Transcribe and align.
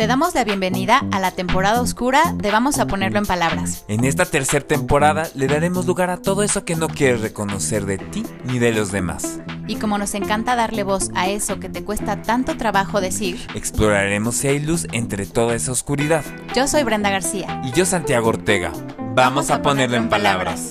Te 0.00 0.06
damos 0.06 0.34
la 0.34 0.44
bienvenida 0.44 1.04
a 1.12 1.20
la 1.20 1.30
temporada 1.30 1.82
oscura 1.82 2.32
de 2.34 2.50
Vamos 2.50 2.78
a 2.78 2.86
ponerlo 2.86 3.18
en 3.18 3.26
palabras. 3.26 3.84
En 3.86 4.06
esta 4.06 4.24
tercera 4.24 4.66
temporada 4.66 5.28
le 5.34 5.46
daremos 5.46 5.84
lugar 5.84 6.08
a 6.08 6.16
todo 6.16 6.42
eso 6.42 6.64
que 6.64 6.74
no 6.74 6.88
quieres 6.88 7.20
reconocer 7.20 7.84
de 7.84 7.98
ti 7.98 8.24
ni 8.44 8.58
de 8.58 8.72
los 8.72 8.92
demás. 8.92 9.40
Y 9.68 9.76
como 9.76 9.98
nos 9.98 10.14
encanta 10.14 10.56
darle 10.56 10.84
voz 10.84 11.10
a 11.14 11.28
eso 11.28 11.60
que 11.60 11.68
te 11.68 11.84
cuesta 11.84 12.22
tanto 12.22 12.56
trabajo 12.56 13.02
decir, 13.02 13.46
exploraremos 13.54 14.36
si 14.36 14.48
hay 14.48 14.60
luz 14.60 14.86
entre 14.92 15.26
toda 15.26 15.54
esa 15.54 15.70
oscuridad. 15.70 16.24
Yo 16.56 16.66
soy 16.66 16.82
Brenda 16.82 17.10
García. 17.10 17.60
Y 17.62 17.72
yo 17.72 17.84
Santiago 17.84 18.30
Ortega. 18.30 18.72
Vamos, 19.14 19.50
a, 19.50 19.60
ponerlo, 19.60 19.98
en 19.98 20.08
palabras. 20.08 20.69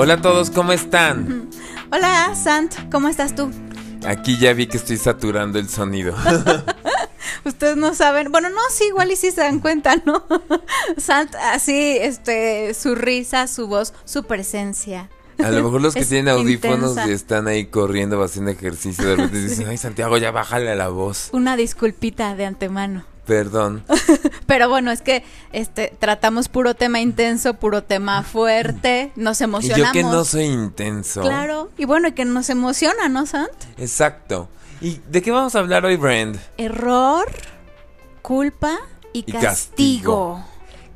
Hola 0.00 0.14
a 0.14 0.22
todos, 0.22 0.50
¿cómo 0.50 0.70
están? 0.70 1.50
Hola, 1.90 2.32
Sant, 2.36 2.72
¿cómo 2.88 3.08
estás 3.08 3.34
tú? 3.34 3.50
Aquí 4.06 4.38
ya 4.38 4.52
vi 4.52 4.68
que 4.68 4.76
estoy 4.76 4.96
saturando 4.96 5.58
el 5.58 5.68
sonido. 5.68 6.14
Ustedes 7.44 7.76
no 7.76 7.92
saben, 7.96 8.30
bueno, 8.30 8.48
no, 8.48 8.60
sí, 8.70 8.84
igual 8.84 9.10
y 9.10 9.16
sí 9.16 9.32
se 9.32 9.40
dan 9.40 9.58
cuenta, 9.58 9.96
¿no? 10.06 10.22
Sant, 10.98 11.34
así, 11.34 11.98
este, 12.00 12.74
su 12.74 12.94
risa, 12.94 13.48
su 13.48 13.66
voz, 13.66 13.92
su 14.04 14.22
presencia. 14.22 15.10
A 15.42 15.50
lo 15.50 15.64
mejor 15.64 15.80
los 15.82 15.94
que 15.94 16.04
tienen 16.04 16.28
audífonos 16.28 16.96
y 17.04 17.10
están 17.10 17.48
ahí 17.48 17.66
corriendo 17.66 18.22
haciendo 18.22 18.52
ejercicio, 18.52 19.04
de 19.04 19.16
repente 19.16 19.42
dicen, 19.48 19.66
ay 19.66 19.78
Santiago, 19.78 20.16
ya 20.16 20.30
bájale 20.30 20.70
a 20.70 20.76
la 20.76 20.90
voz. 20.90 21.30
Una 21.32 21.56
disculpita 21.56 22.36
de 22.36 22.46
antemano. 22.46 23.02
Perdón. 23.28 23.84
Pero 24.46 24.70
bueno, 24.70 24.90
es 24.90 25.02
que 25.02 25.22
este 25.52 25.92
tratamos 25.98 26.48
puro 26.48 26.72
tema 26.72 26.98
intenso, 26.98 27.52
puro 27.52 27.84
tema 27.84 28.22
fuerte, 28.22 29.12
nos 29.16 29.42
emocionamos. 29.42 29.78
Y 29.78 29.86
yo 29.86 29.92
que 29.92 30.02
no 30.02 30.24
soy 30.24 30.44
intenso. 30.44 31.20
Claro, 31.20 31.68
y 31.76 31.84
bueno, 31.84 32.08
y 32.08 32.12
que 32.12 32.24
nos 32.24 32.48
emociona, 32.48 33.10
¿no, 33.10 33.26
Sant? 33.26 33.52
Exacto. 33.76 34.48
¿Y 34.80 35.00
de 35.10 35.20
qué 35.20 35.30
vamos 35.30 35.54
a 35.54 35.58
hablar 35.58 35.84
hoy, 35.84 35.96
Brand? 35.96 36.40
Error, 36.56 37.30
culpa 38.22 38.78
y, 39.12 39.24
castigo. 39.24 40.42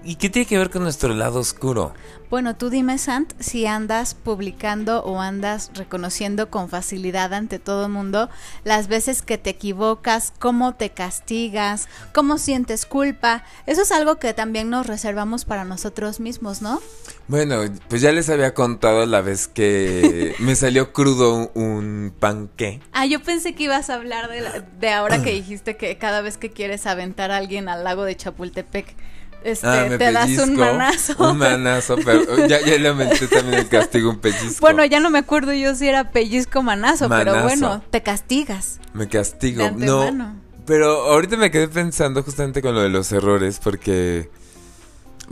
¿Y 0.03 0.15
qué 0.15 0.31
tiene 0.31 0.47
que 0.47 0.57
ver 0.57 0.71
con 0.71 0.85
nuestro 0.85 1.13
lado 1.13 1.39
oscuro? 1.39 1.93
Bueno, 2.33 2.57
tú 2.57 2.71
dime, 2.71 2.97
Sant, 2.97 3.31
si 3.41 3.67
andas 3.67 4.15
publicando 4.15 5.05
o 5.05 5.21
andas 5.21 5.71
reconociendo 5.75 6.49
con 6.49 6.71
facilidad 6.71 7.35
ante 7.35 7.59
todo 7.59 7.85
el 7.85 7.93
mundo 7.93 8.31
las 8.65 8.89
veces 8.89 9.21
que 9.21 9.37
te 9.37 9.51
equivocas, 9.51 10.33
cómo 10.39 10.75
te 10.75 10.89
castigas, 10.89 11.91
cómo 12.15 12.39
sientes 12.39 12.87
culpa. 12.87 13.45
Eso 13.67 13.83
es 13.83 13.93
algo 13.93 14.17
que 14.19 14.33
también 14.33 14.71
nos 14.71 14.87
reservamos 14.87 15.45
para 15.45 15.67
nosotros 15.67 16.21
mismos, 16.21 16.63
¿no? 16.63 16.81
Bueno, 17.29 17.65
pues 17.89 18.01
ya 18.01 18.13
les 18.13 18.31
había 18.31 18.55
contado 18.55 19.05
la 19.05 19.21
vez 19.21 19.47
que 19.47 20.35
me 20.39 20.57
salió 20.57 20.95
crudo 20.95 21.51
un 21.53 22.15
panque. 22.19 22.81
Ah, 22.95 23.05
yo 23.05 23.23
pensé 23.23 23.55
que 23.55 23.65
ibas 23.65 23.91
a 23.91 23.97
hablar 23.97 24.31
de, 24.31 24.65
de 24.81 24.89
ahora 24.89 25.23
que 25.23 25.33
dijiste 25.35 25.77
que 25.77 25.99
cada 25.99 26.23
vez 26.23 26.39
que 26.39 26.51
quieres 26.51 26.87
aventar 26.87 27.31
a 27.31 27.37
alguien 27.37 27.69
al 27.69 27.85
lago 27.85 28.05
de 28.05 28.17
Chapultepec 28.17 28.97
este, 29.45 29.67
ah, 29.67 29.89
te 29.99 30.13
das 30.13 30.31
un 30.39 30.57
manazo. 30.57 31.15
Un 31.19 31.39
manazo, 31.39 31.97
pero 32.05 32.47
ya, 32.47 32.61
ya 32.61 32.79
le 32.79 32.89
aumenté 32.89 33.29
también 33.29 33.61
el 33.61 33.69
castigo, 33.69 34.11
un 34.11 34.19
pellizco. 34.19 34.61
Bueno, 34.61 34.85
ya 34.85 35.01
no 35.01 35.11
me 35.11 35.19
acuerdo 35.19 35.53
yo 35.53 35.75
si 35.75 35.89
era 35.89 36.11
pellizco 36.11 36.63
manazo, 36.63 37.09
pero 37.09 37.43
bueno, 37.43 37.83
te 37.91 38.03
castigas. 38.03 38.81
Me 38.93 39.09
castigo, 39.09 39.71
no. 39.71 40.41
Pero 40.65 41.07
ahorita 41.07 41.37
me 41.37 41.51
quedé 41.51 41.69
pensando 41.69 42.23
justamente 42.23 42.63
con 42.63 42.75
lo 42.75 42.83
de 42.83 42.89
los 42.89 43.11
errores, 43.11 43.61
porque 43.63 44.31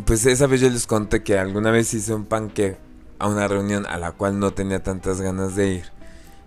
pues 0.04 0.26
esa 0.26 0.46
vez 0.46 0.60
yo 0.60 0.68
les 0.70 0.86
conté 0.86 1.22
que 1.22 1.38
alguna 1.38 1.70
vez 1.70 1.94
hice 1.94 2.14
un 2.14 2.24
panque 2.24 2.78
a 3.18 3.28
una 3.28 3.46
reunión 3.46 3.86
a 3.86 3.98
la 3.98 4.12
cual 4.12 4.38
no 4.38 4.52
tenía 4.52 4.82
tantas 4.82 5.20
ganas 5.20 5.54
de 5.54 5.74
ir. 5.74 5.84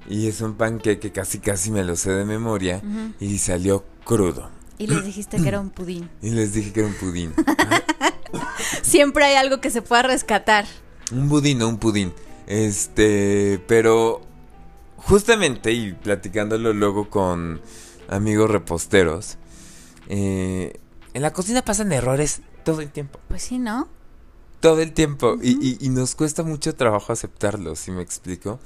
Y 0.10 0.28
es 0.28 0.42
un 0.42 0.56
panque 0.56 1.00
que 1.00 1.12
casi 1.12 1.40
casi 1.40 1.72
me 1.72 1.84
lo 1.84 1.96
sé 1.96 2.12
de 2.12 2.26
memoria 2.26 2.82
y 3.20 3.38
salió 3.38 3.86
crudo. 4.04 4.50
Y 4.78 4.88
les 4.88 5.06
dijiste 5.06 5.38
que 5.38 5.48
era 5.48 5.60
un 5.60 5.70
pudín. 5.70 6.10
Y 6.22 6.32
les 6.32 6.54
dije 6.54 6.74
que 6.74 6.82
era 6.82 6.90
un 6.90 6.96
pudín. 6.96 7.34
Siempre 8.82 9.26
hay 9.26 9.36
algo 9.36 9.62
que 9.62 9.70
se 9.70 9.82
pueda 9.82 10.04
rescatar. 10.04 10.66
Un 11.12 11.30
budín, 11.30 11.60
no 11.60 11.70
un 11.70 11.78
pudín. 11.78 12.14
Este, 12.48 13.62
pero 13.68 14.22
justamente 14.98 15.72
y 15.72 15.94
platicándolo 15.94 16.74
luego 16.74 17.10
con 17.10 17.62
amigos 18.10 18.50
reposteros, 18.50 19.38
eh, 20.10 20.80
en 21.14 21.22
la 21.22 21.32
cocina 21.32 21.64
pasan 21.64 21.92
errores 21.92 22.42
todo 22.64 22.82
el 22.82 22.90
tiempo. 22.90 23.20
Pues 23.28 23.44
sí, 23.44 23.60
¿no? 23.60 23.88
Todo 24.64 24.80
el 24.80 24.94
tiempo 24.94 25.38
y, 25.42 25.78
y, 25.86 25.90
nos 25.90 26.16
cuesta 26.16 26.42
mucho 26.42 26.74
trabajo 26.74 27.12
aceptarlo, 27.12 27.76
si 27.76 27.92
me 27.92 28.02
explico. 28.02 28.62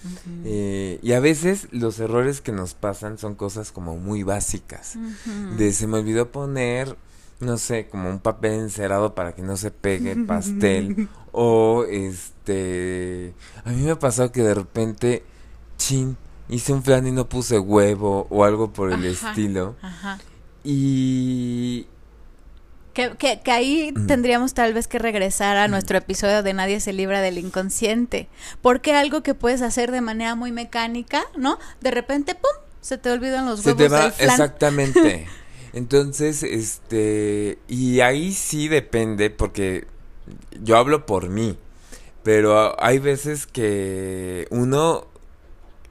Eh, 0.45 0.99
y 1.01 1.13
a 1.13 1.19
veces 1.19 1.67
los 1.71 1.99
errores 1.99 2.39
que 2.39 2.51
nos 2.51 2.75
pasan 2.75 3.17
son 3.17 3.33
cosas 3.33 3.71
como 3.71 3.97
muy 3.97 4.21
básicas. 4.21 4.93
De 5.57 5.73
se 5.73 5.87
me 5.87 5.97
olvidó 5.97 6.31
poner, 6.31 6.95
no 7.39 7.57
sé, 7.57 7.87
como 7.87 8.11
un 8.11 8.19
papel 8.19 8.59
encerado 8.59 9.15
para 9.15 9.33
que 9.33 9.41
no 9.41 9.57
se 9.57 9.71
pegue 9.71 10.11
el 10.11 10.25
pastel. 10.27 11.09
o 11.31 11.83
este, 11.89 13.33
a 13.65 13.71
mí 13.71 13.81
me 13.81 13.89
ha 13.89 13.99
pasado 13.99 14.31
que 14.31 14.43
de 14.43 14.53
repente, 14.53 15.23
chin, 15.79 16.15
hice 16.47 16.73
un 16.73 16.83
flan 16.83 17.07
y 17.07 17.11
no 17.11 17.27
puse 17.27 17.57
huevo 17.57 18.27
o 18.29 18.43
algo 18.43 18.71
por 18.71 18.93
el 18.93 19.03
estilo. 19.03 19.75
Ajá. 19.81 20.19
Y 20.63 21.87
que, 23.17 23.39
que, 23.39 23.51
ahí 23.51 23.93
mm. 23.95 24.07
tendríamos 24.07 24.55
tal 24.55 24.73
vez 24.73 24.87
que 24.87 24.97
regresar 24.97 25.57
a 25.57 25.67
nuestro 25.67 25.99
episodio 25.99 26.41
de 26.41 26.53
Nadie 26.53 26.79
se 26.79 26.93
libra 26.93 27.21
del 27.21 27.37
inconsciente. 27.37 28.27
Porque 28.61 28.93
algo 28.93 29.21
que 29.21 29.35
puedes 29.35 29.61
hacer 29.61 29.91
de 29.91 30.01
manera 30.01 30.33
muy 30.33 30.51
mecánica, 30.51 31.23
¿no? 31.37 31.59
De 31.79 31.91
repente, 31.91 32.33
¡pum! 32.33 32.63
Se 32.81 32.97
te 32.97 33.11
olvidan 33.11 33.45
los 33.45 33.63
huevos. 33.63 33.81
Se 33.81 33.87
te 33.87 33.93
va, 33.93 34.07
exactamente. 34.07 35.27
Entonces, 35.73 36.41
este. 36.41 37.59
Y 37.67 37.99
ahí 37.99 38.33
sí 38.33 38.67
depende, 38.67 39.29
porque 39.29 39.85
yo 40.63 40.77
hablo 40.77 41.05
por 41.05 41.29
mí. 41.29 41.59
Pero 42.23 42.75
hay 42.83 42.97
veces 42.97 43.45
que 43.45 44.47
uno 44.49 45.07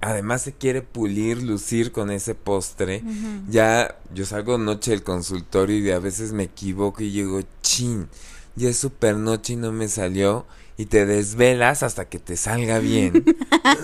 además 0.01 0.43
se 0.43 0.53
quiere 0.53 0.83
pulir, 0.83 1.43
lucir 1.43 1.93
con 1.93 2.11
ese 2.11 2.35
postre. 2.35 3.03
Ya 3.49 3.99
yo 4.15 4.25
salgo 4.25 4.59
noche 4.59 4.93
del 4.93 5.03
consultorio 5.03 5.79
y 5.79 5.91
a 5.91 5.99
veces 5.99 6.33
me 6.33 6.45
equivoco 6.45 7.03
y 7.03 7.11
llego, 7.11 7.41
chin, 7.63 8.09
ya 8.55 8.69
es 8.69 8.79
super 8.79 9.17
noche 9.17 9.55
y 9.55 9.57
no 9.57 9.73
me 9.73 9.89
salió. 9.89 10.47
Y 10.79 10.87
te 10.87 11.07
desvelas 11.07 11.83
hasta 11.83 12.07
que 12.07 12.19
te 12.19 12.37
salga 12.37 12.79
bien. 12.79 13.25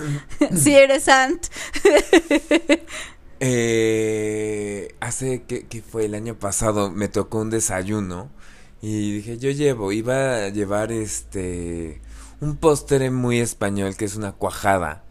si 0.55 0.75
eres 0.75 1.05
Sant. 1.05 1.47
eh, 3.39 4.95
hace 4.99 5.41
que, 5.43 5.65
que 5.65 5.81
fue 5.81 6.05
el 6.05 6.13
año 6.13 6.37
pasado, 6.37 6.91
me 6.91 7.07
tocó 7.07 7.39
un 7.39 7.49
desayuno. 7.49 8.29
Y 8.79 9.13
dije, 9.13 9.39
yo 9.39 9.49
llevo, 9.49 9.91
iba 9.91 10.35
a 10.35 10.49
llevar 10.49 10.91
este 10.91 12.01
un 12.41 12.57
postre 12.57 13.09
muy 13.09 13.39
español 13.39 13.95
que 13.95 14.05
es 14.05 14.17
una 14.17 14.33
cuajada 14.33 15.03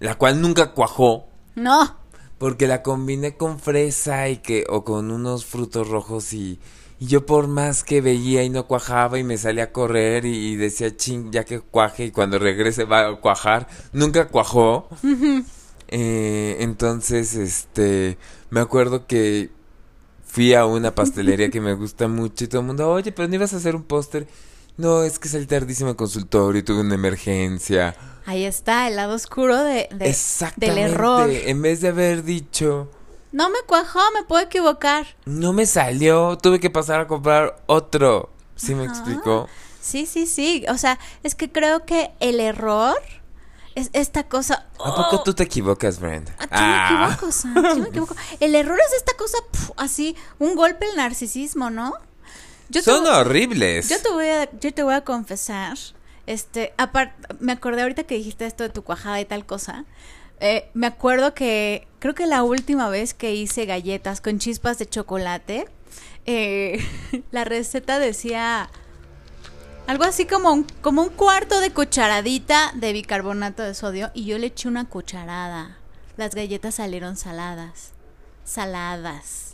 la 0.00 0.16
cual 0.16 0.40
nunca 0.40 0.72
cuajó. 0.72 1.28
No. 1.54 1.96
Porque 2.38 2.66
la 2.66 2.82
combiné 2.82 3.36
con 3.36 3.60
fresa 3.60 4.28
y 4.28 4.38
que 4.38 4.64
o 4.68 4.82
con 4.82 5.10
unos 5.10 5.44
frutos 5.44 5.88
rojos 5.88 6.32
y, 6.32 6.58
y 6.98 7.06
yo 7.06 7.26
por 7.26 7.48
más 7.48 7.84
que 7.84 8.00
veía 8.00 8.42
y 8.42 8.50
no 8.50 8.66
cuajaba 8.66 9.18
y 9.18 9.24
me 9.24 9.36
salía 9.36 9.64
a 9.64 9.72
correr 9.72 10.24
y, 10.24 10.56
decía 10.56 10.96
ching 10.96 11.30
ya 11.30 11.44
que 11.44 11.60
cuaje 11.60 12.06
y 12.06 12.10
cuando 12.10 12.38
regrese 12.38 12.84
va 12.84 13.08
a 13.08 13.16
cuajar 13.16 13.68
nunca 13.92 14.28
cuajó. 14.28 14.88
eh, 15.88 16.56
entonces 16.60 17.34
este 17.34 18.16
me 18.48 18.60
acuerdo 18.60 19.06
que 19.06 19.50
fui 20.24 20.54
a 20.54 20.64
una 20.64 20.94
pastelería 20.94 21.50
que 21.50 21.60
me 21.60 21.74
gusta 21.74 22.08
mucho 22.08 22.44
y 22.44 22.48
todo 22.48 22.62
el 22.62 22.66
mundo 22.68 22.88
oye 22.90 23.12
pero 23.12 23.28
no 23.28 23.34
ibas 23.34 23.52
a 23.52 23.56
hacer 23.58 23.76
un 23.76 23.82
póster 23.82 24.26
no, 24.80 25.02
es 25.02 25.18
que 25.18 25.28
salí 25.28 25.46
tardísimo 25.46 25.90
al 25.90 25.96
consultorio 25.96 26.60
y 26.60 26.62
tuve 26.62 26.80
una 26.80 26.94
emergencia. 26.94 27.94
Ahí 28.24 28.44
está, 28.44 28.88
el 28.88 28.96
lado 28.96 29.14
oscuro 29.14 29.62
de, 29.62 29.88
de 29.92 30.16
del 30.56 30.78
error. 30.78 31.28
En 31.30 31.62
vez 31.62 31.80
de 31.80 31.88
haber 31.88 32.24
dicho... 32.24 32.90
No 33.32 33.48
me 33.50 33.58
cuajó, 33.66 34.00
me 34.14 34.24
puedo 34.24 34.42
equivocar. 34.42 35.06
No 35.24 35.52
me 35.52 35.66
salió, 35.66 36.36
tuve 36.38 36.58
que 36.58 36.70
pasar 36.70 37.00
a 37.00 37.06
comprar 37.06 37.62
otro. 37.66 38.30
¿Sí 38.56 38.74
me 38.74 38.84
explicó? 38.84 39.48
Sí, 39.80 40.06
sí, 40.06 40.26
sí. 40.26 40.64
O 40.68 40.78
sea, 40.78 40.98
es 41.22 41.34
que 41.34 41.52
creo 41.52 41.84
que 41.84 42.10
el 42.18 42.40
error 42.40 42.96
es 43.74 43.90
esta 43.92 44.24
cosa. 44.28 44.66
¿A 44.84 44.94
poco 44.94 45.16
oh. 45.16 45.22
tú 45.22 45.34
te 45.34 45.44
equivocas, 45.44 46.00
Brenda? 46.00 46.34
Yo 46.40 46.46
me 46.46 46.48
ah. 46.50 47.08
equivoco, 47.12 47.32
Sam. 47.32 47.54
Yo 47.54 47.76
me 47.76 47.88
equivoco. 47.90 48.16
El 48.40 48.54
error 48.54 48.78
es 48.78 48.96
esta 48.96 49.12
cosa 49.16 49.38
así, 49.76 50.16
un 50.38 50.56
golpe 50.56 50.86
al 50.86 50.96
narcisismo, 50.96 51.70
¿no? 51.70 51.94
Son 52.82 53.06
horribles. 53.06 53.88
Yo 53.88 54.00
te 54.00 54.10
voy 54.10 54.26
a, 54.26 54.50
yo 54.58 54.72
te 54.72 54.82
voy 54.82 54.94
a 54.94 55.00
confesar, 55.02 55.76
este, 56.26 56.72
aparte, 56.78 57.14
me 57.40 57.52
acordé 57.52 57.82
ahorita 57.82 58.04
que 58.04 58.14
dijiste 58.14 58.46
esto 58.46 58.62
de 58.62 58.68
tu 58.68 58.84
cuajada 58.84 59.20
y 59.20 59.24
tal 59.24 59.44
cosa. 59.44 59.84
Eh, 60.38 60.70
me 60.74 60.86
acuerdo 60.86 61.34
que 61.34 61.88
creo 61.98 62.14
que 62.14 62.26
la 62.26 62.42
última 62.42 62.88
vez 62.88 63.14
que 63.14 63.34
hice 63.34 63.66
galletas 63.66 64.20
con 64.20 64.38
chispas 64.38 64.78
de 64.78 64.88
chocolate, 64.88 65.66
eh, 66.26 66.84
la 67.30 67.44
receta 67.44 67.98
decía 67.98 68.70
Algo 69.86 70.04
así 70.04 70.24
como 70.24 70.52
un, 70.52 70.64
como 70.82 71.02
un 71.02 71.08
cuarto 71.10 71.60
de 71.60 71.72
cucharadita 71.72 72.72
de 72.74 72.92
bicarbonato 72.92 73.62
de 73.62 73.74
sodio 73.74 74.10
y 74.14 74.24
yo 74.24 74.38
le 74.38 74.46
eché 74.46 74.68
una 74.68 74.88
cucharada. 74.88 75.78
Las 76.16 76.34
galletas 76.34 76.76
salieron 76.76 77.16
saladas. 77.16 77.92
Saladas. 78.44 79.49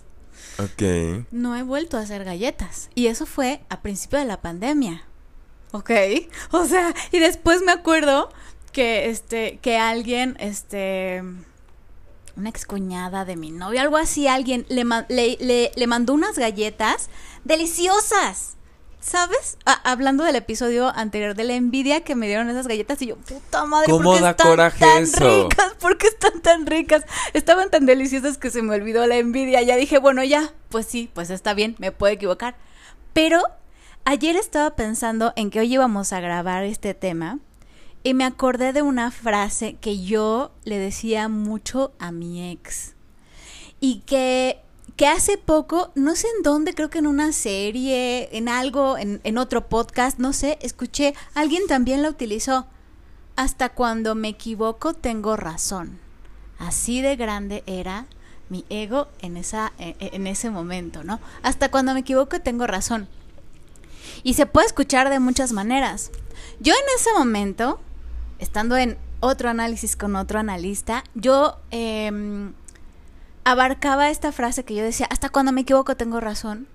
Ok. 0.59 1.27
No 1.31 1.57
he 1.57 1.63
vuelto 1.63 1.97
a 1.97 2.01
hacer 2.01 2.25
galletas. 2.25 2.91
Y 2.95 3.09
eso 3.09 3.27
fue 3.27 3.61
a 3.69 3.83
principio 3.83 4.19
de 4.19 4.25
la 4.25 4.41
pandemia. 4.41 5.05
¿Ok? 5.73 5.91
O 6.53 6.65
sea, 6.65 6.95
y 7.13 7.19
después 7.19 7.63
me 7.63 7.73
acuerdo 7.73 8.31
que 8.73 9.11
este, 9.11 9.59
que 9.63 9.79
alguien, 9.79 10.37
este, 10.39 11.23
una 12.37 12.49
excuñada 12.49 13.25
de 13.25 13.37
mi 13.37 13.51
novio, 13.51 13.81
algo 13.81 13.97
así, 13.97 14.29
alguien 14.29 14.67
le, 14.69 14.85
le, 15.09 15.73
le 15.75 15.87
mandó 15.87 16.13
unas 16.13 16.39
galletas 16.39 17.09
deliciosas 17.45 18.56
¿Sabes? 19.07 19.57
hablando 19.85 20.25
del 20.25 20.35
episodio 20.35 20.89
anterior 20.89 21.37
de 21.37 21.45
la 21.45 21.55
envidia 21.55 22.01
que 22.01 22.17
me 22.17 22.27
dieron 22.27 22.51
esas 22.51 22.67
galletas 22.67 23.01
y 23.03 23.07
yo, 23.07 23.17
puta 23.17 23.65
madre, 23.65 23.89
¿cómo 23.89 24.03
¿por 24.11 24.17
qué 24.17 24.21
da 24.21 24.31
están 24.31 24.49
coraje 24.49 24.85
tan 24.85 25.03
eso? 25.05 25.45
ricas? 25.45 25.75
¿Por 25.81 25.97
qué 25.97 26.09
están 26.09 26.41
tan 26.43 26.67
ricas? 26.67 27.05
Estaban 27.33 27.71
tan 27.71 27.87
deliciosas 27.87 28.37
que 28.37 28.51
se 28.51 28.63
me 28.63 28.75
olvidó 28.75 29.07
la 29.07 29.17
envidia. 29.17 29.63
Ya 29.63 29.77
dije, 29.77 29.99
bueno, 29.99 30.25
ya, 30.25 30.53
pues 30.71 30.87
sí, 30.87 31.09
pues 31.15 31.31
está 31.31 31.55
bien, 31.55 31.77
me 31.79 31.93
puedo 31.93 32.13
equivocar. 32.13 32.57
Pero 33.13 33.43
ayer 34.05 34.35
estaba 34.35 34.75
pensando 34.75 35.33
en 35.37 35.51
que 35.51 35.61
hoy 35.61 35.73
íbamos 35.73 36.13
a 36.13 36.19
grabar 36.19 36.65
este 36.65 36.93
tema 36.93 37.39
y 38.03 38.13
me 38.13 38.25
acordé 38.25 38.73
de 38.73 38.83
una 38.83 39.13
frase 39.13 39.77
que 39.77 40.03
yo 40.03 40.51
le 40.65 40.81
decía 40.81 41.29
mucho 41.29 41.93
a 42.01 42.11
mi 42.11 42.51
ex 42.51 42.97
y 43.79 44.01
que 44.01 44.66
que 44.97 45.07
hace 45.07 45.37
poco, 45.37 45.93
no 45.95 46.17
sé 46.17 46.27
en 46.37 46.43
dónde, 46.43 46.75
creo 46.75 46.89
que 46.89 46.99
en 46.99 47.07
una 47.07 47.33
serie, 47.33 48.31
en 48.37 48.49
algo, 48.49 48.97
en, 48.97 49.21
en 49.25 49.37
otro 49.37 49.69
podcast, 49.69 50.19
no 50.19 50.33
sé, 50.33 50.59
escuché, 50.63 51.15
alguien 51.35 51.67
también 51.67 52.03
la 52.03 52.09
utilizó. 52.09 52.67
Hasta 53.37 53.69
cuando 53.69 54.15
me 54.15 54.29
equivoco 54.29 54.95
tengo 54.95 55.37
razón. 55.37 55.99
Así 56.59 57.03
de 57.03 57.17
grande 57.17 57.63
era 57.67 58.07
mi 58.49 58.65
ego 58.71 59.09
en, 59.21 59.37
esa, 59.37 59.75
e, 59.79 59.97
e, 59.99 60.17
en 60.17 60.27
ese 60.27 60.49
momento, 60.49 61.05
¿no? 61.05 61.21
Hasta 61.43 61.71
cuando 61.71 61.93
me 61.93 62.01
equivoco 62.01 62.41
tengo 62.41 62.67
razón. 62.67 63.09
Y 64.23 64.35
se 64.35 64.47
puede 64.47 64.67
escuchar 64.67 65.11
de 65.11 65.21
muchas 65.21 65.53
maneras. 65.53 66.11
Yo 66.61 66.73
en 66.73 66.99
ese 66.99 67.13
momento, 67.13 67.81
estando 68.39 68.79
en 68.79 68.97
otro 69.21 69.51
análisis 69.51 69.95
con 69.97 70.17
otro 70.17 70.39
analista, 70.39 71.05
yo 71.15 71.59
eh, 71.71 72.51
abarcaba 73.47 74.11
esta 74.11 74.33
frase 74.33 74.65
que 74.65 74.75
yo 74.75 74.83
decía, 74.83 75.07
hasta 75.09 75.29
cuando 75.29 75.53
me 75.53 75.61
equivoco 75.61 75.97
tengo 75.97 76.19
razón, 76.19 76.67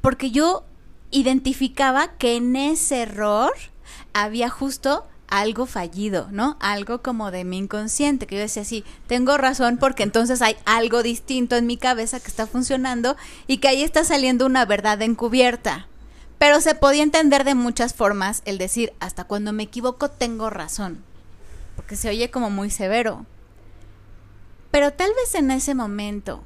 porque 0.00 0.30
yo 0.30 0.64
identificaba 1.10 2.16
que 2.16 2.36
en 2.36 2.56
ese 2.56 3.02
error 3.02 3.52
había 4.14 4.48
justo 4.48 5.06
algo 5.28 5.66
fallido, 5.66 6.28
¿no? 6.30 6.56
Algo 6.60 7.02
como 7.02 7.30
de 7.30 7.44
mi 7.44 7.58
inconsciente, 7.58 8.26
que 8.26 8.36
yo 8.36 8.40
decía, 8.40 8.64
sí, 8.64 8.84
tengo 9.06 9.36
razón 9.36 9.76
porque 9.76 10.02
entonces 10.02 10.40
hay 10.40 10.56
algo 10.64 11.02
distinto 11.02 11.56
en 11.56 11.66
mi 11.66 11.76
cabeza 11.76 12.20
que 12.20 12.28
está 12.28 12.46
funcionando 12.46 13.18
y 13.46 13.58
que 13.58 13.68
ahí 13.68 13.82
está 13.82 14.02
saliendo 14.02 14.46
una 14.46 14.64
verdad 14.64 15.02
encubierta. 15.02 15.88
Pero 16.38 16.62
se 16.62 16.74
podía 16.74 17.02
entender 17.02 17.44
de 17.44 17.54
muchas 17.54 17.92
formas 17.92 18.40
el 18.46 18.56
decir, 18.56 18.94
hasta 18.98 19.24
cuando 19.24 19.52
me 19.52 19.64
equivoco 19.64 20.08
tengo 20.08 20.48
razón, 20.48 21.04
porque 21.76 21.96
se 21.96 22.08
oye 22.08 22.30
como 22.30 22.48
muy 22.48 22.70
severo. 22.70 23.26
Pero 24.74 24.92
tal 24.92 25.12
vez 25.14 25.36
en 25.36 25.52
ese 25.52 25.72
momento, 25.72 26.42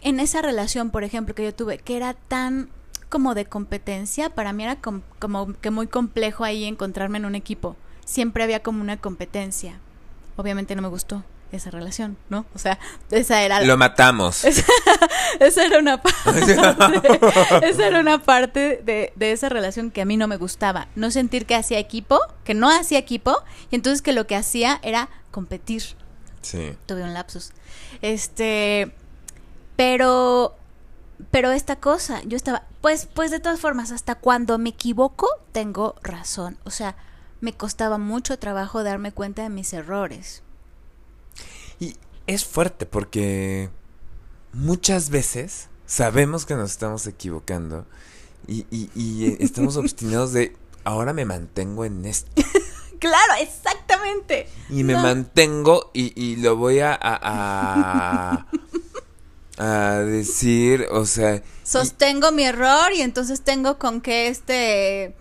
en 0.00 0.18
esa 0.18 0.42
relación, 0.42 0.90
por 0.90 1.04
ejemplo, 1.04 1.36
que 1.36 1.44
yo 1.44 1.54
tuve, 1.54 1.78
que 1.78 1.96
era 1.96 2.14
tan 2.14 2.68
como 3.08 3.36
de 3.36 3.44
competencia, 3.44 4.28
para 4.28 4.52
mí 4.52 4.64
era 4.64 4.80
como 4.80 5.54
que 5.60 5.70
muy 5.70 5.86
complejo 5.86 6.42
ahí 6.42 6.64
encontrarme 6.64 7.18
en 7.18 7.26
un 7.26 7.36
equipo. 7.36 7.76
Siempre 8.04 8.42
había 8.42 8.64
como 8.64 8.82
una 8.82 8.96
competencia. 8.96 9.78
Obviamente 10.34 10.74
no 10.74 10.82
me 10.82 10.88
gustó 10.88 11.22
esa 11.52 11.70
relación, 11.70 12.16
¿no? 12.28 12.44
O 12.56 12.58
sea, 12.58 12.80
esa 13.12 13.40
era... 13.40 13.62
Lo 13.62 13.76
matamos. 13.76 14.44
Esa, 15.38 15.64
era 15.64 15.78
una 15.78 16.02
parte... 16.02 16.40
esa 17.62 17.86
era 17.86 18.00
una 18.00 18.20
parte 18.20 18.82
de, 18.82 19.12
de, 19.14 19.30
esa 19.30 19.48
relación 19.48 19.92
que 19.92 20.02
a 20.02 20.04
mí 20.04 20.16
no 20.16 20.26
me 20.26 20.38
gustaba. 20.38 20.88
No 20.96 21.12
sentir 21.12 21.46
que 21.46 21.54
hacía 21.54 21.78
equipo, 21.78 22.18
que 22.42 22.54
no 22.54 22.68
hacía 22.68 22.98
equipo, 22.98 23.36
y 23.70 23.76
entonces 23.76 24.02
que 24.02 24.12
lo 24.12 24.26
que 24.26 24.34
hacía 24.34 24.80
era 24.82 25.08
competir. 25.30 25.97
Sí. 26.42 26.76
Tuve 26.86 27.02
un 27.02 27.14
lapsus. 27.14 27.52
Este, 28.02 28.92
pero, 29.76 30.56
pero 31.30 31.52
esta 31.52 31.76
cosa, 31.76 32.22
yo 32.24 32.36
estaba, 32.36 32.64
pues, 32.80 33.08
pues 33.12 33.30
de 33.30 33.40
todas 33.40 33.60
formas, 33.60 33.92
hasta 33.92 34.14
cuando 34.14 34.58
me 34.58 34.70
equivoco, 34.70 35.28
tengo 35.52 35.94
razón. 36.02 36.58
O 36.64 36.70
sea, 36.70 36.96
me 37.40 37.52
costaba 37.52 37.98
mucho 37.98 38.38
trabajo 38.38 38.82
darme 38.82 39.12
cuenta 39.12 39.42
de 39.42 39.50
mis 39.50 39.72
errores. 39.72 40.42
Y 41.80 41.96
es 42.26 42.44
fuerte 42.44 42.86
porque 42.86 43.70
muchas 44.52 45.10
veces 45.10 45.68
sabemos 45.86 46.44
que 46.44 46.54
nos 46.54 46.70
estamos 46.70 47.06
equivocando 47.06 47.86
y, 48.46 48.66
y, 48.70 48.90
y 48.94 49.36
estamos 49.40 49.76
obstinados 49.78 50.32
de 50.32 50.56
ahora 50.84 51.12
me 51.12 51.24
mantengo 51.24 51.84
en 51.84 52.04
esto. 52.04 52.30
Claro, 52.98 53.34
exactamente. 53.40 54.48
Y 54.70 54.84
me 54.84 54.94
mantengo 54.94 55.90
y, 55.94 56.12
y, 56.20 56.36
lo 56.36 56.56
voy 56.56 56.80
a, 56.80 56.98
a, 57.00 58.46
a, 59.58 59.98
decir, 60.00 60.86
o 60.90 61.04
sea... 61.06 61.42
Sostengo 61.62 62.32
mi 62.32 62.44
error 62.44 62.92
y 62.94 63.02
entonces 63.02 63.42
tengo 63.42 63.78
con 63.78 64.00
que 64.00 64.28
este 64.28 65.14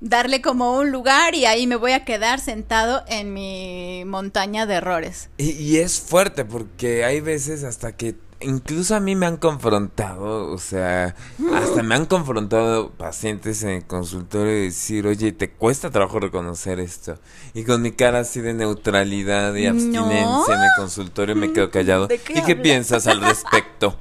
darle 0.00 0.40
como 0.40 0.78
un 0.78 0.90
lugar 0.90 1.34
y 1.34 1.44
ahí 1.44 1.66
me 1.66 1.76
voy 1.76 1.92
a 1.92 2.04
quedar 2.04 2.40
sentado 2.40 3.04
en 3.06 3.34
mi 3.34 4.04
montaña 4.06 4.66
de 4.66 4.74
errores. 4.74 5.28
Y, 5.36 5.50
y 5.50 5.78
es 5.78 6.00
fuerte 6.00 6.44
porque 6.44 7.04
hay 7.04 7.20
veces 7.20 7.64
hasta 7.64 7.96
que 7.96 8.14
incluso 8.40 8.94
a 8.94 9.00
mí 9.00 9.14
me 9.14 9.26
han 9.26 9.36
confrontado, 9.36 10.50
o 10.50 10.58
sea, 10.58 11.14
hasta 11.54 11.82
me 11.82 11.94
han 11.94 12.06
confrontado 12.06 12.90
pacientes 12.90 13.62
en 13.62 13.70
el 13.70 13.84
consultorio 13.84 14.58
y 14.58 14.64
decir, 14.64 15.06
oye, 15.06 15.32
te 15.32 15.50
cuesta 15.50 15.90
trabajo 15.90 16.20
reconocer 16.20 16.80
esto. 16.80 17.18
Y 17.54 17.64
con 17.64 17.82
mi 17.82 17.92
cara 17.92 18.20
así 18.20 18.40
de 18.40 18.54
neutralidad 18.54 19.54
y 19.54 19.66
abstinencia 19.66 20.54
en 20.54 20.62
el 20.62 20.70
consultorio 20.76 21.36
me 21.36 21.52
quedo 21.52 21.70
callado. 21.70 22.08
¿Y 22.10 22.42
qué 22.42 22.56
piensas 22.56 23.06
al 23.06 23.20
respecto? 23.20 23.96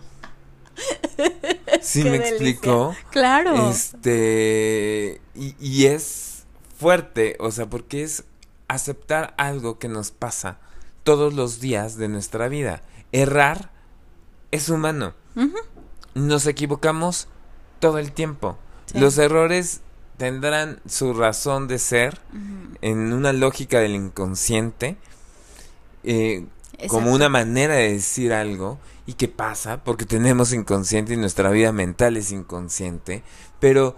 ¿Sí 1.81 2.03
me 2.03 2.15
explico? 2.15 2.95
Claro. 3.11 3.69
Este, 3.69 5.21
y, 5.35 5.55
y 5.59 5.85
es 5.87 6.43
fuerte, 6.77 7.35
o 7.39 7.51
sea, 7.51 7.69
porque 7.69 8.03
es 8.03 8.23
aceptar 8.67 9.33
algo 9.37 9.79
que 9.79 9.89
nos 9.89 10.11
pasa 10.11 10.59
todos 11.03 11.33
los 11.33 11.59
días 11.59 11.97
de 11.97 12.07
nuestra 12.07 12.47
vida. 12.47 12.83
Errar 13.11 13.71
es 14.51 14.69
humano. 14.69 15.13
Nos 16.15 16.45
equivocamos 16.47 17.27
todo 17.79 17.97
el 17.97 18.11
tiempo. 18.11 18.57
Los 18.93 19.17
errores 19.17 19.81
tendrán 20.17 20.81
su 20.85 21.13
razón 21.13 21.67
de 21.67 21.79
ser 21.79 22.19
en 22.81 23.13
una 23.13 23.31
lógica 23.31 23.79
del 23.79 23.95
inconsciente, 23.95 24.97
eh, 26.03 26.45
como 26.87 27.13
una 27.13 27.29
manera 27.29 27.75
de 27.75 27.93
decir 27.93 28.33
algo. 28.33 28.79
¿Y 29.05 29.13
qué 29.13 29.27
pasa? 29.27 29.83
Porque 29.83 30.05
tenemos 30.05 30.53
inconsciente 30.53 31.13
y 31.13 31.17
nuestra 31.17 31.49
vida 31.49 31.71
mental 31.71 32.17
es 32.17 32.31
inconsciente. 32.31 33.23
Pero 33.59 33.95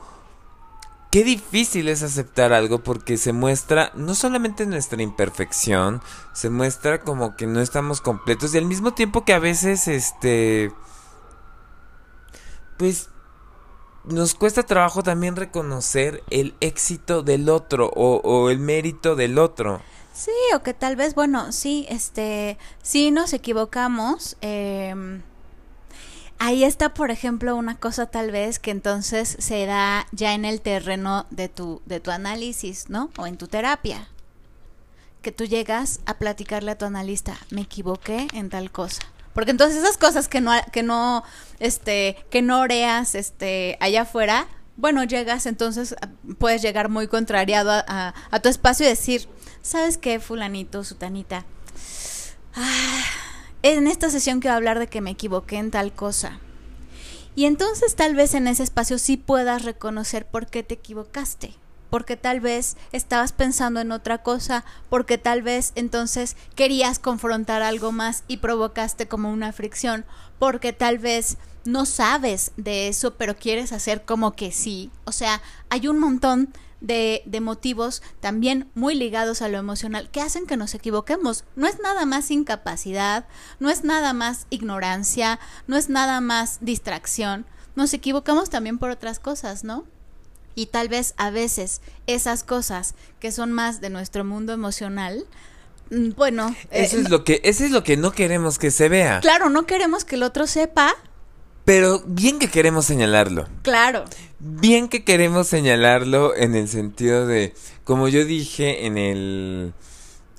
qué 1.12 1.24
difícil 1.24 1.89
es 1.89 2.03
aceptar 2.03 2.53
algo 2.53 2.80
porque 2.80 3.18
se 3.18 3.34
muestra 3.34 3.91
no 3.96 4.15
solamente 4.15 4.65
nuestra 4.65 5.01
imperfección, 5.01 6.01
se 6.34 6.50
muestra 6.50 7.01
como 7.01 7.36
que 7.36 7.48
no 7.48 7.60
estamos 7.60 8.01
completos 8.01 8.56
y 8.56 8.58
al 8.58 8.65
mismo 8.65 8.94
tiempo 8.94 9.25
que 9.25 9.34
a 9.34 9.39
veces 9.39 9.88
este 9.88 10.72
pues 12.77 13.10
nos 14.06 14.34
cuesta 14.34 14.63
trabajo 14.63 15.03
también 15.03 15.36
reconocer 15.36 16.24
el 16.30 16.56
éxito 16.62 17.22
del 17.22 17.50
otro 17.50 17.91
o, 17.94 18.15
o 18.24 18.50
el 18.50 18.58
mérito 18.58 19.15
del 19.15 19.38
otro. 19.38 19.82
Sí, 20.13 20.32
o 20.56 20.62
que 20.62 20.74
tal 20.74 20.96
vez, 20.96 21.15
bueno, 21.15 21.51
sí, 21.51 21.86
este, 21.89 22.58
sí 22.82 23.12
nos 23.12 23.34
equivocamos, 23.34 24.38
eh, 24.41 25.22
ahí 26.41 26.63
está, 26.63 26.95
por 26.95 27.12
ejemplo, 27.12 27.55
una 27.55 27.77
cosa 27.77 28.07
tal 28.07 28.31
vez 28.31 28.57
que 28.57 28.71
entonces 28.71 29.38
se 29.39 29.67
da 29.67 30.07
ya 30.12 30.33
en 30.33 30.43
el 30.43 30.60
terreno 30.60 31.27
de 31.29 31.50
tu, 31.50 31.83
de 31.86 32.00
tu 32.00 32.10
análisis, 32.10 32.89
¿no? 32.89 33.12
O 33.17 33.27
en 33.27 33.38
tu 33.38 33.48
terapia. 33.48 34.07
Que 35.21 35.31
tú 35.31 35.45
llegas 35.45 36.00
a 36.07 36.15
platicarle 36.15 36.71
a 36.71 36.77
tu 36.79 36.86
analista, 36.86 37.38
me 37.51 37.62
equivoqué 37.62 38.27
en 38.33 38.50
tal 38.50 38.71
cosa. 38.71 39.03
Porque 39.36 39.51
entonces 39.51 39.83
esas 39.83 40.00
cosas 40.00 40.27
que 40.27 40.41
no, 40.41 40.51
que 40.71 40.81
no, 40.81 41.24
este, 41.60 42.17
que 42.31 42.41
no 42.41 42.62
oreas, 42.62 43.13
este, 43.13 43.77
allá 43.79 44.01
afuera, 44.01 44.48
bueno, 44.77 45.03
llegas, 45.03 45.45
entonces 45.45 45.95
puedes 46.39 46.63
llegar 46.63 46.89
muy 46.89 47.07
contrariado 47.07 47.71
a, 47.71 48.15
a 48.31 48.39
tu 48.39 48.50
espacio 48.50 48.88
y 48.88 48.89
decir, 48.89 49.29
¿sabes 49.62 50.00
qué, 50.00 50.19
fulanito, 50.19 50.83
sutanita? 50.83 51.45
Ah, 52.55 53.31
en 53.63 53.88
esta 53.88 54.10
sesión 54.10 54.39
quiero 54.39 54.56
hablar 54.56 54.80
de 54.80 54.88
que 54.88 55.01
me 55.01 55.12
equivoqué 55.12 55.58
en 55.58 55.72
tal 55.72 55.94
cosa. 55.94 56.39
Y 57.36 57.46
entonces 57.46 57.96
tal 57.96 58.15
vez 58.15 58.34
en 58.34 58.48
ese 58.48 58.63
espacio 58.63 58.98
sí 59.00 59.18
puedas 59.18 59.63
reconocer 59.63 60.25
por 60.25 60.48
qué 60.48 60.63
te 60.63 60.74
equivocaste. 60.74 61.56
porque 61.91 62.15
tal 62.15 62.39
vez 62.39 62.77
estabas 62.94 63.34
pensando 63.34 63.82
en 63.82 63.91
otra 63.91 64.24
cosa, 64.24 64.63
porque 64.89 65.18
tal 65.18 65.44
vez 65.44 65.74
entonces 65.75 66.38
querías 66.56 67.00
confrontar 67.00 67.62
algo 67.62 67.91
más 67.91 68.24
y 68.30 68.38
provocaste 68.38 69.08
como 69.10 69.30
una 69.30 69.51
fricción, 69.51 70.06
porque 70.39 70.72
tal 70.72 70.98
vez 71.00 71.38
no 71.65 71.86
sabes 71.86 72.53
de 72.56 72.88
eso, 72.88 73.15
pero 73.15 73.36
quieres 73.36 73.74
hacer 73.74 74.03
como 74.03 74.32
que 74.32 74.53
sí. 74.53 74.89
O 75.03 75.12
sea, 75.12 75.41
hay 75.70 75.89
un 75.89 76.00
montón 76.00 76.53
de, 76.82 77.24
de, 77.26 77.42
motivos 77.42 78.02
también 78.20 78.70
muy 78.76 78.96
ligados 78.96 79.42
a 79.42 79.48
lo 79.48 79.58
emocional 79.58 80.10
que 80.10 80.22
hacen 80.22 80.46
que 80.46 80.58
nos 80.58 80.74
equivoquemos. 80.74 81.46
No 81.56 81.68
es 81.68 81.80
nada 81.80 82.06
más 82.06 82.30
incapacidad, 82.32 83.26
no 83.60 83.70
es 83.70 83.84
nada 83.84 84.14
más 84.14 84.48
ignorancia, 84.50 85.40
no 85.68 85.78
es 85.78 85.90
nada 85.90 86.22
más 86.22 86.58
distracción. 86.62 87.46
Nos 87.76 87.94
equivocamos 87.94 88.50
también 88.50 88.78
por 88.78 88.90
otras 88.90 89.20
cosas, 89.20 89.64
¿no? 89.64 89.86
Y 90.56 90.66
tal 90.66 90.90
vez 90.90 91.14
a 91.18 91.30
veces 91.30 91.82
esas 92.08 92.44
cosas 92.44 92.96
que 93.20 93.32
son 93.32 93.52
más 93.52 93.80
de 93.80 93.90
nuestro 93.90 94.26
mundo 94.26 94.52
emocional, 94.52 95.26
mm, 95.92 96.10
bueno, 96.18 96.54
eso 96.72 96.98
es 96.98 97.10
lo 97.10 97.24
que 97.24 97.40
eso 97.44 97.64
es 97.64 97.72
lo 97.72 97.84
que 97.84 97.96
no 97.96 98.12
queremos 98.12 98.60
que 98.60 98.72
se 98.72 98.90
vea. 98.90 99.22
Claro, 99.22 99.50
no 99.50 99.66
queremos 99.66 100.04
que 100.04 100.16
el 100.16 100.24
otro 100.24 100.48
sepa 100.48 100.96
pero 101.66 102.02
bien 102.06 102.40
que 102.40 102.50
queremos 102.50 102.86
señalarlo. 102.86 103.48
Claro. 103.62 104.06
Bien 104.43 104.88
que 104.88 105.03
queremos 105.03 105.45
señalarlo 105.45 106.36
en 106.36 106.55
el 106.55 106.67
sentido 106.67 107.27
de, 107.27 107.53
como 107.83 108.07
yo 108.07 108.25
dije 108.25 108.88
en 108.88 108.98
el 108.98 109.74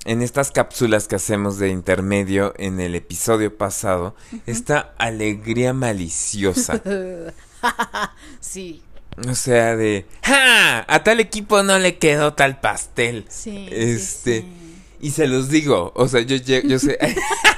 en 0.03 0.21
estas 0.21 0.51
cápsulas 0.51 1.07
que 1.07 1.15
hacemos 1.15 1.57
de 1.57 1.69
intermedio 1.69 2.53
en 2.57 2.81
el 2.81 2.95
episodio 2.95 3.57
pasado, 3.57 4.13
esta 4.45 4.93
alegría 4.97 5.71
maliciosa. 5.71 6.81
sí. 8.41 8.83
O 9.25 9.35
sea, 9.35 9.77
de, 9.77 10.05
¡ja! 10.21 10.83
A 10.93 11.03
tal 11.05 11.21
equipo 11.21 11.63
no 11.63 11.79
le 11.79 11.97
quedó 11.97 12.33
tal 12.33 12.59
pastel. 12.59 13.25
Sí. 13.29 13.69
Este, 13.71 14.41
sí, 14.41 14.47
sí. 14.47 14.81
y 14.99 15.11
se 15.11 15.27
los 15.27 15.47
digo, 15.47 15.93
o 15.95 16.09
sea, 16.09 16.19
yo, 16.19 16.35
yo, 16.35 16.59
yo 16.59 16.77
sé... 16.77 16.99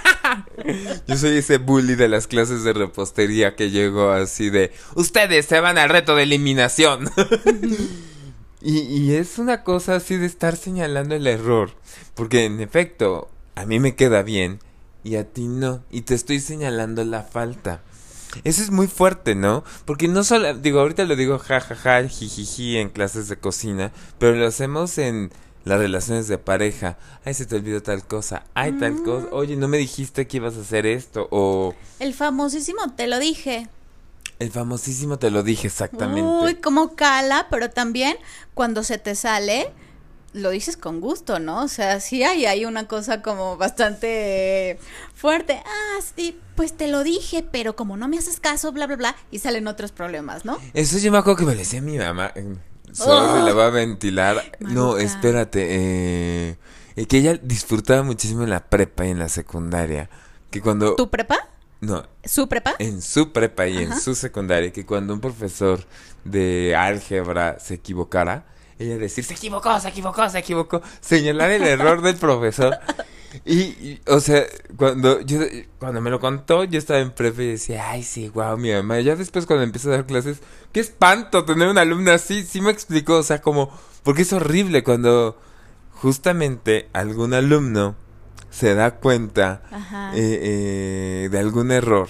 Yo 1.07 1.17
soy 1.17 1.37
ese 1.37 1.57
bully 1.57 1.95
de 1.95 2.07
las 2.07 2.27
clases 2.27 2.63
de 2.63 2.73
repostería 2.73 3.55
que 3.55 3.71
llegó 3.71 4.09
así 4.09 4.49
de, 4.49 4.71
ustedes 4.95 5.45
se 5.45 5.59
van 5.59 5.77
al 5.77 5.89
reto 5.89 6.15
de 6.15 6.23
eliminación. 6.23 7.09
y, 8.61 8.79
y 8.79 9.15
es 9.15 9.37
una 9.37 9.63
cosa 9.63 9.95
así 9.95 10.17
de 10.17 10.25
estar 10.25 10.55
señalando 10.55 11.15
el 11.15 11.27
error, 11.27 11.71
porque 12.13 12.45
en 12.45 12.59
efecto, 12.61 13.29
a 13.55 13.65
mí 13.65 13.79
me 13.79 13.95
queda 13.95 14.21
bien 14.23 14.59
y 15.03 15.17
a 15.17 15.23
ti 15.23 15.47
no, 15.47 15.83
y 15.91 16.01
te 16.01 16.15
estoy 16.15 16.39
señalando 16.39 17.03
la 17.05 17.23
falta. 17.23 17.81
Eso 18.43 18.61
es 18.61 18.71
muy 18.71 18.87
fuerte, 18.87 19.35
¿no? 19.35 19.63
Porque 19.85 20.07
no 20.07 20.23
solo, 20.23 20.53
digo, 20.55 20.81
ahorita 20.81 21.05
lo 21.05 21.15
digo 21.15 21.39
jajaja, 21.39 22.07
jijiji 22.07 22.77
en 22.77 22.89
clases 22.89 23.29
de 23.29 23.37
cocina, 23.37 23.91
pero 24.19 24.35
lo 24.35 24.45
hacemos 24.45 24.97
en 24.97 25.31
las 25.65 25.77
relaciones 25.79 26.27
de 26.29 26.37
pareja. 26.37 26.97
Ay, 27.25 27.33
se 27.33 27.45
te 27.45 27.55
olvidó 27.55 27.81
tal 27.83 28.05
cosa. 28.07 28.43
Ay, 28.53 28.71
tal 28.73 28.93
Mm. 28.93 29.03
cosa. 29.03 29.27
Oye, 29.31 29.55
no 29.57 29.67
me 29.67 29.77
dijiste 29.77 30.27
que 30.27 30.37
ibas 30.37 30.55
a 30.55 30.61
hacer 30.61 30.85
esto. 30.85 31.27
O 31.31 31.75
El 31.99 32.13
famosísimo, 32.13 32.79
te 32.95 33.07
lo 33.07 33.19
dije. 33.19 33.67
el 34.39 34.51
famosísimo 34.51 35.17
te 35.17 35.29
lo 35.31 35.43
dije 35.43 35.67
exactamente. 35.67 36.21
Uy, 36.45 36.55
cómo 36.55 36.95
cala, 36.95 37.47
pero 37.49 37.69
también 37.69 38.17
cuando 38.53 38.83
se 38.83 38.97
te 38.97 39.15
sale, 39.15 39.71
lo 40.33 40.49
dices 40.49 40.75
con 40.75 40.99
gusto, 40.99 41.39
¿no? 41.39 41.63
O 41.63 41.67
sea, 41.69 41.99
sí 42.01 42.21
hay, 42.23 42.45
hay 42.45 42.65
una 42.65 42.85
cosa 42.87 43.21
como 43.21 43.55
bastante 43.55 44.77
fuerte. 45.15 45.61
Ah, 45.65 46.01
sí, 46.15 46.37
pues 46.55 46.73
te 46.75 46.89
lo 46.89 47.03
dije, 47.03 47.43
pero 47.49 47.75
como 47.77 47.95
no 47.95 48.07
me 48.09 48.17
haces 48.17 48.39
caso, 48.41 48.71
bla, 48.73 48.85
bla, 48.87 48.97
bla, 48.97 49.15
y 49.31 49.39
salen 49.39 49.67
otros 49.67 49.93
problemas, 49.93 50.43
¿no? 50.43 50.57
Eso 50.73 50.97
yo 50.97 51.11
me 51.11 51.17
acuerdo 51.17 51.37
que 51.37 51.45
me 51.45 51.53
lo 51.53 51.59
decía 51.59 51.81
mi 51.81 51.97
mamá. 51.97 52.33
Solo 52.95 53.35
se 53.35 53.43
la 53.43 53.53
va 53.53 53.67
a 53.67 53.69
ventilar. 53.69 54.57
No, 54.59 54.97
espérate. 54.97 55.67
Eh, 55.69 56.57
eh, 56.95 57.05
que 57.07 57.17
ella 57.17 57.37
disfrutaba 57.41 58.03
muchísimo 58.03 58.43
en 58.43 58.49
la 58.49 58.61
prepa 58.61 59.05
y 59.05 59.11
en 59.11 59.19
la 59.19 59.29
secundaria. 59.29 60.09
Que 60.49 60.61
cuando... 60.61 60.95
¿Tu 60.95 61.09
prepa? 61.09 61.49
No, 61.81 62.03
¿Su 62.23 62.47
prepa? 62.47 62.75
en 62.79 63.01
su 63.01 63.31
prepa 63.31 63.67
y 63.67 63.77
en 63.77 63.99
su 63.99 64.15
secundaria 64.15 64.71
que 64.71 64.85
cuando 64.85 65.13
un 65.13 65.19
profesor 65.19 65.81
de 66.23 66.73
álgebra 66.75 67.59
se 67.59 67.75
equivocara, 67.75 68.45
ella 68.79 68.97
decir, 68.97 69.23
se 69.23 69.33
equivocó, 69.33 69.77
se 69.79 69.89
equivocó, 69.89 70.27
se 70.29 70.39
equivocó, 70.39 70.81
señalar 71.01 71.51
el 71.51 71.63
error 71.63 72.01
del 72.01 72.15
profesor. 72.15 72.79
Y, 73.43 73.59
y, 73.61 74.01
o 74.07 74.19
sea, 74.19 74.43
cuando 74.77 75.21
yo 75.21 75.39
cuando 75.79 76.01
me 76.01 76.09
lo 76.09 76.19
contó, 76.19 76.63
yo 76.63 76.79
estaba 76.79 76.99
en 76.99 77.11
prepa 77.11 77.43
y 77.43 77.47
decía, 77.47 77.89
ay, 77.89 78.03
sí, 78.03 78.29
wow, 78.29 78.57
mi 78.57 78.71
mamá. 78.71 78.99
Ya 79.01 79.15
después 79.15 79.45
cuando 79.45 79.63
empecé 79.63 79.89
a 79.89 79.91
dar 79.91 80.05
clases, 80.05 80.39
qué 80.71 80.79
espanto 80.79 81.45
tener 81.45 81.67
una 81.67 81.81
alumna 81.81 82.13
así, 82.13 82.43
sí 82.43 82.61
me 82.61 82.71
explicó, 82.71 83.17
o 83.17 83.23
sea, 83.23 83.41
como, 83.41 83.71
porque 84.03 84.21
es 84.23 84.33
horrible 84.33 84.83
cuando 84.83 85.37
justamente 85.91 86.89
algún 86.93 87.33
alumno 87.33 87.95
se 88.49 88.73
da 88.75 88.91
cuenta 88.91 89.61
eh, 90.13 90.39
eh, 90.41 91.29
de 91.29 91.39
algún 91.39 91.71
error. 91.71 92.09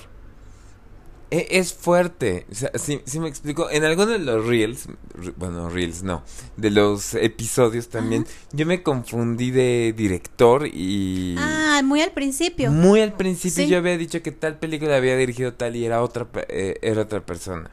E- 1.38 1.48
es 1.60 1.74
fuerte. 1.74 2.46
O 2.52 2.56
sea, 2.56 2.72
sí, 2.76 3.02
sí 3.06 3.20
me 3.20 3.28
explico. 3.28 3.70
En 3.70 3.84
alguno 3.84 4.12
de 4.14 4.20
los 4.20 4.46
reels, 4.46 4.88
re- 5.14 5.34
bueno, 5.36 5.70
reels 5.70 6.02
no, 6.04 6.24
de 6.56 6.70
los 6.72 7.14
episodios 7.16 7.90
también, 7.90 8.26
yo 8.54 8.66
me 8.66 8.82
confundí 8.84 9.52
de 9.52 9.94
director 9.98 10.68
y... 10.68 11.36
Ah, 11.38 11.82
muy 11.84 12.02
al 12.02 12.12
principio. 12.12 12.72
Muy 12.72 13.02
al 13.02 13.14
principio 13.14 13.64
Sí. 13.66 13.70
yo 13.70 13.78
había 13.78 13.98
dicho 13.98 14.22
que 14.22 14.32
tal 14.32 14.58
película 14.60 14.96
había 14.96 15.18
dirigido 15.18 15.54
tal 15.54 15.76
y 15.76 15.86
era 15.86 16.02
otra, 16.02 16.28
eh, 16.48 16.80
era 16.82 17.02
otra 17.02 17.26
persona. 17.26 17.72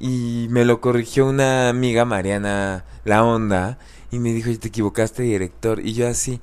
Y 0.00 0.46
me 0.50 0.64
lo 0.64 0.80
corrigió 0.80 1.26
una 1.26 1.68
amiga, 1.68 2.04
Mariana 2.04 2.84
La 3.04 3.24
Onda, 3.24 3.78
y 4.10 4.18
me 4.18 4.32
dijo, 4.32 4.50
te 4.58 4.68
equivocaste 4.68 5.22
de 5.22 5.28
director. 5.28 5.80
Y 5.84 5.92
yo 5.94 6.08
así, 6.08 6.40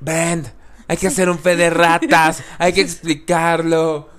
Brand, 0.00 0.52
hay 0.88 0.96
que 0.96 1.06
hacer 1.06 1.28
un 1.30 1.38
fe 1.38 1.56
de 1.56 1.70
ratas, 1.70 2.42
hay 2.58 2.72
que 2.72 2.80
explicarlo. 2.82 4.11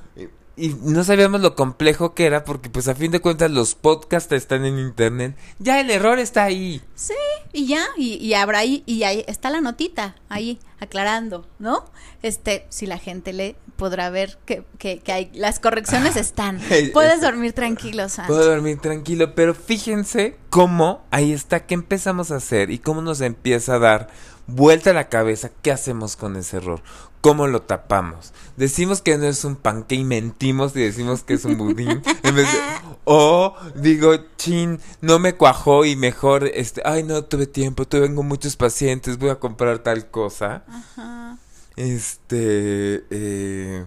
Y, 0.55 0.69
no 0.69 1.03
sabíamos 1.03 1.41
lo 1.41 1.55
complejo 1.55 2.13
que 2.13 2.25
era 2.25 2.43
porque 2.43 2.69
pues 2.69 2.87
a 2.87 2.95
fin 2.95 3.11
de 3.11 3.21
cuentas 3.21 3.49
los 3.49 3.73
podcasts 3.75 4.31
están 4.31 4.65
en 4.65 4.77
internet. 4.77 5.35
Ya 5.59 5.79
el 5.79 5.89
error 5.89 6.19
está 6.19 6.43
ahí. 6.43 6.81
Sí, 6.95 7.13
y 7.53 7.65
ya, 7.67 7.85
y, 7.97 8.15
y 8.15 8.35
habrá 8.35 8.59
ahí, 8.59 8.83
y 8.85 9.03
ahí 9.03 9.23
está 9.27 9.49
la 9.49 9.61
notita, 9.61 10.15
ahí, 10.29 10.59
aclarando, 10.79 11.47
¿no? 11.59 11.85
Este, 12.21 12.65
si 12.69 12.85
la 12.85 12.99
gente 12.99 13.33
lee, 13.33 13.55
podrá 13.75 14.09
ver 14.09 14.37
que, 14.45 14.63
que, 14.77 14.99
que 14.99 15.11
hay, 15.11 15.31
las 15.33 15.59
correcciones 15.59 16.15
están. 16.15 16.59
Ey, 16.69 16.89
Puedes 16.89 17.21
dormir 17.21 17.53
tranquilo, 17.53 18.07
Santo. 18.09 18.33
Puedo 18.33 18.49
dormir 18.49 18.79
tranquilo, 18.79 19.33
pero 19.35 19.55
fíjense 19.55 20.37
cómo 20.49 21.03
ahí 21.11 21.33
está, 21.33 21.65
qué 21.65 21.73
empezamos 21.73 22.31
a 22.31 22.35
hacer 22.35 22.69
y 22.69 22.79
cómo 22.79 23.01
nos 23.01 23.21
empieza 23.21 23.75
a 23.75 23.79
dar 23.79 24.09
vuelta 24.47 24.91
a 24.91 24.93
la 24.93 25.09
cabeza 25.09 25.51
qué 25.61 25.71
hacemos 25.71 26.15
con 26.15 26.35
ese 26.35 26.57
error, 26.57 26.81
cómo 27.23 27.47
lo 27.47 27.61
tapamos. 27.61 28.33
Decimos 28.57 29.01
que 29.01 29.17
no 29.17 29.23
es 29.27 29.45
un 29.45 29.55
panque 29.55 29.95
y 29.95 30.03
mentimos 30.03 30.75
y 30.75 30.81
decimos 30.81 31.23
que 31.23 31.35
es 31.35 31.45
un 31.45 31.57
budín. 31.57 32.01
en 32.23 32.35
vez 32.35 32.51
de- 32.51 32.59
o 33.05 33.55
digo, 33.75 34.13
chin, 34.37 34.79
no 34.99 35.19
me 35.19 35.33
cuajó 35.35 35.85
y 35.85 35.95
mejor, 35.95 36.43
este, 36.53 36.81
ay 36.85 37.03
no 37.03 37.23
tuve 37.23 37.47
tiempo, 37.47 37.87
tengo 37.87 38.23
muchos 38.23 38.57
pacientes, 38.57 39.17
voy 39.17 39.29
a 39.29 39.39
comprar 39.39 39.79
tal 39.79 40.11
cosa. 40.11 40.63
Ajá. 40.67 41.37
Este, 41.77 43.05
eh, 43.09 43.85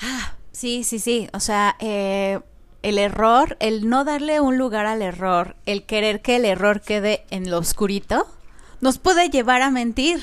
Ah, 0.00 0.34
sí, 0.52 0.84
sí, 0.84 1.00
sí. 1.00 1.28
O 1.32 1.40
sea, 1.40 1.74
eh, 1.80 2.38
el 2.82 2.98
error, 2.98 3.56
el 3.60 3.88
no 3.88 4.04
darle 4.04 4.40
un 4.40 4.56
lugar 4.58 4.86
al 4.86 5.02
error, 5.02 5.56
el 5.66 5.84
querer 5.84 6.22
que 6.22 6.36
el 6.36 6.44
error 6.44 6.80
quede 6.82 7.24
en 7.30 7.50
lo 7.50 7.58
oscurito, 7.58 8.26
nos 8.80 8.98
puede 8.98 9.28
llevar 9.28 9.60
a 9.62 9.70
mentir, 9.70 10.20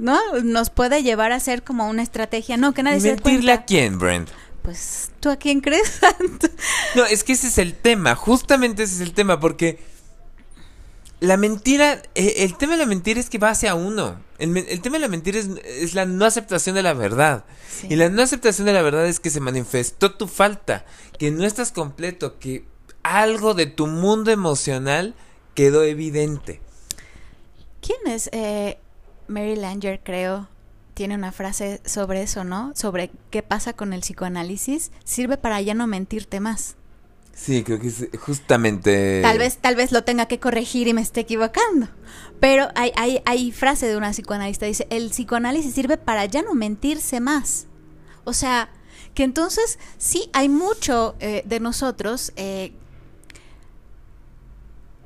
¿no? 0.00 0.18
Nos 0.42 0.70
puede 0.70 1.02
llevar 1.02 1.30
a 1.30 1.36
hacer 1.36 1.62
como 1.62 1.88
una 1.88 2.02
estrategia. 2.02 2.56
No, 2.56 2.72
que 2.72 2.82
nadie 2.82 2.98
¿y 2.98 3.00
se 3.02 3.08
mentirle 3.12 3.52
a 3.52 3.64
quién, 3.64 3.98
Brent? 3.98 4.30
Pues, 4.62 5.10
¿tú 5.20 5.30
a 5.30 5.36
quién 5.36 5.60
crees? 5.60 6.00
No, 6.96 7.04
es 7.04 7.22
que 7.22 7.34
ese 7.34 7.46
es 7.46 7.58
el 7.58 7.74
tema, 7.74 8.16
justamente 8.16 8.82
ese 8.82 8.96
es 8.96 9.00
el 9.00 9.12
tema, 9.12 9.38
porque 9.38 9.78
la 11.20 11.36
mentira, 11.36 12.02
eh, 12.16 12.34
el 12.38 12.56
tema 12.56 12.72
de 12.72 12.78
la 12.78 12.86
mentira 12.86 13.20
es 13.20 13.30
que 13.30 13.38
va 13.38 13.50
hacia 13.50 13.76
uno. 13.76 14.20
El, 14.38 14.80
tema 14.80 14.96
de 14.96 15.00
la 15.00 15.08
mentira 15.08 15.38
es, 15.38 15.48
es 15.64 15.94
la 15.94 16.06
no 16.06 16.24
aceptación 16.24 16.74
de 16.74 16.82
la 16.82 16.94
verdad. 16.94 17.44
Sí. 17.68 17.88
Y 17.90 17.96
la 17.96 18.08
no 18.08 18.22
aceptación 18.22 18.66
de 18.66 18.72
la 18.72 18.82
verdad 18.82 19.06
es 19.06 19.20
que 19.20 19.30
se 19.30 19.38
manifestó 19.38 20.14
tu 20.14 20.26
falta, 20.26 20.84
que 21.18 21.30
no 21.30 21.44
estás 21.44 21.70
completo, 21.70 22.38
que 22.38 22.64
algo 23.02 23.54
de 23.54 23.66
tu 23.66 23.86
mundo 23.86 24.30
emocional 24.32 25.14
quedó 25.54 25.84
evidente. 25.84 26.60
¿Quién 27.80 28.06
es? 28.06 28.28
Eh, 28.32 28.78
Mary 29.30 29.56
Langer, 29.56 30.00
creo, 30.02 30.48
tiene 30.94 31.14
una 31.14 31.32
frase 31.32 31.80
sobre 31.84 32.22
eso, 32.22 32.44
¿no? 32.44 32.72
Sobre 32.74 33.10
qué 33.30 33.42
pasa 33.42 33.72
con 33.72 33.92
el 33.92 34.00
psicoanálisis. 34.00 34.90
Sirve 35.04 35.36
para 35.36 35.60
ya 35.60 35.72
no 35.72 35.86
mentirte 35.86 36.40
más. 36.40 36.76
Sí, 37.32 37.62
creo 37.62 37.80
que 37.80 37.86
es 37.88 38.08
justamente... 38.18 39.22
Tal 39.22 39.38
vez, 39.38 39.58
tal 39.58 39.76
vez 39.76 39.92
lo 39.92 40.04
tenga 40.04 40.26
que 40.26 40.40
corregir 40.40 40.88
y 40.88 40.94
me 40.94 41.00
esté 41.00 41.20
equivocando. 41.20 41.88
Pero 42.40 42.68
hay, 42.74 42.92
hay, 42.96 43.22
hay 43.24 43.52
frase 43.52 43.86
de 43.86 43.96
una 43.96 44.10
psicoanalista, 44.10 44.66
dice, 44.66 44.86
el 44.90 45.10
psicoanálisis 45.10 45.72
sirve 45.72 45.96
para 45.96 46.24
ya 46.26 46.42
no 46.42 46.54
mentirse 46.54 47.20
más. 47.20 47.66
O 48.24 48.32
sea, 48.32 48.68
que 49.14 49.22
entonces 49.22 49.78
sí 49.96 50.28
hay 50.32 50.48
mucho 50.48 51.14
eh, 51.20 51.42
de 51.46 51.60
nosotros. 51.60 52.32
eh, 52.36 52.72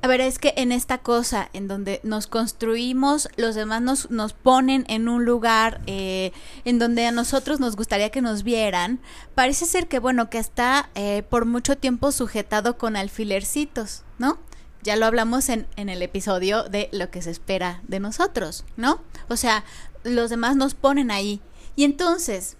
A 0.05 0.07
ver, 0.07 0.21
es 0.21 0.37
que 0.37 0.53
en 0.55 0.71
esta 0.71 0.99
cosa, 0.99 1.49
en 1.53 1.67
donde 1.67 1.99
nos 2.03 2.27
construimos, 2.27 3.27
los 3.37 3.55
demás 3.55 3.81
nos, 3.81 4.11
nos 4.11 4.33
ponen 4.33 4.85
en 4.87 5.09
un 5.09 5.25
lugar 5.25 5.81
eh, 5.87 6.31
en 6.63 6.77
donde 6.77 7.07
a 7.07 7.11
nosotros 7.11 7.59
nos 7.59 7.75
gustaría 7.75 8.11
que 8.11 8.21
nos 8.21 8.43
vieran, 8.43 8.99
parece 9.33 9.65
ser 9.65 9.87
que, 9.87 9.97
bueno, 9.97 10.29
que 10.29 10.37
está 10.37 10.91
eh, 10.93 11.23
por 11.27 11.45
mucho 11.45 11.75
tiempo 11.75 12.11
sujetado 12.11 12.77
con 12.77 12.95
alfilercitos, 12.95 14.03
¿no? 14.19 14.37
Ya 14.83 14.95
lo 14.95 15.07
hablamos 15.07 15.49
en, 15.49 15.65
en 15.75 15.89
el 15.89 16.03
episodio 16.03 16.65
de 16.65 16.87
lo 16.91 17.09
que 17.09 17.23
se 17.23 17.31
espera 17.31 17.81
de 17.87 17.99
nosotros, 17.99 18.63
¿no? 18.77 19.01
O 19.27 19.37
sea, 19.37 19.63
los 20.03 20.29
demás 20.29 20.55
nos 20.55 20.75
ponen 20.75 21.09
ahí. 21.09 21.41
Y 21.75 21.83
entonces, 21.83 22.57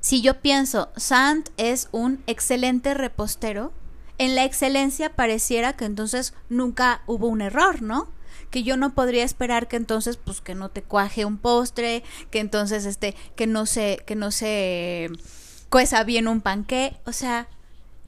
si 0.00 0.22
yo 0.22 0.40
pienso, 0.40 0.88
Sant 0.96 1.50
es 1.58 1.88
un 1.92 2.22
excelente 2.26 2.94
repostero, 2.94 3.74
en 4.18 4.34
la 4.34 4.44
excelencia 4.44 5.10
pareciera 5.10 5.74
que 5.74 5.84
entonces 5.84 6.34
nunca 6.48 7.02
hubo 7.06 7.28
un 7.28 7.40
error, 7.40 7.82
¿no? 7.82 8.08
Que 8.50 8.62
yo 8.62 8.76
no 8.76 8.94
podría 8.94 9.24
esperar 9.24 9.68
que 9.68 9.76
entonces, 9.76 10.16
pues, 10.16 10.40
que 10.40 10.54
no 10.54 10.70
te 10.70 10.82
cuaje 10.82 11.24
un 11.24 11.38
postre, 11.38 12.04
que 12.30 12.38
entonces, 12.38 12.86
este, 12.86 13.14
que 13.36 13.46
no 13.46 13.66
se, 13.66 14.02
que 14.06 14.14
no 14.14 14.30
se 14.30 15.10
cueza 15.68 16.04
bien 16.04 16.28
un 16.28 16.40
panqué, 16.40 16.96
o 17.04 17.12
sea, 17.12 17.48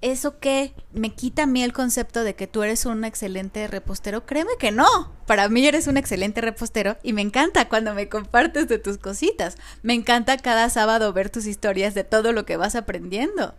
¿eso 0.03 0.39
qué? 0.39 0.73
¿Me 0.93 1.15
quita 1.15 1.45
a 1.45 1.47
mí 1.47 1.65
el 1.65 1.73
concepto 1.73 2.23
de 2.23 2.37
que 2.37 2.47
tú 2.47 2.63
eres 2.63 2.87
un 2.87 3.05
excelente 3.05 3.67
repostero? 3.67 4.25
Créeme 4.25 4.53
que 4.59 4.71
no. 4.71 4.87
Para 5.27 5.49
mí 5.49 5.67
eres 5.67 5.89
un 5.89 5.97
excelente 5.97 6.41
repostero 6.41 6.97
y 7.03 7.13
me 7.13 7.23
encanta 7.23 7.69
cuando 7.69 7.95
me 7.95 8.09
compartes 8.09 8.69
de 8.69 8.79
tus 8.79 8.99
cositas. 8.99 9.57
Me 9.83 9.95
encanta 9.95 10.37
cada 10.37 10.71
sábado 10.71 11.13
ver 11.13 11.31
tus 11.31 11.47
historias 11.47 11.95
de 11.95 12.05
todo 12.05 12.33
lo 12.33 12.47
que 12.47 12.57
vas 12.57 12.77
aprendiendo 12.77 13.55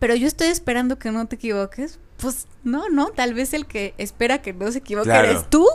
pero 0.00 0.14
yo 0.16 0.26
estoy 0.26 0.48
esperando 0.48 0.98
que 0.98 1.12
no 1.12 1.28
te 1.28 1.36
equivoques. 1.36 2.00
Pues 2.16 2.46
no, 2.64 2.88
no, 2.88 3.10
tal 3.10 3.34
vez 3.34 3.54
el 3.54 3.66
que 3.66 3.94
espera 3.98 4.42
que 4.42 4.52
no 4.52 4.72
se 4.72 4.78
equivoque 4.78 5.10
eres 5.10 5.48
tú. 5.48 5.66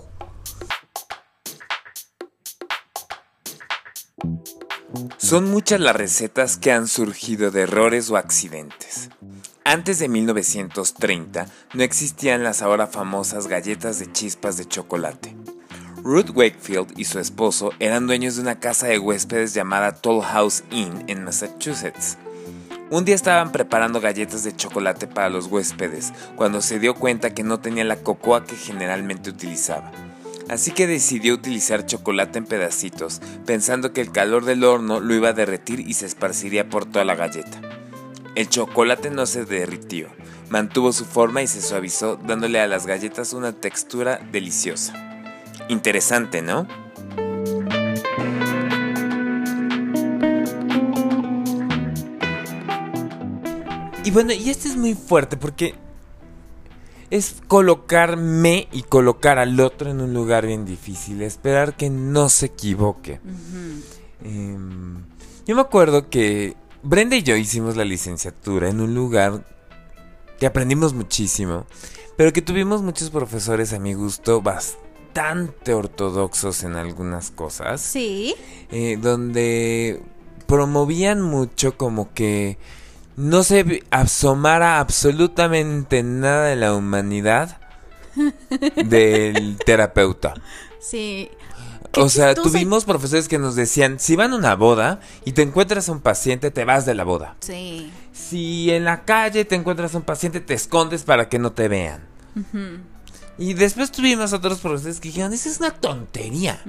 Son 5.17 5.49
muchas 5.49 5.79
las 5.79 5.95
recetas 5.95 6.57
que 6.57 6.71
han 6.71 6.87
surgido 6.87 7.51
de 7.51 7.61
errores 7.61 8.09
o 8.09 8.17
accidentes. 8.17 9.09
Antes 9.63 9.99
de 9.99 10.07
1930 10.07 11.47
no 11.73 11.83
existían 11.83 12.43
las 12.43 12.61
ahora 12.61 12.87
famosas 12.87 13.47
galletas 13.47 13.99
de 13.99 14.11
chispas 14.11 14.57
de 14.57 14.65
chocolate. 14.65 15.35
Ruth 16.03 16.29
Wakefield 16.35 16.99
y 16.99 17.05
su 17.05 17.19
esposo 17.19 17.71
eran 17.79 18.05
dueños 18.05 18.35
de 18.35 18.43
una 18.43 18.59
casa 18.59 18.87
de 18.87 18.99
huéspedes 18.99 19.55
llamada 19.55 19.93
Toll 19.93 20.23
House 20.23 20.63
Inn 20.69 21.03
en 21.07 21.23
Massachusetts. 21.23 22.17
Un 22.91 23.03
día 23.03 23.15
estaban 23.15 23.51
preparando 23.51 23.99
galletas 23.99 24.43
de 24.43 24.55
chocolate 24.55 25.07
para 25.07 25.29
los 25.29 25.47
huéspedes, 25.47 26.13
cuando 26.35 26.61
se 26.61 26.77
dio 26.77 26.93
cuenta 26.93 27.33
que 27.33 27.43
no 27.43 27.59
tenía 27.59 27.83
la 27.83 27.97
cocoa 27.97 28.45
que 28.45 28.55
generalmente 28.55 29.31
utilizaba. 29.31 29.91
Así 30.49 30.69
que 30.69 30.85
decidió 30.85 31.33
utilizar 31.33 31.87
chocolate 31.87 32.37
en 32.37 32.45
pedacitos, 32.45 33.21
pensando 33.47 33.91
que 33.91 34.01
el 34.01 34.11
calor 34.11 34.45
del 34.45 34.63
horno 34.63 34.99
lo 34.99 35.15
iba 35.15 35.29
a 35.29 35.33
derretir 35.33 35.79
y 35.79 35.93
se 35.93 36.05
esparciría 36.05 36.69
por 36.69 36.85
toda 36.85 37.05
la 37.05 37.15
galleta. 37.15 37.59
El 38.35 38.49
chocolate 38.49 39.09
no 39.09 39.25
se 39.25 39.45
derritió, 39.45 40.09
mantuvo 40.49 40.93
su 40.93 41.05
forma 41.05 41.41
y 41.41 41.47
se 41.47 41.63
suavizó, 41.63 42.17
dándole 42.17 42.59
a 42.59 42.67
las 42.67 42.85
galletas 42.85 43.33
una 43.33 43.53
textura 43.53 44.19
deliciosa. 44.31 44.93
Interesante, 45.69 46.43
¿no? 46.43 46.67
Y 54.05 54.11
bueno, 54.11 54.33
y 54.33 54.51
este 54.51 54.67
es 54.67 54.77
muy 54.77 54.93
fuerte 54.93 55.35
porque 55.35 55.73
es 57.09 57.37
colocarme 57.47 58.67
y 58.71 58.83
colocar 58.83 59.39
al 59.39 59.59
otro 59.59 59.89
en 59.89 59.99
un 59.99 60.13
lugar 60.13 60.45
bien 60.45 60.63
difícil, 60.63 61.23
esperar 61.23 61.75
que 61.75 61.89
no 61.89 62.29
se 62.29 62.45
equivoque. 62.45 63.19
Em, 64.23 65.03
yo 65.47 65.55
me 65.55 65.61
acuerdo 65.61 66.07
que 66.09 66.55
Brenda 66.83 67.15
y 67.15 67.23
yo 67.23 67.35
hicimos 67.35 67.75
la 67.75 67.83
licenciatura 67.83 68.69
en 68.69 68.79
un 68.79 68.93
lugar 68.93 69.43
que 70.39 70.45
aprendimos 70.45 70.93
muchísimo, 70.93 71.65
pero 72.15 72.31
que 72.31 72.43
tuvimos 72.43 72.83
muchos 72.83 73.09
profesores 73.09 73.73
a 73.73 73.79
mi 73.79 73.95
gusto 73.95 74.39
bastante 74.43 75.73
ortodoxos 75.73 76.63
en 76.63 76.75
algunas 76.75 77.31
cosas. 77.31 77.81
Sí. 77.81 78.35
Eh, 78.69 78.99
donde 79.01 80.03
promovían 80.45 81.23
mucho 81.23 81.75
como 81.75 82.13
que 82.13 82.59
no 83.15 83.43
se 83.43 83.83
asomara 83.91 84.79
absolutamente 84.79 86.03
nada 86.03 86.47
de 86.47 86.55
la 86.55 86.73
humanidad 86.73 87.57
del 88.75 89.57
terapeuta. 89.65 90.33
Sí. 90.79 91.29
O 91.97 92.09
sea, 92.09 92.35
tuvimos 92.35 92.83
profesores 92.83 93.27
que 93.27 93.39
nos 93.39 93.55
decían, 93.55 93.99
si 93.99 94.15
van 94.15 94.33
a 94.33 94.35
una 94.35 94.55
boda 94.55 94.99
y 95.23 95.31
te 95.31 95.41
encuentras 95.41 95.87
a 95.87 95.93
un 95.93 96.01
paciente, 96.01 96.51
te 96.51 96.65
vas 96.65 96.85
de 96.85 96.93
la 96.93 97.05
boda. 97.05 97.35
Sí. 97.39 97.91
Si 98.11 98.69
en 98.71 98.83
la 98.83 99.05
calle 99.05 99.45
te 99.45 99.55
encuentras 99.55 99.95
a 99.95 99.97
un 99.99 100.03
paciente, 100.03 100.41
te 100.41 100.53
escondes 100.53 101.03
para 101.03 101.29
que 101.29 101.39
no 101.39 101.53
te 101.53 101.67
vean. 101.69 102.03
Y 103.37 103.53
después 103.53 103.91
tuvimos 103.91 104.31
otros 104.31 104.59
profesores 104.59 104.99
que 104.99 105.09
dijeron, 105.09 105.33
esa 105.33 105.49
es 105.49 105.59
una 105.59 105.71
tontería. 105.71 106.61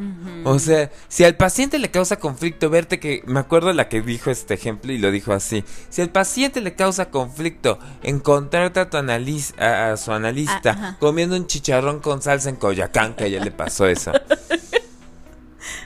O 0.44 0.58
sea, 0.58 0.90
si 1.08 1.22
al 1.22 1.36
paciente 1.36 1.78
le 1.78 1.90
causa 1.90 2.18
conflicto 2.18 2.70
verte 2.70 2.98
que, 2.98 3.22
me 3.26 3.38
acuerdo 3.38 3.72
la 3.72 3.88
que 3.88 4.02
dijo 4.02 4.30
este 4.30 4.54
ejemplo 4.54 4.92
y 4.92 4.98
lo 4.98 5.12
dijo 5.12 5.32
así, 5.32 5.64
si 5.90 6.02
al 6.02 6.10
paciente 6.10 6.60
le 6.60 6.74
causa 6.74 7.10
conflicto 7.10 7.78
encontrarte 8.02 8.80
a, 8.80 8.90
tu 8.90 8.96
a, 8.96 9.96
su 9.96 10.12
analista 10.12 10.76
ah, 10.76 10.96
comiendo 10.98 11.36
un 11.36 11.46
chicharrón 11.46 12.00
con 12.00 12.20
salsa 12.20 12.48
en 12.48 12.56
Coyacán, 12.56 13.14
que 13.14 13.24
a 13.24 13.26
ella 13.28 13.44
le 13.44 13.52
pasó 13.52 13.86
eso. 13.86 14.12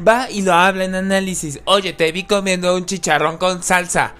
Va 0.06 0.30
y 0.30 0.40
lo 0.42 0.54
habla 0.54 0.84
en 0.84 0.94
análisis, 0.94 1.60
oye, 1.64 1.92
te 1.92 2.10
vi 2.10 2.24
comiendo 2.24 2.74
un 2.74 2.86
chicharrón 2.86 3.36
con 3.36 3.62
salsa. 3.62 4.14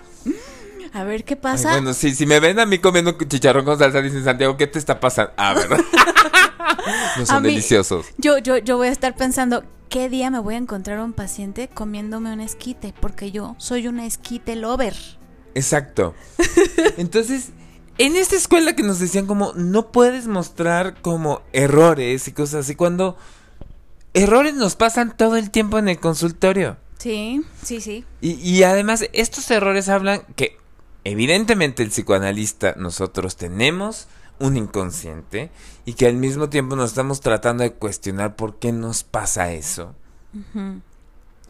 A 0.92 1.04
ver 1.04 1.24
qué 1.24 1.36
pasa. 1.36 1.72
bueno, 1.72 1.94
sí, 1.94 2.14
si 2.14 2.26
me 2.26 2.40
ven 2.40 2.58
a 2.58 2.66
mí 2.66 2.78
comiendo 2.78 3.12
chicharrón 3.12 3.64
con 3.64 3.78
salsa, 3.78 4.02
dicen 4.02 4.24
Santiago, 4.24 4.56
¿qué 4.56 4.66
te 4.66 4.78
está 4.78 4.98
pasando? 4.98 5.32
Ah, 5.36 5.54
¿verdad? 5.54 5.78
no 7.18 7.26
son 7.26 7.42
deliciosos. 7.42 8.06
Yo, 8.18 8.38
yo, 8.38 8.58
yo 8.58 8.76
voy 8.76 8.88
a 8.88 8.92
estar 8.92 9.14
pensando, 9.14 9.62
¿qué 9.88 10.08
día 10.08 10.30
me 10.30 10.40
voy 10.40 10.54
a 10.54 10.58
encontrar 10.58 10.98
un 11.00 11.12
paciente 11.12 11.68
comiéndome 11.68 12.32
un 12.32 12.40
esquite? 12.40 12.92
Porque 13.00 13.30
yo 13.30 13.54
soy 13.58 13.86
una 13.86 14.06
esquite 14.06 14.56
lover. 14.56 14.96
Exacto. 15.54 16.14
Entonces, 16.96 17.50
en 17.98 18.16
esta 18.16 18.36
escuela 18.36 18.74
que 18.74 18.82
nos 18.82 18.98
decían 18.98 19.26
como, 19.26 19.52
no 19.54 19.92
puedes 19.92 20.26
mostrar 20.26 21.00
como 21.02 21.42
errores 21.52 22.26
y 22.28 22.32
cosas 22.32 22.64
así, 22.64 22.74
cuando 22.74 23.16
errores 24.14 24.54
nos 24.54 24.74
pasan 24.74 25.16
todo 25.16 25.36
el 25.36 25.50
tiempo 25.50 25.78
en 25.78 25.88
el 25.88 26.00
consultorio. 26.00 26.78
Sí, 26.98 27.42
sí, 27.62 27.80
sí. 27.80 28.04
Y, 28.20 28.32
y 28.32 28.62
además, 28.62 29.04
estos 29.12 29.50
errores 29.50 29.88
hablan 29.88 30.22
que 30.36 30.56
evidentemente 31.04 31.82
el 31.82 31.90
psicoanalista 31.90 32.74
nosotros 32.76 33.36
tenemos 33.36 34.08
un 34.38 34.56
inconsciente 34.56 35.50
y 35.84 35.94
que 35.94 36.06
al 36.06 36.14
mismo 36.14 36.48
tiempo 36.48 36.74
nos 36.74 36.90
estamos 36.90 37.20
tratando 37.20 37.62
de 37.62 37.72
cuestionar 37.72 38.36
por 38.36 38.58
qué 38.58 38.72
nos 38.72 39.04
pasa 39.04 39.52
eso. 39.52 39.94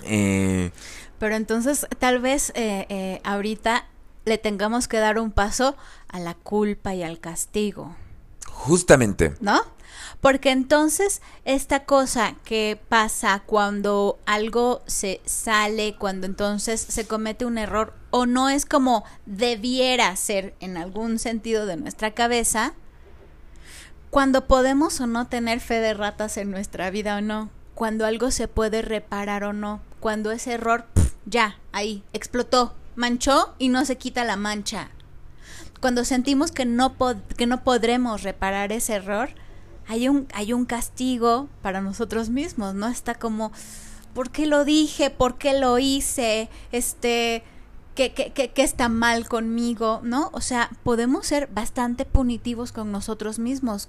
Eh, 0.04 0.70
Pero 1.18 1.34
entonces 1.36 1.86
tal 1.98 2.20
vez 2.20 2.50
eh, 2.54 2.86
eh, 2.88 3.20
ahorita 3.24 3.86
le 4.24 4.38
tengamos 4.38 4.88
que 4.88 4.98
dar 4.98 5.18
un 5.18 5.30
paso 5.30 5.76
a 6.08 6.18
la 6.20 6.34
culpa 6.34 6.94
y 6.94 7.02
al 7.02 7.20
castigo. 7.20 7.94
Justamente. 8.46 9.34
¿No? 9.40 9.60
Porque 10.20 10.50
entonces 10.50 11.22
esta 11.44 11.84
cosa 11.84 12.34
que 12.44 12.78
pasa 12.88 13.42
cuando 13.46 14.18
algo 14.26 14.82
se 14.86 15.20
sale, 15.24 15.96
cuando 15.98 16.26
entonces 16.26 16.80
se 16.80 17.06
comete 17.06 17.46
un 17.46 17.56
error 17.56 17.94
o 18.10 18.26
no 18.26 18.50
es 18.50 18.66
como 18.66 19.04
debiera 19.24 20.14
ser 20.16 20.54
en 20.60 20.76
algún 20.76 21.18
sentido 21.18 21.64
de 21.64 21.76
nuestra 21.76 22.10
cabeza, 22.10 22.74
cuando 24.10 24.46
podemos 24.46 25.00
o 25.00 25.06
no 25.06 25.28
tener 25.28 25.60
fe 25.60 25.80
de 25.80 25.94
ratas 25.94 26.36
en 26.36 26.50
nuestra 26.50 26.90
vida 26.90 27.16
o 27.16 27.20
no, 27.20 27.48
cuando 27.74 28.04
algo 28.04 28.30
se 28.30 28.48
puede 28.48 28.82
reparar 28.82 29.44
o 29.44 29.52
no, 29.52 29.80
cuando 30.00 30.32
ese 30.32 30.52
error 30.52 30.84
ya, 31.24 31.58
ahí, 31.72 32.02
explotó, 32.12 32.74
manchó 32.96 33.54
y 33.58 33.68
no 33.68 33.84
se 33.84 33.96
quita 33.96 34.24
la 34.24 34.36
mancha. 34.36 34.90
Cuando 35.80 36.04
sentimos 36.04 36.50
que 36.50 36.66
no, 36.66 36.94
que 37.38 37.46
no 37.46 37.62
podremos 37.62 38.22
reparar 38.22 38.72
ese 38.72 38.94
error, 38.94 39.30
hay 39.90 40.08
un, 40.08 40.28
hay 40.34 40.52
un 40.52 40.66
castigo 40.66 41.48
para 41.62 41.80
nosotros 41.80 42.30
mismos, 42.30 42.76
¿no? 42.76 42.86
Está 42.86 43.16
como, 43.16 43.50
¿por 44.14 44.30
qué 44.30 44.46
lo 44.46 44.64
dije? 44.64 45.10
¿Por 45.10 45.36
qué 45.36 45.58
lo 45.58 45.80
hice? 45.80 46.48
Este, 46.70 47.42
¿qué, 47.96 48.14
qué, 48.14 48.32
qué, 48.32 48.52
qué 48.52 48.62
está 48.62 48.88
mal 48.88 49.28
conmigo? 49.28 50.00
¿No? 50.04 50.30
O 50.32 50.40
sea, 50.40 50.70
podemos 50.84 51.26
ser 51.26 51.48
bastante 51.48 52.04
punitivos 52.04 52.70
con 52.70 52.92
nosotros 52.92 53.40
mismos 53.40 53.88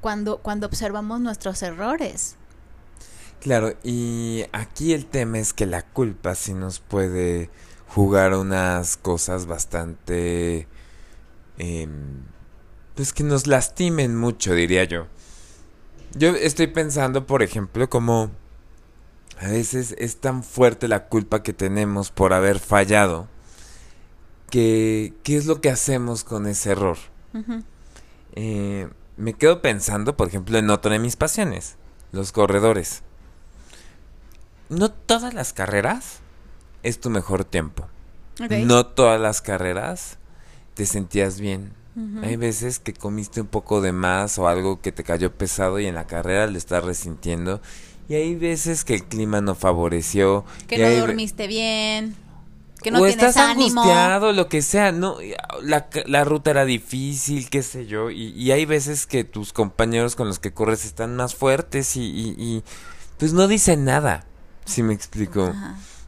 cuando, 0.00 0.38
cuando 0.38 0.66
observamos 0.66 1.20
nuestros 1.20 1.62
errores. 1.62 2.34
Claro, 3.40 3.74
y 3.84 4.46
aquí 4.50 4.94
el 4.94 5.06
tema 5.06 5.38
es 5.38 5.52
que 5.52 5.66
la 5.66 5.82
culpa 5.82 6.34
sí 6.34 6.54
nos 6.54 6.80
puede 6.80 7.50
jugar 7.86 8.34
unas 8.34 8.96
cosas 8.96 9.46
bastante... 9.46 10.66
Eh, 11.58 11.86
pues 12.94 13.12
que 13.12 13.24
nos 13.24 13.46
lastimen 13.46 14.16
mucho, 14.16 14.54
diría 14.54 14.84
yo. 14.84 15.06
Yo 16.14 16.30
estoy 16.30 16.68
pensando, 16.68 17.26
por 17.26 17.42
ejemplo, 17.42 17.88
como 17.90 18.30
a 19.40 19.48
veces 19.48 19.94
es 19.98 20.16
tan 20.20 20.44
fuerte 20.44 20.86
la 20.86 21.08
culpa 21.08 21.42
que 21.42 21.52
tenemos 21.52 22.10
por 22.10 22.32
haber 22.32 22.60
fallado 22.60 23.28
que 24.50 25.12
qué 25.24 25.36
es 25.36 25.46
lo 25.46 25.60
que 25.60 25.70
hacemos 25.70 26.22
con 26.22 26.46
ese 26.46 26.72
error. 26.72 26.98
eh, 28.36 28.88
me 29.16 29.34
quedo 29.34 29.60
pensando, 29.62 30.16
por 30.16 30.28
ejemplo, 30.28 30.58
en 30.58 30.70
otra 30.70 30.92
de 30.92 30.98
mis 31.00 31.16
pasiones, 31.16 31.76
los 32.12 32.30
corredores. 32.30 33.02
No 34.68 34.90
todas 34.92 35.34
las 35.34 35.52
carreras 35.52 36.20
es 36.82 37.00
tu 37.00 37.10
mejor 37.10 37.44
tiempo. 37.44 37.88
No 38.66 38.86
todas 38.86 39.20
las 39.20 39.40
carreras 39.40 40.18
te 40.74 40.86
sentías 40.86 41.40
bien. 41.40 41.72
Hay 42.22 42.34
veces 42.36 42.80
que 42.80 42.92
comiste 42.92 43.40
un 43.40 43.46
poco 43.46 43.80
de 43.80 43.92
más 43.92 44.38
o 44.38 44.48
algo 44.48 44.80
que 44.80 44.90
te 44.90 45.04
cayó 45.04 45.32
pesado 45.32 45.78
y 45.78 45.86
en 45.86 45.94
la 45.94 46.06
carrera 46.08 46.46
le 46.48 46.58
estás 46.58 46.82
resintiendo. 46.84 47.60
Y 48.08 48.14
hay 48.14 48.34
veces 48.34 48.84
que 48.84 48.94
el 48.94 49.04
clima 49.04 49.40
no 49.40 49.54
favoreció. 49.54 50.44
Que 50.66 50.78
no 50.78 50.86
hay 50.88 50.98
dormiste 50.98 51.46
bien, 51.46 52.16
que 52.82 52.90
no 52.90 52.98
o 53.00 53.06
tienes 53.06 53.24
estás 53.24 53.36
ánimo. 53.36 53.80
angustiado, 53.82 54.32
lo 54.32 54.48
que 54.48 54.60
sea. 54.60 54.90
No, 54.92 55.16
la, 55.62 55.88
la 56.06 56.24
ruta 56.24 56.50
era 56.50 56.64
difícil, 56.64 57.48
qué 57.48 57.62
sé 57.62 57.86
yo. 57.86 58.10
Y, 58.10 58.30
y 58.30 58.50
hay 58.50 58.64
veces 58.66 59.06
que 59.06 59.22
tus 59.24 59.52
compañeros 59.52 60.16
con 60.16 60.26
los 60.26 60.38
que 60.40 60.52
corres 60.52 60.84
están 60.84 61.14
más 61.16 61.34
fuertes 61.36 61.96
y, 61.96 62.02
y- 62.02 62.34
y, 62.36 62.64
pues 63.18 63.32
no 63.32 63.46
dicen 63.46 63.84
nada. 63.84 64.26
Si 64.64 64.82
me 64.82 64.94
explico. 64.94 65.54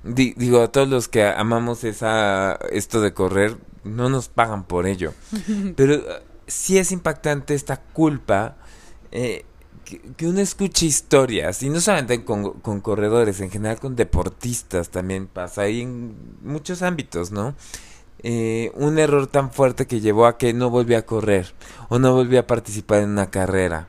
Di- 0.02 0.34
digo, 0.36 0.62
a 0.62 0.72
todos 0.72 0.88
los 0.88 1.08
que 1.08 1.24
amamos 1.26 1.84
esa, 1.84 2.58
esto 2.72 3.00
de 3.00 3.12
correr, 3.14 3.56
no 3.86 4.08
nos 4.08 4.28
pagan 4.28 4.64
por 4.64 4.86
ello. 4.86 5.14
Pero 5.76 5.94
eh, 5.94 6.22
sí 6.46 6.78
es 6.78 6.92
impactante 6.92 7.54
esta 7.54 7.80
culpa 7.80 8.56
eh, 9.12 9.44
que, 10.16 10.26
uno 10.26 10.40
escuche 10.40 10.86
historias, 10.86 11.62
y 11.62 11.70
no 11.70 11.80
solamente 11.80 12.24
con, 12.24 12.60
con 12.60 12.80
corredores, 12.80 13.40
en 13.40 13.50
general 13.50 13.78
con 13.78 13.94
deportistas 13.94 14.90
también 14.90 15.28
pasa, 15.28 15.62
ahí 15.62 15.82
en 15.82 16.16
muchos 16.42 16.82
ámbitos, 16.82 17.30
¿no? 17.30 17.54
Eh, 18.22 18.72
un 18.74 18.98
error 18.98 19.26
tan 19.26 19.52
fuerte 19.52 19.86
que 19.86 20.00
llevó 20.00 20.26
a 20.26 20.38
que 20.38 20.52
no 20.52 20.70
volví 20.70 20.94
a 20.94 21.04
correr 21.04 21.54
o 21.88 21.98
no 21.98 22.14
volví 22.14 22.36
a 22.36 22.46
participar 22.46 23.02
en 23.02 23.10
una 23.10 23.30
carrera. 23.30 23.88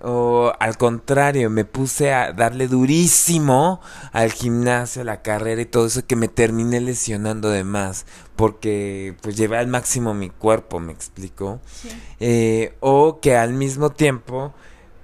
O 0.00 0.52
al 0.58 0.76
contrario, 0.76 1.50
me 1.50 1.64
puse 1.64 2.12
a 2.12 2.32
darle 2.32 2.68
durísimo 2.68 3.80
al 4.12 4.32
gimnasio, 4.32 5.02
a 5.02 5.04
la 5.04 5.22
carrera 5.22 5.60
y 5.62 5.66
todo 5.66 5.86
eso 5.86 6.06
que 6.06 6.16
me 6.16 6.28
terminé 6.28 6.80
lesionando 6.80 7.50
de 7.50 7.64
más. 7.64 8.06
Porque 8.36 9.16
pues 9.22 9.36
llevé 9.36 9.58
al 9.58 9.66
máximo 9.66 10.14
mi 10.14 10.30
cuerpo, 10.30 10.80
me 10.80 10.92
explico. 10.92 11.60
Sí. 11.82 11.88
Eh, 12.20 12.76
o 12.80 13.20
que 13.20 13.36
al 13.36 13.52
mismo 13.52 13.90
tiempo, 13.90 14.54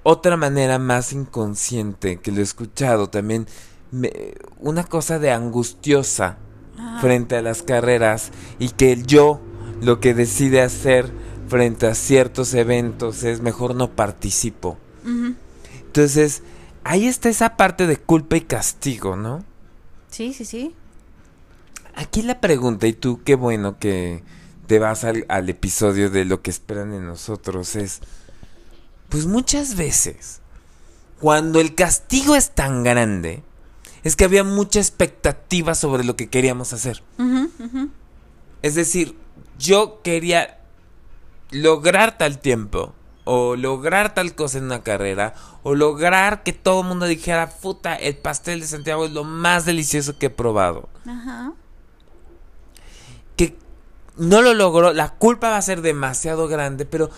otra 0.02 0.36
manera 0.36 0.78
más 0.78 1.12
inconsciente 1.12 2.18
que 2.18 2.30
lo 2.32 2.40
he 2.40 2.44
escuchado 2.44 3.08
también, 3.08 3.46
me- 3.90 4.34
una 4.60 4.84
cosa 4.84 5.18
de 5.18 5.30
angustiosa 5.32 6.38
Ah. 6.78 6.98
frente 7.00 7.36
a 7.36 7.42
las 7.42 7.62
carreras 7.62 8.30
y 8.58 8.68
que 8.68 8.92
el 8.92 9.06
yo 9.06 9.40
lo 9.80 9.98
que 9.98 10.12
decide 10.14 10.60
hacer 10.62 11.10
frente 11.48 11.86
a 11.86 11.94
ciertos 11.94 12.54
eventos 12.54 13.22
es 13.24 13.40
mejor 13.40 13.74
no 13.74 13.90
participo. 13.90 14.78
Entonces, 15.86 16.42
ahí 16.84 17.06
está 17.06 17.28
esa 17.28 17.56
parte 17.56 17.86
de 17.86 17.96
culpa 17.96 18.36
y 18.36 18.42
castigo, 18.42 19.16
¿no? 19.16 19.44
Sí, 20.10 20.32
sí, 20.32 20.44
sí. 20.44 20.74
Aquí 21.94 22.22
la 22.22 22.40
pregunta, 22.40 22.86
y 22.86 22.92
tú 22.92 23.22
qué 23.24 23.34
bueno 23.34 23.78
que 23.78 24.22
te 24.66 24.78
vas 24.78 25.04
al, 25.04 25.24
al 25.28 25.48
episodio 25.48 26.10
de 26.10 26.24
lo 26.24 26.42
que 26.42 26.50
esperan 26.50 26.92
en 26.92 27.06
nosotros, 27.06 27.76
es, 27.76 28.00
pues 29.08 29.26
muchas 29.26 29.76
veces, 29.76 30.40
cuando 31.20 31.60
el 31.60 31.74
castigo 31.74 32.34
es 32.34 32.50
tan 32.50 32.82
grande, 32.82 33.42
es 34.06 34.14
que 34.14 34.24
había 34.24 34.44
mucha 34.44 34.78
expectativa 34.78 35.74
sobre 35.74 36.04
lo 36.04 36.14
que 36.14 36.28
queríamos 36.28 36.72
hacer. 36.72 37.02
Es 38.62 38.74
decir, 38.76 39.16
yo 39.58 40.00
quería 40.02 40.55
lograr 41.50 42.18
tal 42.18 42.38
tiempo, 42.38 42.94
o 43.24 43.56
lograr 43.56 44.14
tal 44.14 44.34
cosa 44.34 44.58
en 44.58 44.64
una 44.64 44.82
carrera, 44.82 45.34
o 45.62 45.74
lograr 45.74 46.44
que 46.44 46.52
todo 46.52 46.82
el 46.82 46.86
mundo 46.86 47.06
dijera, 47.06 47.50
puta, 47.50 47.94
el 47.96 48.16
pastel 48.16 48.60
de 48.60 48.66
Santiago 48.66 49.04
es 49.04 49.12
lo 49.12 49.24
más 49.24 49.64
delicioso 49.64 50.16
que 50.16 50.26
he 50.26 50.30
probado. 50.30 50.88
Ajá. 51.06 51.52
Que 53.36 53.56
no 54.16 54.42
lo 54.42 54.54
logró, 54.54 54.92
la 54.92 55.10
culpa 55.10 55.50
va 55.50 55.56
a 55.56 55.62
ser 55.62 55.82
demasiado 55.82 56.46
grande, 56.48 56.86
pero 56.86 57.10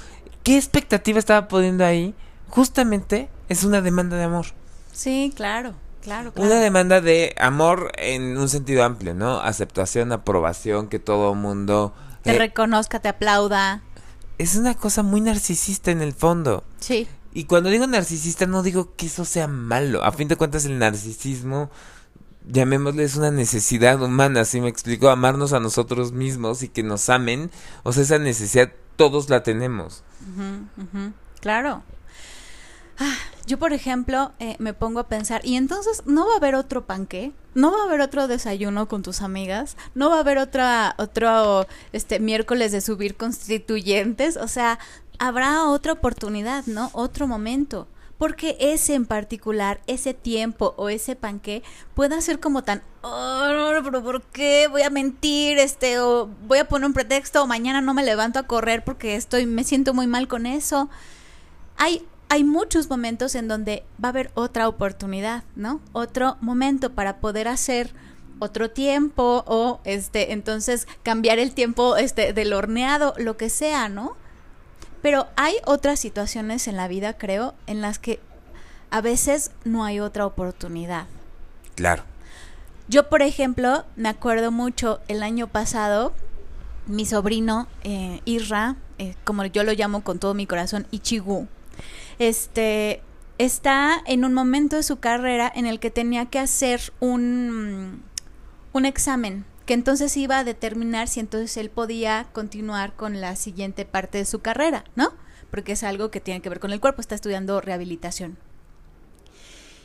¿qué 0.42 0.56
expectativa 0.56 1.18
estaba 1.18 1.46
poniendo 1.46 1.84
ahí? 1.84 2.14
Justamente 2.48 3.28
es 3.50 3.64
una 3.64 3.82
demanda 3.82 4.16
de 4.16 4.24
amor. 4.24 4.46
Sí, 4.92 5.32
claro, 5.36 5.74
claro, 6.02 6.32
claro. 6.32 6.50
Una 6.50 6.58
demanda 6.58 7.02
de 7.02 7.34
amor 7.38 7.92
en 7.98 8.38
un 8.38 8.48
sentido 8.48 8.82
amplio, 8.82 9.14
¿no? 9.14 9.40
Aceptación, 9.40 10.10
aprobación, 10.12 10.88
que 10.88 10.98
todo 10.98 11.34
mundo... 11.34 11.94
Te 12.22 12.34
eh, 12.34 12.38
reconozca, 12.38 12.98
te 12.98 13.08
aplauda. 13.08 13.82
Es 14.38 14.56
una 14.56 14.74
cosa 14.74 15.02
muy 15.02 15.20
narcisista 15.20 15.90
en 15.90 16.00
el 16.00 16.12
fondo. 16.12 16.64
Sí. 16.78 17.08
Y 17.34 17.44
cuando 17.44 17.70
digo 17.70 17.86
narcisista 17.86 18.46
no 18.46 18.62
digo 18.62 18.94
que 18.96 19.06
eso 19.06 19.24
sea 19.24 19.48
malo. 19.48 20.04
A 20.04 20.12
fin 20.12 20.28
de 20.28 20.36
cuentas 20.36 20.64
el 20.64 20.78
narcisismo, 20.78 21.70
llamémosle, 22.46 23.04
es 23.04 23.16
una 23.16 23.30
necesidad 23.30 24.00
humana, 24.02 24.44
¿sí 24.44 24.60
me 24.60 24.68
explico? 24.68 25.10
Amarnos 25.10 25.52
a 25.52 25.60
nosotros 25.60 26.12
mismos 26.12 26.62
y 26.62 26.68
que 26.68 26.82
nos 26.82 27.08
amen. 27.10 27.50
O 27.82 27.92
sea, 27.92 28.04
esa 28.04 28.18
necesidad 28.18 28.72
todos 28.96 29.28
la 29.28 29.42
tenemos. 29.42 30.02
Claro. 31.40 31.82
Ah, 32.98 33.14
yo, 33.46 33.58
por 33.58 33.72
ejemplo, 33.72 34.32
eh, 34.40 34.56
me 34.58 34.74
pongo 34.74 35.00
a 35.00 35.08
pensar, 35.08 35.40
y 35.44 35.56
entonces 35.56 36.02
no 36.04 36.26
va 36.26 36.34
a 36.34 36.36
haber 36.38 36.56
otro 36.56 36.84
panqué, 36.84 37.32
no 37.54 37.70
va 37.70 37.80
a 37.80 37.84
haber 37.84 38.00
otro 38.00 38.26
desayuno 38.26 38.88
con 38.88 39.02
tus 39.02 39.22
amigas, 39.22 39.76
no 39.94 40.10
va 40.10 40.16
a 40.16 40.20
haber 40.20 40.38
otra, 40.38 40.94
otro 40.98 41.66
este 41.92 42.18
miércoles 42.18 42.72
de 42.72 42.80
subir 42.80 43.16
constituyentes, 43.16 44.36
o 44.36 44.48
sea, 44.48 44.78
habrá 45.18 45.64
otra 45.68 45.92
oportunidad, 45.92 46.66
¿no? 46.66 46.90
Otro 46.92 47.26
momento. 47.26 47.88
Porque 48.18 48.56
ese 48.58 48.94
en 48.94 49.06
particular, 49.06 49.80
ese 49.86 50.12
tiempo 50.12 50.74
o 50.76 50.88
ese 50.88 51.14
panqué 51.14 51.62
pueda 51.94 52.20
ser 52.20 52.40
como 52.40 52.64
tan, 52.64 52.82
oh, 53.02 53.80
pero 53.84 54.02
¿por 54.02 54.22
qué 54.22 54.66
voy 54.68 54.82
a 54.82 54.90
mentir? 54.90 55.58
Este, 55.58 56.00
o 56.00 56.26
voy 56.48 56.58
a 56.58 56.66
poner 56.66 56.86
un 56.86 56.94
pretexto, 56.94 57.40
o 57.40 57.46
mañana 57.46 57.80
no 57.80 57.94
me 57.94 58.04
levanto 58.04 58.40
a 58.40 58.48
correr 58.48 58.82
porque 58.84 59.14
estoy, 59.14 59.46
me 59.46 59.62
siento 59.62 59.94
muy 59.94 60.08
mal 60.08 60.26
con 60.26 60.46
eso. 60.46 60.90
Hay, 61.76 62.04
hay 62.28 62.44
muchos 62.44 62.90
momentos 62.90 63.34
en 63.34 63.48
donde 63.48 63.84
va 64.02 64.08
a 64.08 64.10
haber 64.10 64.30
otra 64.34 64.68
oportunidad, 64.68 65.44
¿no? 65.56 65.80
Otro 65.92 66.36
momento 66.40 66.92
para 66.92 67.18
poder 67.18 67.48
hacer 67.48 67.92
otro 68.38 68.70
tiempo 68.70 69.44
o 69.46 69.80
este 69.84 70.32
entonces 70.32 70.86
cambiar 71.02 71.38
el 71.38 71.54
tiempo 71.54 71.96
este 71.96 72.32
del 72.32 72.52
horneado, 72.52 73.14
lo 73.16 73.36
que 73.36 73.50
sea, 73.50 73.88
¿no? 73.88 74.16
Pero 75.02 75.28
hay 75.36 75.54
otras 75.64 76.00
situaciones 76.00 76.68
en 76.68 76.76
la 76.76 76.88
vida, 76.88 77.16
creo, 77.16 77.54
en 77.66 77.80
las 77.80 77.98
que 77.98 78.20
a 78.90 79.00
veces 79.00 79.52
no 79.64 79.84
hay 79.84 80.00
otra 80.00 80.26
oportunidad. 80.26 81.06
Claro. 81.76 82.02
Yo, 82.88 83.08
por 83.08 83.22
ejemplo, 83.22 83.84
me 83.96 84.08
acuerdo 84.08 84.50
mucho 84.50 85.00
el 85.08 85.22
año 85.22 85.46
pasado, 85.46 86.12
mi 86.86 87.06
sobrino 87.06 87.68
eh, 87.84 88.22
Isra, 88.24 88.76
eh, 88.98 89.14
como 89.24 89.44
yo 89.44 89.62
lo 89.62 89.72
llamo 89.72 90.02
con 90.02 90.18
todo 90.18 90.34
mi 90.34 90.46
corazón, 90.46 90.86
Ichigu, 90.90 91.46
este 92.18 93.02
está 93.38 94.02
en 94.06 94.24
un 94.24 94.34
momento 94.34 94.76
de 94.76 94.82
su 94.82 94.98
carrera 94.98 95.50
en 95.54 95.66
el 95.66 95.78
que 95.78 95.90
tenía 95.90 96.26
que 96.26 96.40
hacer 96.40 96.92
un, 97.00 98.02
un 98.72 98.84
examen 98.84 99.44
que 99.68 99.74
entonces 99.74 100.16
iba 100.16 100.38
a 100.38 100.44
determinar 100.44 101.08
si 101.08 101.20
entonces 101.20 101.54
él 101.58 101.68
podía 101.68 102.26
continuar 102.32 102.96
con 102.96 103.20
la 103.20 103.36
siguiente 103.36 103.84
parte 103.84 104.16
de 104.16 104.24
su 104.24 104.40
carrera, 104.40 104.82
¿no? 104.96 105.12
Porque 105.50 105.72
es 105.72 105.82
algo 105.82 106.10
que 106.10 106.22
tiene 106.22 106.40
que 106.40 106.48
ver 106.48 106.58
con 106.58 106.72
el 106.72 106.80
cuerpo, 106.80 107.02
está 107.02 107.14
estudiando 107.14 107.60
rehabilitación. 107.60 108.38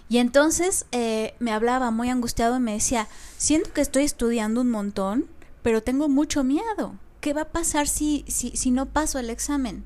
Y 0.07 0.19
entonces 0.19 0.85
eh, 0.93 1.35
me 1.39 1.51
hablaba 1.51 1.91
muy 1.91 2.09
angustiado 2.09 2.55
y 2.55 2.61
me 2.61 2.71
decía, 2.71 3.09
siento 3.37 3.73
que 3.73 3.81
estoy 3.81 4.05
estudiando 4.05 4.61
un 4.61 4.69
montón, 4.69 5.25
pero 5.63 5.83
tengo 5.83 6.07
mucho 6.07 6.45
miedo. 6.45 6.95
¿Qué 7.19 7.33
va 7.33 7.41
a 7.41 7.51
pasar 7.51 7.89
si, 7.89 8.23
si, 8.29 8.55
si 8.55 8.71
no 8.71 8.85
paso 8.85 9.19
el 9.19 9.29
examen? 9.29 9.83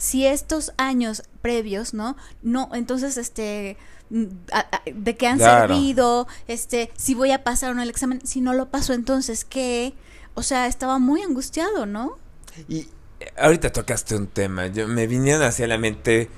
Si 0.00 0.26
estos 0.26 0.72
años 0.78 1.22
previos, 1.42 1.92
¿no? 1.92 2.16
No, 2.42 2.70
entonces, 2.72 3.18
este, 3.18 3.76
mm, 4.08 4.24
a- 4.50 4.60
a- 4.60 4.82
¿de 4.90 5.14
qué 5.14 5.26
han 5.26 5.36
Claro. 5.36 5.74
servido? 5.74 6.26
Este, 6.48 6.90
si 6.96 7.14
voy 7.14 7.32
a 7.32 7.44
pasar 7.44 7.72
o 7.72 7.74
no 7.74 7.82
el 7.82 7.90
examen, 7.90 8.26
si 8.26 8.40
no 8.40 8.54
lo 8.54 8.70
paso, 8.70 8.94
entonces, 8.94 9.44
¿qué? 9.44 9.92
O 10.34 10.42
sea, 10.42 10.66
estaba 10.68 10.98
muy 10.98 11.20
angustiado, 11.20 11.84
¿no? 11.84 12.16
Y 12.66 12.88
eh, 13.20 13.32
ahorita 13.38 13.70
tocaste 13.72 14.16
un 14.16 14.26
tema. 14.26 14.68
Yo 14.68 14.88
me 14.88 15.06
vinieron 15.06 15.42
hacia 15.42 15.66
la 15.66 15.76
mente 15.76 16.30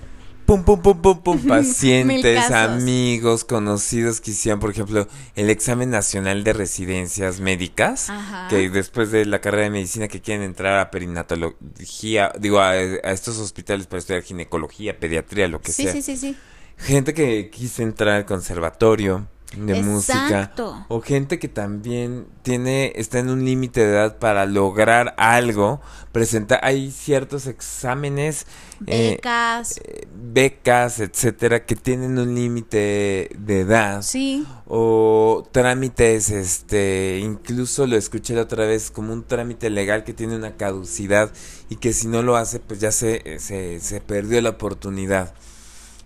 pum, 0.47 0.65
pum, 0.65 0.81
pum, 0.81 1.01
pum, 1.01 1.23
pum, 1.23 1.39
pacientes, 1.49 2.51
amigos, 2.51 3.45
conocidos 3.45 4.21
que 4.21 4.33
hicieron, 4.33 4.61
por 4.61 4.71
ejemplo, 4.71 5.09
el 5.35 5.51
examen 5.51 5.91
nacional 5.91 6.45
de 6.45 6.53
residencias 6.53 7.41
médicas, 7.41 8.09
que 8.49 8.71
después 8.71 9.11
de 9.11 9.27
la 9.27 9.41
carrera 9.41 9.65
de 9.65 9.71
medicina 9.71 10.09
que 10.09 10.21
quieren 10.21 10.43
entrar 10.43 10.79
a 10.79 10.91
perinatología, 10.91 12.33
digo, 12.39 12.61
a, 12.61 12.77
estos 12.77 13.39
hospitales 13.39 13.87
para 13.87 13.99
estudiar 13.99 14.23
ginecología, 14.23 14.99
pediatría, 14.99 15.49
lo 15.49 15.61
que 15.61 15.73
sea. 15.73 15.93
Sí, 15.93 16.03
sí, 16.03 16.17
sí. 16.17 16.37
Gente 16.79 17.15
que 17.15 17.51
quise 17.51 17.83
entrar 17.83 18.17
al 18.17 18.25
conservatorio 18.25 19.29
de 19.57 19.83
música 19.83 20.53
o 20.89 21.01
gente 21.01 21.39
que 21.39 21.49
también 21.49 22.27
tiene 22.43 22.93
está 22.97 23.19
en 23.19 23.31
un 23.31 23.45
límite 23.45 23.81
de 23.81 23.93
edad 23.93 24.19
para 24.19 24.47
lograr 24.47 25.15
algo 25.19 25.81
presentar 26.13 26.61
hay 26.63 26.91
ciertos 26.91 27.47
exámenes 27.47 28.47
eh, 28.87 29.13
becas. 29.17 29.79
eh, 29.85 30.07
becas 30.15 31.01
etcétera 31.01 31.65
que 31.65 31.77
tienen 31.77 32.19
un 32.19 32.35
límite 32.35 33.31
de 33.39 33.61
edad. 33.61 34.03
Sí. 34.03 34.47
O 34.67 35.47
trámites 35.53 36.31
este 36.31 37.21
incluso 37.23 37.87
lo 37.87 37.97
escuché 37.97 38.35
la 38.35 38.43
otra 38.43 38.67
vez 38.67 38.91
como 38.91 39.13
un 39.13 39.25
trámite 39.25 39.71
legal 39.71 40.05
que 40.05 40.13
tiene 40.13 40.37
una 40.37 40.57
caducidad 40.57 41.31
y 41.69 41.77
que 41.77 41.93
si 41.93 42.09
no 42.09 42.23
lo 42.23 42.37
hace 42.37 42.59
pues 42.61 42.81
ya 42.81 42.93
se 42.93 43.39
se, 43.39 43.81
se 43.81 44.01
perdió 44.01 44.41
la 44.41 44.51
oportunidad 44.51 45.35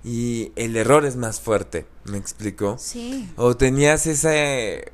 y 0.06 0.52
el 0.54 0.76
error 0.76 1.04
es 1.04 1.16
más 1.16 1.40
fuerte, 1.40 1.84
¿me 2.04 2.16
explico? 2.16 2.76
Sí. 2.78 3.28
O 3.34 3.56
tenías 3.56 4.06
ese... 4.06 4.92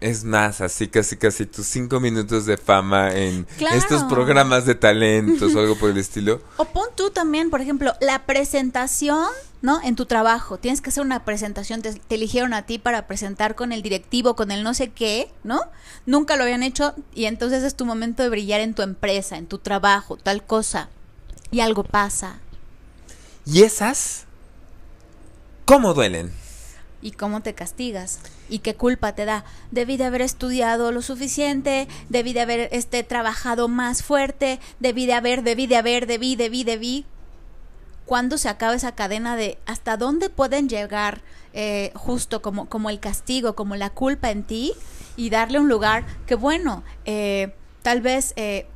Es 0.00 0.24
más, 0.24 0.60
así 0.60 0.88
casi 0.88 1.16
casi 1.16 1.46
tus 1.46 1.66
cinco 1.66 2.00
minutos 2.00 2.44
de 2.44 2.56
fama 2.56 3.12
en 3.12 3.46
estos 3.72 4.02
programas 4.04 4.66
de 4.66 4.74
talentos 4.74 5.54
o 5.54 5.60
algo 5.60 5.76
por 5.76 5.90
el 5.90 5.98
estilo. 5.98 6.40
O 6.56 6.64
pon 6.64 6.88
tú 6.96 7.10
también, 7.10 7.50
por 7.50 7.60
ejemplo, 7.60 7.92
la 8.00 8.24
presentación, 8.26 9.28
¿no? 9.62 9.80
En 9.82 9.94
tu 9.94 10.06
trabajo. 10.06 10.58
Tienes 10.58 10.80
que 10.80 10.90
hacer 10.90 11.04
una 11.04 11.24
presentación, 11.24 11.82
te, 11.82 11.94
te, 11.94 12.14
eligieron 12.16 12.52
a 12.52 12.62
ti 12.62 12.78
para 12.78 13.06
presentar 13.06 13.54
con 13.54 13.70
el 13.70 13.82
directivo, 13.82 14.34
con 14.34 14.50
el 14.50 14.64
no 14.64 14.74
sé 14.74 14.90
qué, 14.90 15.30
¿no? 15.44 15.60
Nunca 16.04 16.34
lo 16.36 16.42
habían 16.42 16.64
hecho 16.64 16.94
y 17.14 17.26
entonces 17.26 17.62
es 17.62 17.76
tu 17.76 17.84
momento 17.84 18.24
de 18.24 18.28
brillar 18.28 18.60
en 18.60 18.74
tu 18.74 18.82
empresa, 18.82 19.36
en 19.36 19.46
tu 19.46 19.58
trabajo, 19.58 20.16
tal 20.16 20.44
cosa. 20.44 20.88
Y 21.52 21.60
algo 21.60 21.84
pasa. 21.84 22.40
Y 23.44 23.62
esas 23.62 24.26
¿Cómo 25.72 25.94
duelen? 25.94 26.30
¿Y 27.00 27.12
cómo 27.12 27.40
te 27.40 27.54
castigas? 27.54 28.20
¿Y 28.50 28.58
qué 28.58 28.74
culpa 28.74 29.14
te 29.14 29.24
da? 29.24 29.46
Debí 29.70 29.96
de 29.96 30.04
haber 30.04 30.20
estudiado 30.20 30.92
lo 30.92 31.00
suficiente, 31.00 31.88
debí 32.10 32.34
de 32.34 32.42
haber 32.42 32.68
este, 32.72 33.02
trabajado 33.04 33.68
más 33.68 34.02
fuerte, 34.02 34.60
debí 34.80 35.06
de 35.06 35.14
haber, 35.14 35.42
debí 35.42 35.66
de 35.66 35.76
haber, 35.76 36.06
debí, 36.06 36.36
debí, 36.36 36.62
debí. 36.64 37.06
¿Cuándo 38.04 38.36
se 38.36 38.50
acaba 38.50 38.74
esa 38.74 38.94
cadena 38.94 39.34
de 39.34 39.56
hasta 39.64 39.96
dónde 39.96 40.28
pueden 40.28 40.68
llegar 40.68 41.22
eh, 41.54 41.90
justo 41.94 42.42
como, 42.42 42.68
como 42.68 42.90
el 42.90 43.00
castigo, 43.00 43.54
como 43.54 43.74
la 43.74 43.88
culpa 43.88 44.30
en 44.30 44.42
ti 44.42 44.74
y 45.16 45.30
darle 45.30 45.58
un 45.58 45.70
lugar 45.70 46.04
que 46.26 46.34
bueno, 46.34 46.82
eh, 47.06 47.54
tal 47.80 48.02
vez 48.02 48.34
eh, 48.36 48.66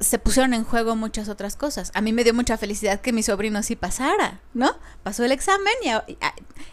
se 0.00 0.18
pusieron 0.18 0.54
en 0.54 0.64
juego 0.64 0.96
muchas 0.96 1.28
otras 1.28 1.56
cosas. 1.56 1.90
A 1.94 2.00
mí 2.00 2.12
me 2.12 2.24
dio 2.24 2.34
mucha 2.34 2.56
felicidad 2.56 3.00
que 3.00 3.12
mi 3.12 3.22
sobrino 3.22 3.62
sí 3.62 3.76
pasara, 3.76 4.40
¿no? 4.54 4.76
Pasó 5.02 5.24
el 5.24 5.32
examen 5.32 5.74
y 5.82 6.16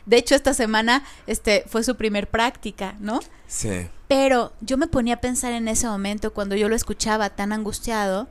de 0.06 0.18
hecho 0.18 0.36
esta 0.36 0.54
semana 0.54 1.04
este 1.28 1.64
fue 1.68 1.84
su 1.84 1.96
primer 1.96 2.30
práctica, 2.30 2.96
¿no? 3.00 3.20
Sí. 3.48 3.88
Pero 4.08 4.54
yo 4.62 4.78
me 4.78 4.88
ponía 4.88 5.16
a 5.16 5.22
pensar 5.22 5.54
en 5.54 5.68
ese 5.68 5.88
momento 5.88 6.34
cuando 6.34 6.56
yo 6.56 6.70
lo 6.70 6.76
escuchaba 6.76 7.30
tan 7.30 7.54
angustiado 7.54 8.28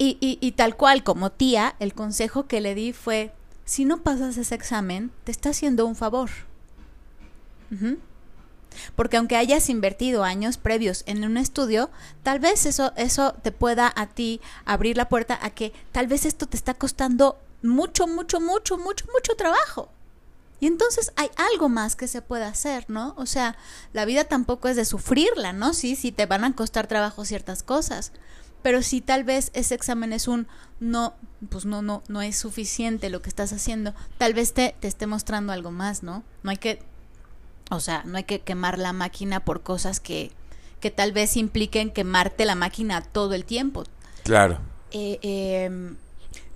y, 0.00 0.16
y, 0.20 0.52
tal 0.52 0.76
cual 0.76 1.02
como 1.02 1.32
tía, 1.32 1.74
el 1.80 1.92
consejo 1.92 2.46
que 2.46 2.60
le 2.60 2.76
di 2.76 2.92
fue, 2.92 3.32
si 3.64 3.84
no 3.84 4.02
pasas 4.04 4.36
ese 4.36 4.54
examen, 4.54 5.10
te 5.24 5.32
está 5.32 5.50
haciendo 5.50 5.86
un 5.86 5.96
favor. 5.96 6.30
Porque 8.96 9.16
aunque 9.16 9.36
hayas 9.36 9.68
invertido 9.68 10.24
años 10.24 10.58
previos 10.58 11.02
en 11.06 11.24
un 11.24 11.36
estudio, 11.36 11.90
tal 12.22 12.38
vez 12.40 12.66
eso, 12.66 12.92
eso 12.96 13.34
te 13.42 13.52
pueda 13.52 13.92
a 13.94 14.06
ti 14.06 14.40
abrir 14.64 14.96
la 14.96 15.08
puerta 15.08 15.38
a 15.42 15.50
que 15.50 15.72
tal 15.92 16.06
vez 16.06 16.24
esto 16.24 16.46
te 16.46 16.56
está 16.56 16.74
costando 16.74 17.38
mucho, 17.62 18.06
mucho, 18.06 18.40
mucho, 18.40 18.78
mucho, 18.78 19.06
mucho 19.12 19.34
trabajo. 19.36 19.90
Y 20.60 20.66
entonces 20.66 21.12
hay 21.16 21.30
algo 21.36 21.68
más 21.68 21.94
que 21.94 22.08
se 22.08 22.22
puede 22.22 22.44
hacer, 22.44 22.84
¿no? 22.88 23.14
O 23.16 23.26
sea, 23.26 23.56
la 23.92 24.04
vida 24.04 24.24
tampoco 24.24 24.68
es 24.68 24.76
de 24.76 24.84
sufrirla, 24.84 25.52
¿no? 25.52 25.72
Sí, 25.72 25.94
sí, 25.94 26.10
te 26.10 26.26
van 26.26 26.44
a 26.44 26.54
costar 26.54 26.88
trabajo 26.88 27.24
ciertas 27.24 27.62
cosas. 27.62 28.12
Pero 28.62 28.82
si 28.82 29.00
tal 29.00 29.22
vez 29.22 29.50
ese 29.54 29.76
examen 29.76 30.12
es 30.12 30.26
un 30.26 30.48
no, 30.80 31.14
pues 31.48 31.64
no, 31.64 31.80
no, 31.80 32.02
no 32.08 32.22
es 32.22 32.36
suficiente 32.36 33.08
lo 33.08 33.22
que 33.22 33.28
estás 33.28 33.52
haciendo, 33.52 33.94
tal 34.18 34.34
vez 34.34 34.52
te, 34.52 34.74
te 34.80 34.88
esté 34.88 35.06
mostrando 35.06 35.52
algo 35.52 35.70
más, 35.70 36.02
¿no? 36.02 36.24
No 36.42 36.50
hay 36.50 36.56
que 36.56 36.82
o 37.70 37.80
sea, 37.80 38.02
no 38.04 38.16
hay 38.16 38.24
que 38.24 38.40
quemar 38.40 38.78
la 38.78 38.92
máquina 38.92 39.40
por 39.40 39.62
cosas 39.62 40.00
que, 40.00 40.30
que 40.80 40.90
tal 40.90 41.12
vez 41.12 41.36
impliquen 41.36 41.90
quemarte 41.90 42.44
la 42.44 42.54
máquina 42.54 43.02
todo 43.02 43.34
el 43.34 43.44
tiempo. 43.44 43.84
Claro. 44.24 44.58
Eh, 44.90 45.18
em, 45.22 45.96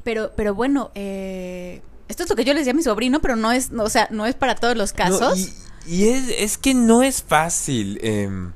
pero, 0.04 0.32
pero 0.36 0.54
bueno, 0.54 0.90
eh, 0.94 1.82
esto 2.08 2.24
es 2.24 2.30
lo 2.30 2.36
que 2.36 2.44
yo 2.44 2.52
les 2.52 2.62
decía 2.62 2.72
a 2.72 2.76
mi 2.76 2.82
sobrino, 2.82 3.20
pero 3.20 3.36
no 3.36 3.52
es, 3.52 3.70
o 3.72 3.88
sea, 3.88 4.08
no 4.10 4.26
es 4.26 4.34
para 4.34 4.54
todos 4.54 4.76
los 4.76 4.92
casos. 4.92 5.52
y, 5.86 6.08
es, 6.08 6.28
es, 6.38 6.58
que 6.58 6.74
no 6.74 7.02
es 7.02 7.22
fácil. 7.22 7.98
Em, 8.02 8.52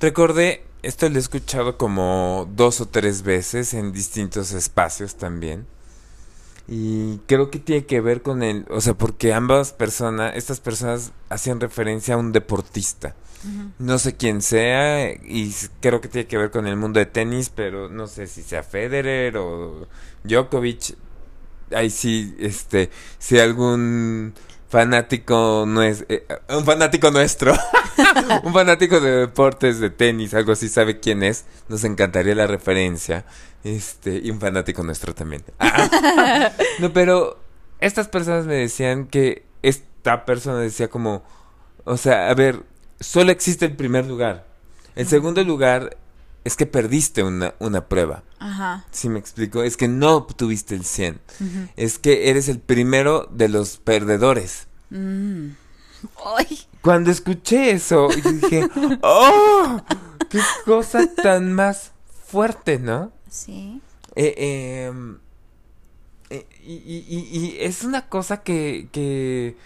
recordé, 0.00 0.64
esto 0.82 1.08
lo 1.08 1.16
he 1.16 1.20
escuchado 1.20 1.78
como 1.78 2.48
dos 2.54 2.80
o 2.80 2.86
tres 2.86 3.22
veces 3.22 3.74
en 3.74 3.92
distintos 3.92 4.52
espacios 4.52 5.16
también. 5.16 5.66
Y 6.68 7.18
creo 7.26 7.50
que 7.50 7.58
tiene 7.60 7.86
que 7.86 8.00
ver 8.00 8.22
con 8.22 8.42
el, 8.42 8.66
o 8.70 8.80
sea, 8.80 8.94
porque 8.94 9.32
ambas 9.32 9.72
personas, 9.72 10.34
estas 10.34 10.60
personas 10.60 11.12
hacían 11.28 11.60
referencia 11.60 12.14
a 12.14 12.18
un 12.18 12.32
deportista. 12.32 13.14
No 13.78 13.98
sé 13.98 14.16
quién 14.16 14.42
sea 14.42 15.12
y 15.12 15.54
creo 15.80 16.00
que 16.00 16.08
tiene 16.08 16.26
que 16.26 16.36
ver 16.36 16.50
con 16.50 16.66
el 16.66 16.74
mundo 16.74 16.98
de 16.98 17.06
tenis, 17.06 17.48
pero 17.54 17.88
no 17.88 18.08
sé 18.08 18.26
si 18.26 18.42
sea 18.42 18.64
Federer 18.64 19.36
o 19.36 19.86
Djokovic. 20.24 20.96
Ahí 21.70 21.90
sí, 21.90 22.34
este, 22.40 22.90
si 23.18 23.38
algún 23.38 24.34
fanático 24.76 25.64
no 25.66 25.82
es 25.82 26.04
eh, 26.10 26.26
un 26.50 26.66
fanático 26.66 27.10
nuestro. 27.10 27.54
Un 28.44 28.52
fanático 28.52 29.00
de 29.00 29.10
deportes 29.10 29.80
de 29.80 29.88
tenis 29.88 30.34
algo 30.34 30.52
así 30.52 30.68
sabe 30.68 31.00
quién 31.00 31.22
es. 31.22 31.46
Nos 31.68 31.82
encantaría 31.84 32.34
la 32.34 32.46
referencia. 32.46 33.24
Este 33.64 34.20
y 34.22 34.30
un 34.30 34.38
fanático 34.38 34.82
nuestro 34.82 35.14
también. 35.14 35.42
Ah. 35.58 36.52
no 36.78 36.92
pero 36.92 37.40
estas 37.80 38.08
personas 38.08 38.44
me 38.44 38.56
decían 38.56 39.06
que 39.06 39.46
esta 39.62 40.26
persona 40.26 40.58
decía 40.58 40.88
como 40.88 41.24
o 41.84 41.96
sea 41.96 42.28
a 42.28 42.34
ver 42.34 42.62
solo 43.00 43.32
existe 43.32 43.64
el 43.64 43.76
primer 43.76 44.04
lugar. 44.04 44.46
El 44.94 45.06
segundo 45.06 45.42
lugar 45.42 45.96
es 46.46 46.54
que 46.54 46.64
perdiste 46.64 47.24
una, 47.24 47.56
una 47.58 47.88
prueba. 47.88 48.22
Ajá. 48.38 48.84
¿Sí 48.92 49.08
me 49.08 49.18
explico? 49.18 49.64
Es 49.64 49.76
que 49.76 49.88
no 49.88 50.14
obtuviste 50.14 50.76
el 50.76 50.84
100. 50.84 51.20
Es 51.74 51.98
que 51.98 52.30
eres 52.30 52.48
el 52.48 52.60
primero 52.60 53.28
de 53.32 53.48
los 53.48 53.78
perdedores. 53.78 54.68
Mm. 54.90 55.48
Cuando 56.82 57.10
escuché 57.10 57.72
eso, 57.72 58.06
dije, 58.08 58.68
¡oh! 59.02 59.82
¡Qué 60.30 60.38
cosa 60.64 61.12
tan 61.16 61.52
más 61.52 61.90
fuerte, 62.28 62.78
¿no? 62.78 63.10
Sí. 63.28 63.82
Eh, 64.14 64.86
em, 64.86 65.18
eh, 66.30 66.46
y, 66.64 66.74
y, 66.74 67.28
y, 67.32 67.56
es 67.58 67.82
una 67.82 68.08
cosa 68.08 68.44
que, 68.44 68.88
que 68.92 69.56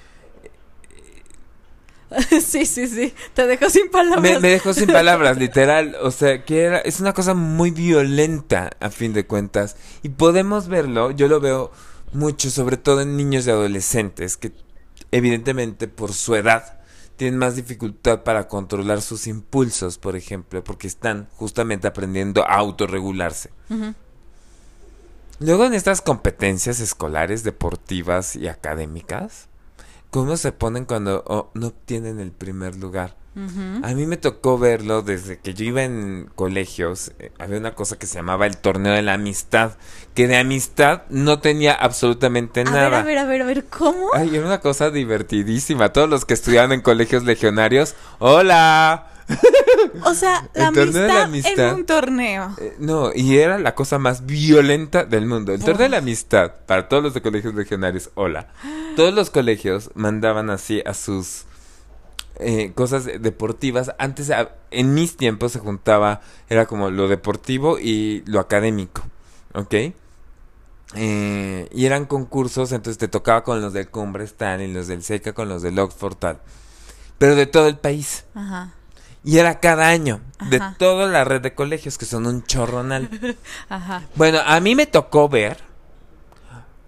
sí, 2.40 2.66
sí, 2.66 2.88
sí. 2.88 3.14
Te 3.34 3.46
dejó 3.46 3.70
sin 3.70 3.90
palabras. 3.90 4.40
Me, 4.40 4.48
dejó 4.48 4.74
sin 4.74 4.88
palabras, 4.88 5.36
literal. 5.38 5.96
O 6.02 6.10
sea, 6.10 6.44
que 6.44 6.62
era, 6.62 6.78
es 6.78 7.00
una 7.00 7.12
cosa 7.12 7.34
muy 7.34 7.70
violenta, 7.70 8.70
a 8.80 8.90
fin 8.90 9.12
de 9.12 9.26
cuentas. 9.26 9.76
Y 10.02 10.10
podemos 10.10 10.68
verlo, 10.68 11.10
yo 11.10 11.28
lo 11.28 11.40
veo 11.40 11.70
mucho, 12.12 12.50
sobre 12.50 12.76
todo 12.76 13.00
en 13.02 13.16
niños 13.16 13.46
y 13.46 13.50
adolescentes, 13.50 14.36
que 14.36 14.52
evidentemente 15.12 15.88
por 15.88 16.12
su 16.12 16.34
edad 16.34 16.80
tienen 17.16 17.38
más 17.38 17.54
dificultad 17.54 18.22
para 18.22 18.48
controlar 18.48 19.02
sus 19.02 19.26
impulsos, 19.26 19.98
por 19.98 20.16
ejemplo, 20.16 20.64
porque 20.64 20.86
están 20.86 21.28
justamente 21.36 21.86
aprendiendo 21.86 22.42
a 22.44 22.54
autorregularse. 22.54 23.50
Luego 25.38 25.66
en 25.66 25.74
estas 25.74 26.00
competencias 26.00 26.80
escolares, 26.80 27.44
deportivas 27.44 28.36
y 28.36 28.48
académicas, 28.48 29.49
cómo 30.10 30.36
se 30.36 30.52
ponen 30.52 30.84
cuando 30.84 31.24
oh, 31.26 31.50
no 31.54 31.68
obtienen 31.68 32.20
el 32.20 32.32
primer 32.32 32.76
lugar. 32.76 33.16
A 33.82 33.94
mí 33.94 34.06
me 34.06 34.16
tocó 34.16 34.58
verlo 34.58 35.02
desde 35.02 35.38
que 35.38 35.54
yo 35.54 35.64
iba 35.64 35.82
en 35.82 36.28
colegios. 36.34 37.12
Eh, 37.20 37.30
había 37.38 37.58
una 37.58 37.74
cosa 37.74 37.96
que 37.96 38.06
se 38.06 38.16
llamaba 38.16 38.44
el 38.44 38.58
torneo 38.58 38.92
de 38.92 39.02
la 39.02 39.14
amistad, 39.14 39.76
que 40.14 40.26
de 40.26 40.36
amistad 40.36 41.02
no 41.08 41.38
tenía 41.38 41.72
absolutamente 41.72 42.64
nada. 42.64 42.98
a 42.98 43.02
ver, 43.02 43.18
a 43.18 43.24
ver, 43.24 43.42
a 43.42 43.46
ver, 43.46 43.64
¿cómo? 43.66 44.10
Ay, 44.14 44.34
era 44.34 44.44
una 44.44 44.60
cosa 44.60 44.90
divertidísima. 44.90 45.92
Todos 45.92 46.10
los 46.10 46.24
que 46.24 46.34
estudiaban 46.34 46.72
en 46.72 46.82
colegios 46.82 47.22
legionarios, 47.24 47.94
¡hola! 48.18 49.06
O 50.04 50.14
sea, 50.14 50.48
la, 50.54 50.62
la 50.62 50.68
amistad, 50.68 51.22
amistad. 51.22 51.68
en 51.68 51.74
un 51.74 51.86
torneo. 51.86 52.54
Eh, 52.58 52.76
no, 52.78 53.10
y 53.14 53.38
era 53.38 53.58
la 53.58 53.74
cosa 53.74 53.98
más 53.98 54.26
violenta 54.26 55.04
del 55.04 55.26
mundo. 55.26 55.52
El 55.52 55.60
torneo 55.60 55.84
de 55.84 55.88
la 55.88 55.98
amistad, 55.98 56.52
para 56.66 56.88
todos 56.88 57.02
los 57.02 57.14
de 57.14 57.22
colegios 57.22 57.54
legionarios, 57.54 58.10
hola. 58.14 58.48
Todos 58.96 59.14
los 59.14 59.30
colegios 59.30 59.90
mandaban 59.94 60.50
así 60.50 60.82
a 60.84 60.94
sus 60.94 61.44
eh, 62.38 62.72
cosas 62.74 63.04
deportivas. 63.04 63.92
Antes, 63.98 64.30
en 64.70 64.94
mis 64.94 65.16
tiempos, 65.16 65.52
se 65.52 65.58
juntaba, 65.58 66.20
era 66.48 66.66
como 66.66 66.90
lo 66.90 67.08
deportivo 67.08 67.78
y 67.78 68.22
lo 68.26 68.40
académico, 68.40 69.02
¿ok? 69.54 69.74
Eh, 70.94 71.68
y 71.72 71.86
eran 71.86 72.06
concursos, 72.06 72.72
entonces 72.72 72.98
te 72.98 73.08
tocaba 73.08 73.44
con 73.44 73.60
los 73.60 73.72
del 73.72 73.88
Cumbres 73.88 74.34
tal 74.34 74.60
y 74.60 74.72
los 74.72 74.88
del 74.88 75.02
Seca 75.02 75.32
con 75.32 75.48
los 75.48 75.62
del 75.62 75.78
Oxford 75.78 76.16
tal. 76.16 76.40
Pero 77.18 77.36
de 77.36 77.46
todo 77.46 77.68
el 77.68 77.76
país. 77.76 78.24
Ajá. 78.34 78.74
Y 79.22 79.38
era 79.38 79.60
cada 79.60 79.88
año, 79.88 80.20
de 80.48 80.60
toda 80.78 81.06
la 81.06 81.24
red 81.24 81.42
de 81.42 81.54
colegios, 81.54 81.98
que 81.98 82.06
son 82.06 82.26
un 82.26 82.42
chorronal. 82.44 83.08
Ajá. 83.68 84.02
Bueno, 84.14 84.38
a 84.44 84.60
mí 84.60 84.74
me 84.74 84.86
tocó 84.86 85.28
ver 85.28 85.58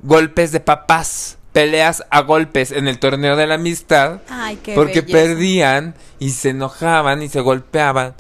golpes 0.02 0.50
de 0.52 0.60
papás, 0.60 1.38
peleas 1.52 2.04
a 2.10 2.20
golpes 2.22 2.72
en 2.72 2.88
el 2.88 2.98
torneo 2.98 3.36
de 3.36 3.46
la 3.46 3.54
amistad, 3.54 4.20
Ay, 4.28 4.56
qué 4.62 4.74
porque 4.74 5.00
belleza. 5.02 5.18
perdían 5.18 5.94
y 6.18 6.30
se 6.30 6.50
enojaban 6.50 7.22
y 7.22 7.28
se 7.28 7.40
golpeaban. 7.40 8.14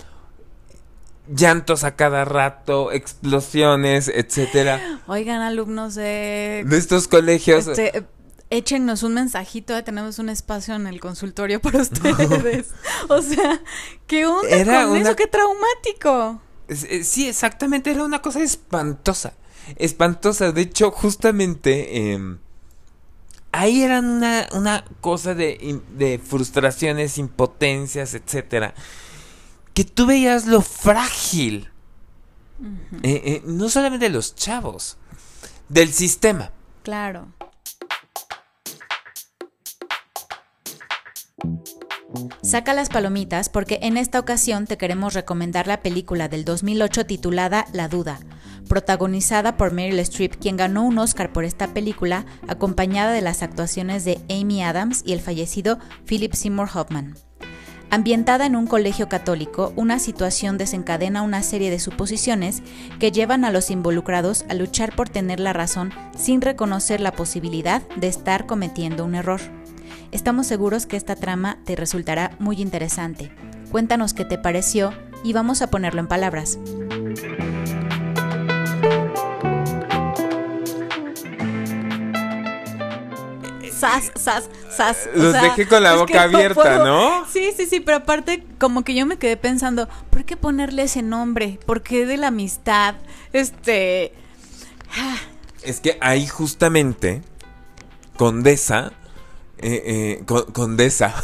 Llantos 1.28 1.84
a 1.84 1.94
cada 1.94 2.24
rato, 2.24 2.92
explosiones, 2.92 4.08
etcétera. 4.08 5.00
Oigan, 5.06 5.40
alumnos 5.40 5.94
de... 5.94 6.64
De 6.66 6.76
estos 6.76 7.08
colegios. 7.08 7.68
Este, 7.68 8.04
échenos 8.56 9.02
un 9.02 9.14
mensajito, 9.14 9.76
eh, 9.76 9.82
tenemos 9.82 10.18
un 10.18 10.28
espacio 10.28 10.74
en 10.74 10.86
el 10.86 11.00
consultorio 11.00 11.60
para 11.60 11.78
ustedes. 11.82 12.68
o 13.08 13.20
sea, 13.22 13.60
¿qué 14.06 14.26
onda 14.26 14.48
Era 14.48 14.82
con 14.84 14.92
una- 14.92 15.00
eso? 15.00 15.16
¡Qué 15.16 15.26
traumático! 15.26 16.40
Eh, 16.68 17.02
Sí, 17.04 17.28
exactamente, 17.28 17.90
era 17.90 18.04
una 18.04 18.22
cosa 18.22 18.40
espantosa. 18.42 19.34
Espantosa. 19.76 20.52
De 20.52 20.62
hecho, 20.62 20.90
justamente 20.90 22.12
em, 22.12 22.38
ahí 23.52 23.82
eran 23.82 24.06
una, 24.06 24.48
una 24.52 24.84
cosa 25.00 25.34
de, 25.34 25.80
de 25.96 26.18
frustraciones, 26.18 27.18
impotencias, 27.18 28.14
etcétera. 28.14 28.74
Que 29.74 29.84
tú 29.84 30.06
veías 30.06 30.46
lo 30.46 30.60
frágil. 30.62 31.68
eh, 33.02 33.22
eh, 33.24 33.42
no 33.46 33.68
solamente 33.68 34.06
de 34.06 34.10
los 34.14 34.34
chavos, 34.34 34.96
del 35.68 35.92
sistema. 35.92 36.50
Claro. 36.82 37.28
Saca 42.42 42.74
las 42.74 42.88
palomitas 42.88 43.48
porque 43.48 43.78
en 43.82 43.96
esta 43.96 44.18
ocasión 44.18 44.66
te 44.66 44.76
queremos 44.76 45.14
recomendar 45.14 45.66
la 45.66 45.80
película 45.80 46.28
del 46.28 46.44
2008 46.44 47.06
titulada 47.06 47.66
La 47.72 47.88
Duda, 47.88 48.20
protagonizada 48.68 49.56
por 49.56 49.72
Meryl 49.72 49.98
Streep, 50.00 50.36
quien 50.36 50.56
ganó 50.56 50.82
un 50.82 50.98
Oscar 50.98 51.32
por 51.32 51.44
esta 51.44 51.68
película, 51.68 52.26
acompañada 52.48 53.12
de 53.12 53.22
las 53.22 53.42
actuaciones 53.42 54.04
de 54.04 54.20
Amy 54.28 54.62
Adams 54.62 55.02
y 55.06 55.12
el 55.12 55.20
fallecido 55.20 55.78
Philip 56.04 56.34
Seymour 56.34 56.68
Hoffman. 56.74 57.14
Ambientada 57.90 58.46
en 58.46 58.56
un 58.56 58.66
colegio 58.66 59.08
católico, 59.10 59.74
una 59.76 59.98
situación 59.98 60.56
desencadena 60.56 61.20
una 61.20 61.42
serie 61.42 61.70
de 61.70 61.78
suposiciones 61.78 62.62
que 62.98 63.12
llevan 63.12 63.44
a 63.44 63.50
los 63.50 63.70
involucrados 63.70 64.46
a 64.48 64.54
luchar 64.54 64.96
por 64.96 65.10
tener 65.10 65.40
la 65.40 65.52
razón 65.52 65.92
sin 66.16 66.40
reconocer 66.40 67.00
la 67.00 67.12
posibilidad 67.12 67.82
de 67.96 68.08
estar 68.08 68.46
cometiendo 68.46 69.04
un 69.04 69.14
error. 69.14 69.61
Estamos 70.12 70.46
seguros 70.46 70.86
que 70.86 70.96
esta 70.96 71.16
trama 71.16 71.58
te 71.64 71.74
resultará 71.74 72.32
muy 72.38 72.60
interesante. 72.60 73.32
Cuéntanos 73.70 74.14
qué 74.14 74.24
te 74.24 74.38
pareció 74.38 74.92
y 75.24 75.32
vamos 75.32 75.62
a 75.62 75.68
ponerlo 75.70 76.00
en 76.00 76.06
palabras. 76.08 76.58
Sas, 83.72 84.12
sas, 84.14 84.48
sas. 84.70 85.08
o 85.14 85.18
Los 85.18 85.32
sea, 85.32 85.42
dejé 85.42 85.66
con 85.66 85.82
la 85.82 85.94
boca 85.96 86.22
abierta, 86.22 86.54
puedo- 86.54 86.84
¿no? 86.84 87.26
Sí, 87.26 87.50
sí, 87.56 87.66
sí, 87.66 87.80
pero 87.80 87.98
aparte 87.98 88.44
como 88.58 88.82
que 88.84 88.94
yo 88.94 89.06
me 89.06 89.16
quedé 89.18 89.36
pensando, 89.36 89.88
¿por 90.10 90.24
qué 90.24 90.36
ponerle 90.36 90.84
ese 90.84 91.02
nombre? 91.02 91.58
¿Por 91.66 91.82
qué 91.82 92.06
de 92.06 92.16
la 92.16 92.28
amistad? 92.28 92.94
Este... 93.32 94.12
Es 95.64 95.80
que 95.80 95.98
ahí 96.00 96.26
justamente, 96.28 97.22
Condesa, 98.16 98.92
eh, 99.62 99.82
eh, 99.86 100.22
con- 100.26 100.44
Condesa, 100.52 101.14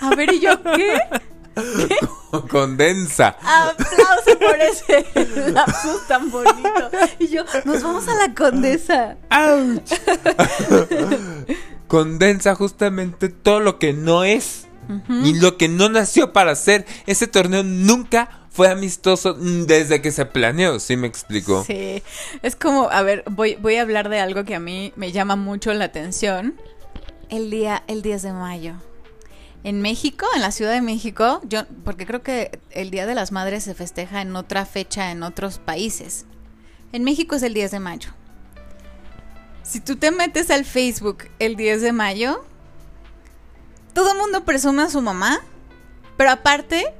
A 0.00 0.14
ver, 0.14 0.32
¿y 0.32 0.40
yo 0.40 0.60
qué? 0.62 0.98
Condensa. 2.50 3.36
Aplauso 3.40 4.38
por 4.38 4.60
ese 4.60 5.06
lapsus 5.52 6.06
tan 6.06 6.30
bonito. 6.30 6.90
Y 7.18 7.28
yo, 7.28 7.44
nos 7.64 7.82
vamos 7.82 8.06
a 8.08 8.14
la 8.14 8.34
condesa. 8.34 9.16
¡Auch! 9.30 9.80
Condensa 11.88 12.54
justamente 12.54 13.28
todo 13.28 13.60
lo 13.60 13.78
que 13.78 13.92
no 13.92 14.24
es 14.24 14.66
y 15.24 15.34
lo 15.40 15.56
que 15.56 15.68
no 15.68 15.88
nació 15.88 16.32
para 16.32 16.54
ser. 16.56 16.84
Ese 17.06 17.26
torneo 17.26 17.62
nunca 17.62 18.28
fue 18.50 18.68
amistoso 18.68 19.34
desde 19.34 20.00
que 20.02 20.10
se 20.12 20.26
planeó, 20.26 20.78
¿sí 20.80 20.96
me 20.96 21.06
explico? 21.06 21.64
Sí, 21.66 22.02
es 22.42 22.56
como, 22.56 22.90
a 22.90 23.02
ver, 23.02 23.22
voy, 23.30 23.56
voy 23.56 23.76
a 23.76 23.82
hablar 23.82 24.08
de 24.08 24.20
algo 24.20 24.44
que 24.44 24.54
a 24.54 24.60
mí 24.60 24.92
me 24.96 25.12
llama 25.12 25.36
mucho 25.36 25.72
la 25.74 25.86
atención. 25.86 26.54
El 27.28 27.50
día, 27.50 27.82
el 27.88 28.02
10 28.02 28.22
de 28.22 28.32
mayo. 28.32 28.74
En 29.64 29.82
México, 29.82 30.26
en 30.34 30.42
la 30.42 30.52
Ciudad 30.52 30.72
de 30.72 30.80
México, 30.80 31.40
yo, 31.44 31.64
porque 31.84 32.06
creo 32.06 32.22
que 32.22 32.60
el 32.70 32.90
Día 32.90 33.06
de 33.06 33.14
las 33.16 33.32
Madres 33.32 33.64
se 33.64 33.74
festeja 33.74 34.22
en 34.22 34.36
otra 34.36 34.64
fecha 34.64 35.10
en 35.10 35.22
otros 35.22 35.58
países. 35.58 36.24
En 36.92 37.02
México 37.02 37.34
es 37.34 37.42
el 37.42 37.52
10 37.52 37.72
de 37.72 37.80
mayo. 37.80 38.10
Si 39.64 39.80
tú 39.80 39.96
te 39.96 40.12
metes 40.12 40.50
al 40.50 40.64
Facebook 40.64 41.24
el 41.40 41.56
10 41.56 41.82
de 41.82 41.92
mayo, 41.92 42.44
todo 43.92 44.12
el 44.12 44.18
mundo 44.18 44.44
presume 44.44 44.82
a 44.82 44.90
su 44.90 45.02
mamá, 45.02 45.40
pero 46.16 46.30
aparte, 46.30 46.94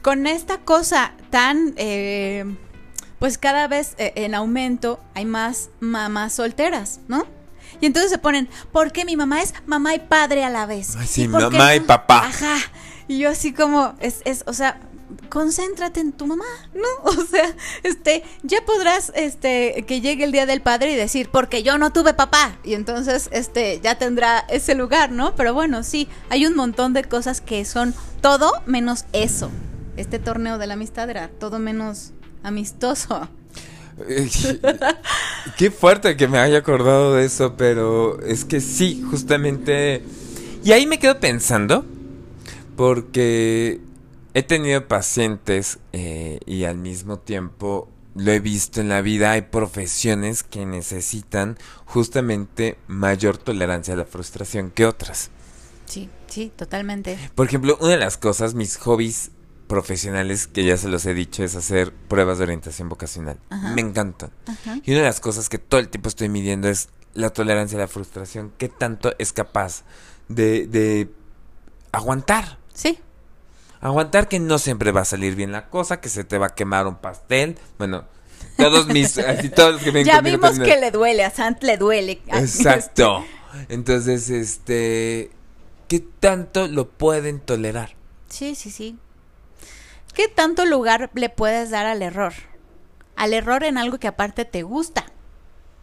con 0.00 0.26
esta 0.26 0.58
cosa 0.58 1.12
tan, 1.28 1.74
eh, 1.76 2.46
pues 3.18 3.36
cada 3.36 3.68
vez 3.68 3.94
eh, 3.98 4.12
en 4.16 4.34
aumento, 4.34 5.00
hay 5.12 5.26
más 5.26 5.68
mamás 5.80 6.32
solteras, 6.32 7.00
¿no? 7.08 7.26
Y 7.84 7.86
entonces 7.86 8.10
se 8.10 8.16
ponen, 8.16 8.48
¿por 8.72 8.92
qué 8.92 9.04
mi 9.04 9.14
mamá 9.14 9.42
es 9.42 9.52
mamá 9.66 9.94
y 9.94 9.98
padre 9.98 10.42
a 10.42 10.48
la 10.48 10.64
vez? 10.64 10.96
Ay, 10.96 11.06
sí, 11.06 11.24
¿Y 11.24 11.28
por 11.28 11.50
qué 11.50 11.58
mamá 11.58 11.76
y 11.76 11.80
no?" 11.80 11.86
papá. 11.86 12.28
Ajá. 12.28 12.56
Y 13.08 13.18
yo 13.18 13.28
así 13.28 13.52
como, 13.52 13.94
es, 14.00 14.22
es, 14.24 14.42
o 14.46 14.54
sea, 14.54 14.80
concéntrate 15.28 16.00
en 16.00 16.12
tu 16.12 16.26
mamá, 16.26 16.46
¿no? 16.72 16.86
O 17.04 17.26
sea, 17.26 17.54
este, 17.82 18.24
ya 18.42 18.64
podrás, 18.64 19.12
este, 19.14 19.84
que 19.86 20.00
llegue 20.00 20.24
el 20.24 20.32
día 20.32 20.46
del 20.46 20.62
padre 20.62 20.92
y 20.92 20.96
decir, 20.96 21.28
porque 21.30 21.62
yo 21.62 21.76
no 21.76 21.92
tuve 21.92 22.14
papá. 22.14 22.56
Y 22.64 22.72
entonces, 22.72 23.28
este, 23.32 23.80
ya 23.82 23.98
tendrá 23.98 24.38
ese 24.48 24.74
lugar, 24.74 25.12
¿no? 25.12 25.34
Pero 25.34 25.52
bueno, 25.52 25.82
sí, 25.82 26.08
hay 26.30 26.46
un 26.46 26.56
montón 26.56 26.94
de 26.94 27.04
cosas 27.04 27.42
que 27.42 27.66
son 27.66 27.94
todo 28.22 28.50
menos 28.64 29.04
eso. 29.12 29.50
Este 29.98 30.18
torneo 30.18 30.56
de 30.56 30.68
la 30.68 30.72
amistad 30.72 31.10
era 31.10 31.28
todo 31.28 31.58
menos 31.58 32.14
amistoso. 32.42 33.28
Qué 35.56 35.70
fuerte 35.70 36.16
que 36.16 36.28
me 36.28 36.38
haya 36.38 36.58
acordado 36.58 37.14
de 37.14 37.24
eso, 37.24 37.56
pero 37.56 38.20
es 38.22 38.44
que 38.44 38.60
sí, 38.60 39.02
justamente... 39.08 40.02
Y 40.64 40.72
ahí 40.72 40.86
me 40.86 40.98
quedo 40.98 41.20
pensando, 41.20 41.84
porque 42.76 43.80
he 44.32 44.42
tenido 44.42 44.88
pacientes 44.88 45.78
eh, 45.92 46.40
y 46.46 46.64
al 46.64 46.78
mismo 46.78 47.18
tiempo 47.18 47.88
lo 48.14 48.30
he 48.30 48.40
visto 48.40 48.80
en 48.80 48.88
la 48.88 49.02
vida, 49.02 49.32
hay 49.32 49.42
profesiones 49.42 50.42
que 50.42 50.66
necesitan 50.66 51.58
justamente 51.84 52.78
mayor 52.86 53.38
tolerancia 53.38 53.94
a 53.94 53.96
la 53.96 54.04
frustración 54.04 54.70
que 54.70 54.86
otras. 54.86 55.30
Sí, 55.86 56.08
sí, 56.28 56.52
totalmente. 56.54 57.18
Por 57.34 57.46
ejemplo, 57.46 57.76
una 57.80 57.92
de 57.92 57.98
las 57.98 58.16
cosas, 58.16 58.54
mis 58.54 58.76
hobbies 58.76 59.30
profesionales, 59.74 60.46
que 60.46 60.64
ya 60.64 60.76
se 60.76 60.88
los 60.88 61.04
he 61.06 61.14
dicho, 61.14 61.42
es 61.42 61.56
hacer 61.56 61.92
pruebas 61.92 62.38
de 62.38 62.44
orientación 62.44 62.88
vocacional. 62.88 63.38
Ajá. 63.50 63.72
Me 63.74 63.80
encantan. 63.80 64.30
Ajá. 64.46 64.78
Y 64.84 64.92
una 64.92 65.00
de 65.00 65.06
las 65.06 65.20
cosas 65.20 65.48
que 65.48 65.58
todo 65.58 65.80
el 65.80 65.88
tiempo 65.88 66.08
estoy 66.08 66.28
midiendo 66.28 66.68
es 66.68 66.88
la 67.14 67.30
tolerancia 67.30 67.76
a 67.76 67.80
la 67.80 67.88
frustración. 67.88 68.52
¿Qué 68.56 68.68
tanto 68.68 69.14
es 69.18 69.32
capaz 69.32 69.82
de, 70.28 70.66
de 70.68 71.10
aguantar? 71.92 72.58
Sí, 72.72 72.98
Aguantar 73.84 74.28
que 74.28 74.40
no 74.40 74.58
siempre 74.58 74.92
va 74.92 75.02
a 75.02 75.04
salir 75.04 75.34
bien 75.34 75.52
la 75.52 75.68
cosa, 75.68 76.00
que 76.00 76.08
se 76.08 76.24
te 76.24 76.38
va 76.38 76.46
a 76.46 76.54
quemar 76.54 76.86
un 76.86 76.96
pastel. 76.96 77.58
Bueno, 77.76 78.06
todos 78.56 78.86
mis, 78.86 79.18
así 79.18 79.50
todos 79.50 79.74
los 79.74 79.82
que 79.82 79.90
ven 79.90 80.06
ya 80.06 80.22
vimos 80.22 80.58
que 80.58 80.78
le 80.78 80.90
duele, 80.90 81.22
a 81.22 81.30
Sant 81.30 81.62
le 81.62 81.76
duele. 81.76 82.22
Exacto. 82.28 83.26
Entonces, 83.68 84.30
este, 84.30 85.30
¿qué 85.86 86.00
tanto 86.00 86.66
lo 86.66 86.88
pueden 86.88 87.40
tolerar? 87.40 87.94
Sí, 88.30 88.54
sí, 88.54 88.70
sí. 88.70 88.96
¿Qué 90.14 90.28
tanto 90.28 90.64
lugar 90.64 91.10
le 91.14 91.28
puedes 91.28 91.70
dar 91.70 91.86
al 91.86 92.02
error? 92.02 92.32
Al 93.16 93.32
error 93.32 93.64
en 93.64 93.78
algo 93.78 93.98
que 93.98 94.08
aparte 94.08 94.44
te 94.44 94.62
gusta, 94.62 95.06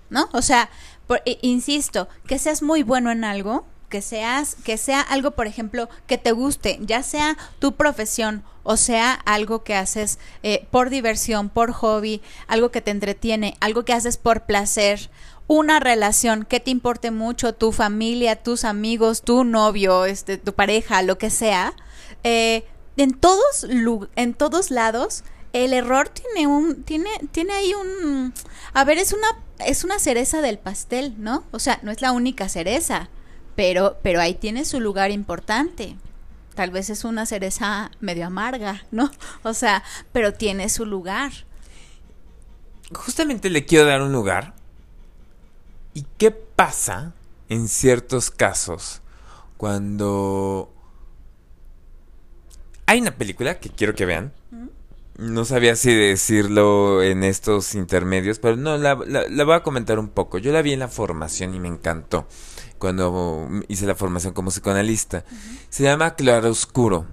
¿no? 0.09 0.29
O 0.33 0.41
sea, 0.41 0.69
por- 1.07 1.21
i- 1.25 1.37
insisto, 1.41 2.07
que 2.27 2.39
seas 2.39 2.61
muy 2.61 2.83
bueno 2.83 3.11
en 3.11 3.23
algo, 3.23 3.65
que 3.89 4.01
seas, 4.01 4.55
que 4.63 4.77
sea 4.77 5.01
algo, 5.01 5.31
por 5.31 5.47
ejemplo, 5.47 5.89
que 6.07 6.17
te 6.17 6.31
guste, 6.31 6.79
ya 6.81 7.03
sea 7.03 7.37
tu 7.59 7.73
profesión 7.75 8.43
o 8.63 8.77
sea 8.77 9.13
algo 9.25 9.63
que 9.63 9.73
haces 9.75 10.19
eh, 10.43 10.67
por 10.71 10.89
diversión, 10.91 11.49
por 11.49 11.71
hobby, 11.73 12.21
algo 12.47 12.69
que 12.69 12.79
te 12.79 12.91
entretiene, 12.91 13.57
algo 13.59 13.83
que 13.85 13.93
haces 13.93 14.17
por 14.17 14.43
placer, 14.43 15.09
una 15.47 15.79
relación 15.79 16.45
que 16.45 16.59
te 16.59 16.69
importe 16.71 17.09
mucho, 17.11 17.53
tu 17.55 17.71
familia, 17.71 18.35
tus 18.43 18.63
amigos, 18.63 19.23
tu 19.23 19.43
novio, 19.43 20.05
este, 20.05 20.37
tu 20.37 20.53
pareja, 20.53 21.01
lo 21.01 21.17
que 21.17 21.31
sea, 21.31 21.73
eh, 22.23 22.65
en 22.97 23.13
todos 23.13 23.65
en 24.15 24.33
todos 24.33 24.71
lados 24.71 25.23
el 25.53 25.73
error 25.73 26.09
tiene 26.09 26.47
un 26.47 26.83
tiene 26.83 27.09
tiene 27.31 27.53
ahí 27.53 27.73
un 27.73 28.33
a 28.73 28.83
ver 28.83 28.97
es 28.97 29.13
una 29.13 29.27
es 29.65 29.83
una 29.83 29.99
cereza 29.99 30.41
del 30.41 30.57
pastel 30.59 31.15
no 31.17 31.43
o 31.51 31.59
sea 31.59 31.79
no 31.83 31.91
es 31.91 32.01
la 32.01 32.11
única 32.11 32.49
cereza 32.49 33.09
pero 33.55 33.97
pero 34.01 34.21
ahí 34.21 34.33
tiene 34.33 34.65
su 34.65 34.79
lugar 34.79 35.11
importante. 35.11 35.95
Tal 36.55 36.71
vez 36.71 36.89
es 36.89 37.05
una 37.05 37.25
cereza 37.25 37.91
medio 37.99 38.25
amarga 38.25 38.83
no 38.91 39.11
o 39.43 39.53
sea 39.53 39.83
pero 40.11 40.33
tiene 40.33 40.69
su 40.69 40.85
lugar. 40.85 41.31
Justamente 42.93 43.49
le 43.49 43.65
quiero 43.65 43.85
dar 43.85 44.01
un 44.01 44.11
lugar. 44.11 44.53
Y 45.93 46.05
qué 46.17 46.31
pasa 46.31 47.13
en 47.49 47.67
ciertos 47.67 48.31
casos 48.31 49.01
cuando 49.57 50.73
hay 52.91 53.01
una 53.01 53.15
película 53.15 53.59
que 53.59 53.69
quiero 53.69 53.95
que 53.95 54.05
vean 54.05 54.33
no 55.21 55.45
sabía 55.45 55.75
si 55.75 55.93
decirlo 55.93 57.03
en 57.03 57.23
estos 57.23 57.75
intermedios, 57.75 58.39
pero 58.39 58.55
no, 58.55 58.77
la, 58.77 58.95
voy 58.95 59.53
a 59.53 59.61
comentar 59.61 59.99
un 59.99 60.09
poco. 60.09 60.39
Yo 60.39 60.51
la 60.51 60.63
vi 60.63 60.73
en 60.73 60.79
la 60.79 60.87
formación 60.87 61.53
y 61.53 61.59
me 61.59 61.67
encantó 61.67 62.27
cuando 62.79 63.47
hice 63.67 63.85
la 63.85 63.93
formación 63.93 64.33
como 64.33 64.49
psicoanalista. 64.49 65.23
Se 65.69 65.83
llama 65.83 66.15
Claro 66.15 66.49
Oscuro 66.49 67.05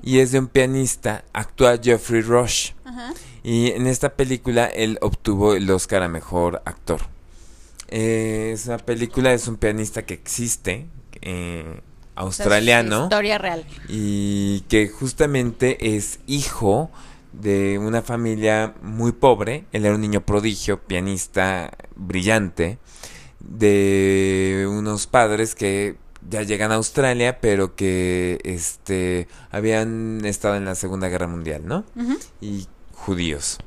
y 0.00 0.20
es 0.20 0.30
de 0.30 0.38
un 0.38 0.46
pianista, 0.46 1.24
actúa 1.32 1.76
Jeffrey 1.82 2.22
Rush. 2.22 2.72
Y 3.42 3.72
en 3.72 3.88
esta 3.88 4.14
película 4.14 4.66
él 4.66 4.98
obtuvo 5.00 5.54
el 5.54 5.68
Oscar 5.70 6.04
a 6.04 6.08
Mejor 6.08 6.62
Actor. 6.64 7.00
Eh, 7.88 8.52
esa 8.54 8.78
película 8.78 9.32
es 9.32 9.48
un 9.48 9.56
pianista 9.56 10.02
que 10.02 10.14
existe, 10.14 10.86
eh, 11.22 11.80
australiano. 12.20 13.04
historia 13.04 13.38
real. 13.38 13.64
Y 13.88 14.60
que 14.68 14.88
justamente 14.88 15.96
es 15.96 16.20
hijo 16.26 16.90
de 17.32 17.78
una 17.78 18.02
familia 18.02 18.74
muy 18.82 19.12
pobre. 19.12 19.64
Él 19.72 19.86
era 19.86 19.94
un 19.94 20.00
niño 20.00 20.20
prodigio, 20.20 20.80
pianista 20.80 21.70
brillante, 21.96 22.78
de 23.40 24.66
unos 24.68 25.06
padres 25.06 25.54
que 25.54 25.96
ya 26.28 26.42
llegan 26.42 26.72
a 26.72 26.76
Australia, 26.76 27.40
pero 27.40 27.74
que 27.74 28.38
este 28.44 29.26
habían 29.50 30.24
estado 30.24 30.56
en 30.56 30.64
la 30.64 30.74
Segunda 30.74 31.08
Guerra 31.08 31.26
Mundial, 31.26 31.62
¿no? 31.64 31.84
Y 32.40 32.66
judíos. 32.92 33.58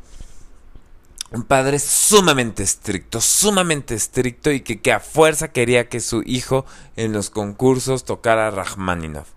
Un 1.33 1.43
padre 1.43 1.79
sumamente 1.79 2.63
estricto, 2.63 3.19
sumamente 3.19 3.95
estricto 3.95 4.51
y 4.51 4.61
que, 4.61 4.81
que 4.81 4.91
a 4.91 4.99
fuerza 4.99 5.49
quería 5.49 5.89
que 5.89 5.99
su 5.99 6.21
hijo 6.25 6.65
en 6.95 7.11
los 7.11 7.29
concursos 7.29 8.05
tocara 8.05 8.51
Rachmaninoff 8.51 9.27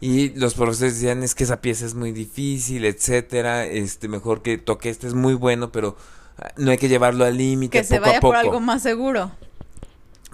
y 0.00 0.30
los 0.30 0.54
profesores 0.54 0.94
decían 0.94 1.22
es 1.22 1.34
que 1.34 1.44
esa 1.44 1.60
pieza 1.60 1.84
es 1.84 1.94
muy 1.94 2.12
difícil, 2.12 2.86
etcétera, 2.86 3.66
este 3.66 4.08
mejor 4.08 4.40
que 4.40 4.56
toque 4.56 4.88
este 4.88 5.06
es 5.06 5.14
muy 5.14 5.34
bueno, 5.34 5.70
pero 5.70 5.96
ah, 6.38 6.50
no 6.56 6.70
hay 6.70 6.78
que 6.78 6.88
llevarlo 6.88 7.26
al 7.26 7.36
límite 7.36 7.78
que 7.78 7.84
se 7.84 7.98
vaya 7.98 8.20
por 8.20 8.34
algo 8.34 8.60
más 8.60 8.82
seguro. 8.82 9.30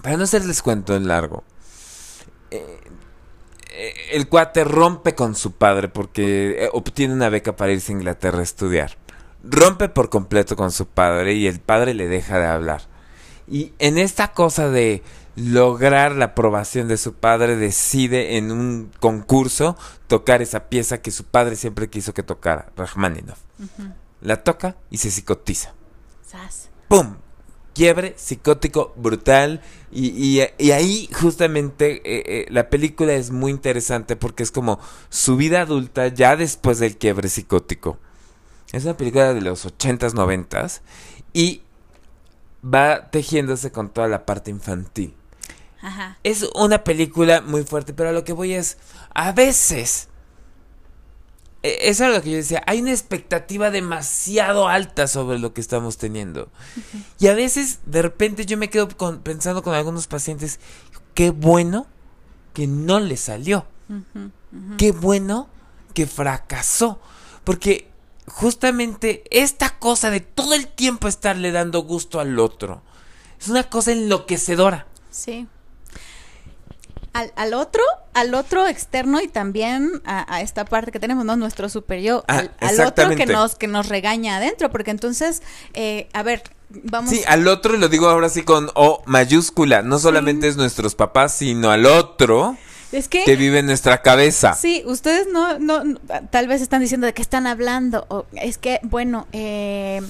Para 0.02 0.16
no 0.16 0.24
hacerles 0.24 0.62
cuento 0.62 0.94
en 0.94 1.08
largo. 1.08 1.42
Eh, 2.52 2.78
eh, 3.72 3.94
el 4.12 4.28
cuate 4.28 4.62
rompe 4.62 5.16
con 5.16 5.34
su 5.34 5.52
padre 5.52 5.88
porque 5.88 6.64
eh, 6.64 6.70
obtiene 6.72 7.12
una 7.12 7.28
beca 7.28 7.56
para 7.56 7.72
irse 7.72 7.90
a 7.90 7.96
Inglaterra 7.96 8.38
a 8.38 8.44
estudiar. 8.44 8.96
Rompe 9.48 9.88
por 9.88 10.08
completo 10.08 10.56
con 10.56 10.70
su 10.70 10.86
padre 10.86 11.34
y 11.34 11.46
el 11.46 11.60
padre 11.60 11.94
le 11.94 12.08
deja 12.08 12.38
de 12.38 12.46
hablar. 12.46 12.82
Y 13.48 13.72
en 13.78 13.98
esta 13.98 14.32
cosa 14.32 14.68
de 14.68 15.02
lograr 15.36 16.12
la 16.16 16.26
aprobación 16.26 16.88
de 16.88 16.96
su 16.96 17.14
padre, 17.14 17.56
decide 17.56 18.38
en 18.38 18.50
un 18.50 18.90
concurso 18.98 19.76
tocar 20.08 20.42
esa 20.42 20.68
pieza 20.68 21.02
que 21.02 21.10
su 21.10 21.24
padre 21.24 21.56
siempre 21.56 21.88
quiso 21.88 22.14
que 22.14 22.22
tocara, 22.22 22.72
Rachmaninoff. 22.76 23.38
La 24.22 24.42
toca 24.42 24.76
y 24.90 24.96
se 24.96 25.10
psicotiza. 25.10 25.74
¡Pum! 26.88 27.16
Quiebre 27.74 28.14
psicótico 28.16 28.94
brutal. 28.96 29.60
Y, 29.92 30.40
ahí 30.72 31.08
justamente 31.12 31.96
eh, 32.04 32.22
eh, 32.26 32.46
la 32.48 32.70
película 32.70 33.12
es 33.12 33.30
muy 33.30 33.52
interesante 33.52 34.16
porque 34.16 34.42
es 34.42 34.50
como 34.50 34.80
su 35.10 35.36
vida 35.36 35.60
adulta 35.60 36.08
ya 36.08 36.36
después 36.36 36.78
del 36.78 36.96
quiebre 36.96 37.28
psicótico. 37.28 37.98
Es 38.72 38.84
una 38.84 38.96
película 38.96 39.32
de 39.32 39.40
los 39.40 39.66
80s, 39.66 40.12
90s. 40.12 40.80
Y 41.32 41.62
va 42.62 43.10
tejiéndose 43.10 43.70
con 43.70 43.90
toda 43.90 44.08
la 44.08 44.26
parte 44.26 44.50
infantil. 44.50 45.14
Es 46.24 46.44
una 46.54 46.82
película 46.82 47.40
muy 47.42 47.62
fuerte, 47.62 47.94
pero 47.94 48.08
a 48.08 48.12
lo 48.12 48.24
que 48.24 48.32
voy 48.32 48.54
es, 48.54 48.76
a 49.14 49.30
veces, 49.30 50.08
e, 51.62 51.90
es 51.90 52.00
algo 52.00 52.20
que 52.22 52.30
yo 52.30 52.36
decía, 52.38 52.60
hay 52.66 52.80
una 52.80 52.90
expectativa 52.90 53.70
demasiado 53.70 54.66
alta 54.66 55.06
sobre 55.06 55.38
lo 55.38 55.54
que 55.54 55.60
estamos 55.60 55.96
teniendo. 55.96 56.48
Y 57.20 57.28
a 57.28 57.34
veces, 57.34 57.80
de 57.86 58.02
repente, 58.02 58.46
yo 58.46 58.58
me 58.58 58.68
quedo 58.68 58.88
pensando 59.22 59.62
con 59.62 59.74
algunos 59.74 60.08
pacientes, 60.08 60.58
qué 61.14 61.30
bueno 61.30 61.86
que 62.52 62.66
no 62.66 62.98
le 62.98 63.16
salió. 63.16 63.66
Qué 64.78 64.90
bueno 64.90 65.48
que 65.94 66.06
fracasó. 66.06 67.00
Porque 67.44 67.88
justamente 68.26 69.24
esta 69.30 69.78
cosa 69.78 70.10
de 70.10 70.20
todo 70.20 70.54
el 70.54 70.66
tiempo 70.66 71.08
estarle 71.08 71.52
dando 71.52 71.80
gusto 71.80 72.20
al 72.20 72.38
otro, 72.38 72.82
es 73.40 73.48
una 73.48 73.64
cosa 73.64 73.92
enloquecedora. 73.92 74.86
Sí 75.10 75.46
al, 77.36 77.54
otro, 77.54 77.82
al 78.14 78.34
otro 78.34 78.66
externo 78.66 79.20
y 79.20 79.28
también 79.28 80.02
a, 80.04 80.40
esta 80.42 80.64
parte 80.64 80.92
que 80.92 81.00
tenemos, 81.00 81.24
¿no? 81.24 81.36
Nuestro 81.36 81.68
superior, 81.68 82.24
ah, 82.28 82.44
al, 82.60 82.80
otro 82.80 83.10
que 83.10 83.26
nos, 83.26 83.54
que 83.54 83.68
nos 83.68 83.88
regaña 83.88 84.36
adentro, 84.36 84.70
porque 84.70 84.90
entonces, 84.90 85.42
eh, 85.74 86.08
a 86.12 86.22
ver, 86.22 86.42
vamos. 86.68 87.10
Sí, 87.10 87.22
al 87.26 87.48
otro, 87.48 87.74
y 87.74 87.78
lo 87.78 87.88
digo 87.88 88.08
ahora 88.08 88.28
sí 88.28 88.42
con 88.42 88.70
O 88.74 89.02
mayúscula, 89.06 89.82
no 89.82 89.98
solamente 89.98 90.48
es 90.48 90.56
nuestros 90.56 90.94
papás, 90.94 91.36
sino 91.36 91.70
al 91.70 91.86
otro. 91.86 92.56
Es 92.96 93.08
que, 93.08 93.24
que, 93.24 93.36
vive 93.36 93.58
en 93.58 93.66
nuestra 93.66 94.00
cabeza. 94.00 94.54
Sí, 94.54 94.82
ustedes 94.86 95.28
no, 95.30 95.58
no, 95.58 95.98
tal 96.30 96.48
vez 96.48 96.62
están 96.62 96.80
diciendo 96.80 97.06
de 97.06 97.12
qué 97.12 97.20
están 97.20 97.46
hablando. 97.46 98.06
O 98.08 98.24
es 98.32 98.56
que, 98.56 98.80
bueno, 98.82 99.26
eh, 99.32 100.00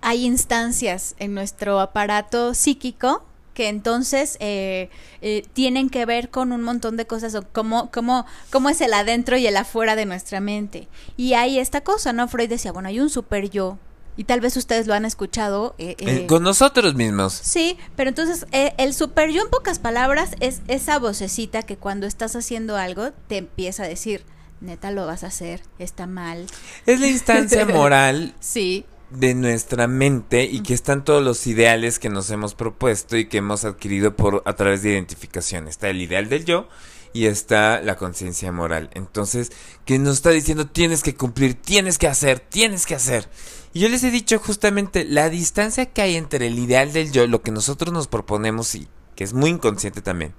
hay 0.00 0.24
instancias 0.24 1.14
en 1.18 1.34
nuestro 1.34 1.80
aparato 1.80 2.54
psíquico 2.54 3.22
que 3.52 3.68
entonces 3.68 4.36
eh, 4.40 4.90
eh, 5.22 5.42
tienen 5.54 5.88
que 5.88 6.04
ver 6.04 6.28
con 6.28 6.52
un 6.52 6.62
montón 6.62 6.96
de 6.96 7.06
cosas, 7.06 7.34
o 7.34 7.42
cómo, 7.52 7.90
cómo, 7.90 8.26
cómo 8.50 8.68
es 8.68 8.80
el 8.82 8.92
adentro 8.92 9.38
y 9.38 9.46
el 9.46 9.56
afuera 9.56 9.96
de 9.96 10.04
nuestra 10.04 10.40
mente. 10.40 10.88
Y 11.16 11.34
hay 11.34 11.58
esta 11.58 11.80
cosa, 11.80 12.12
¿no? 12.12 12.28
Freud 12.28 12.50
decía, 12.50 12.72
bueno, 12.72 12.90
hay 12.90 13.00
un 13.00 13.08
super 13.08 13.48
yo, 13.48 13.78
y 14.16 14.24
tal 14.24 14.40
vez 14.40 14.56
ustedes 14.56 14.86
lo 14.86 14.94
han 14.94 15.04
escuchado. 15.04 15.74
Eh, 15.78 16.26
con 16.26 16.42
nosotros 16.42 16.94
mismos. 16.94 17.32
Sí, 17.32 17.78
pero 17.96 18.08
entonces 18.08 18.46
el 18.52 18.94
super 18.94 19.30
yo 19.30 19.42
en 19.42 19.50
pocas 19.50 19.78
palabras 19.78 20.32
es 20.40 20.62
esa 20.68 20.98
vocecita 20.98 21.62
que 21.62 21.76
cuando 21.76 22.06
estás 22.06 22.36
haciendo 22.36 22.76
algo 22.76 23.12
te 23.28 23.38
empieza 23.38 23.84
a 23.84 23.88
decir, 23.88 24.24
neta 24.60 24.90
lo 24.90 25.06
vas 25.06 25.24
a 25.24 25.28
hacer, 25.28 25.62
está 25.78 26.06
mal. 26.06 26.46
Es 26.86 27.00
la 27.00 27.08
instancia 27.08 27.64
moral. 27.66 28.34
sí 28.40 28.84
de 29.10 29.34
nuestra 29.34 29.86
mente 29.86 30.44
y 30.44 30.62
que 30.62 30.74
están 30.74 31.04
todos 31.04 31.22
los 31.22 31.46
ideales 31.46 31.98
que 31.98 32.08
nos 32.08 32.28
hemos 32.30 32.54
propuesto 32.54 33.16
y 33.16 33.26
que 33.26 33.38
hemos 33.38 33.64
adquirido 33.64 34.16
por 34.16 34.42
a 34.44 34.54
través 34.54 34.82
de 34.82 34.90
identificación. 34.90 35.68
Está 35.68 35.88
el 35.88 36.02
ideal 36.02 36.28
del 36.28 36.44
yo 36.44 36.68
y 37.12 37.26
está 37.26 37.80
la 37.80 37.96
conciencia 37.96 38.52
moral. 38.52 38.90
Entonces, 38.94 39.52
que 39.84 39.98
nos 39.98 40.16
está 40.16 40.30
diciendo 40.30 40.66
tienes 40.66 41.02
que 41.02 41.14
cumplir, 41.14 41.54
tienes 41.54 41.98
que 41.98 42.08
hacer, 42.08 42.40
tienes 42.40 42.86
que 42.86 42.94
hacer. 42.94 43.28
Y 43.72 43.80
yo 43.80 43.88
les 43.88 44.04
he 44.04 44.10
dicho 44.10 44.38
justamente 44.38 45.04
la 45.04 45.28
distancia 45.28 45.86
que 45.86 46.02
hay 46.02 46.16
entre 46.16 46.46
el 46.46 46.58
ideal 46.58 46.92
del 46.92 47.12
yo, 47.12 47.26
lo 47.26 47.42
que 47.42 47.50
nosotros 47.50 47.92
nos 47.92 48.06
proponemos 48.06 48.74
y 48.74 48.88
que 49.14 49.24
es 49.24 49.32
muy 49.32 49.50
inconsciente 49.50 50.02
también, 50.02 50.34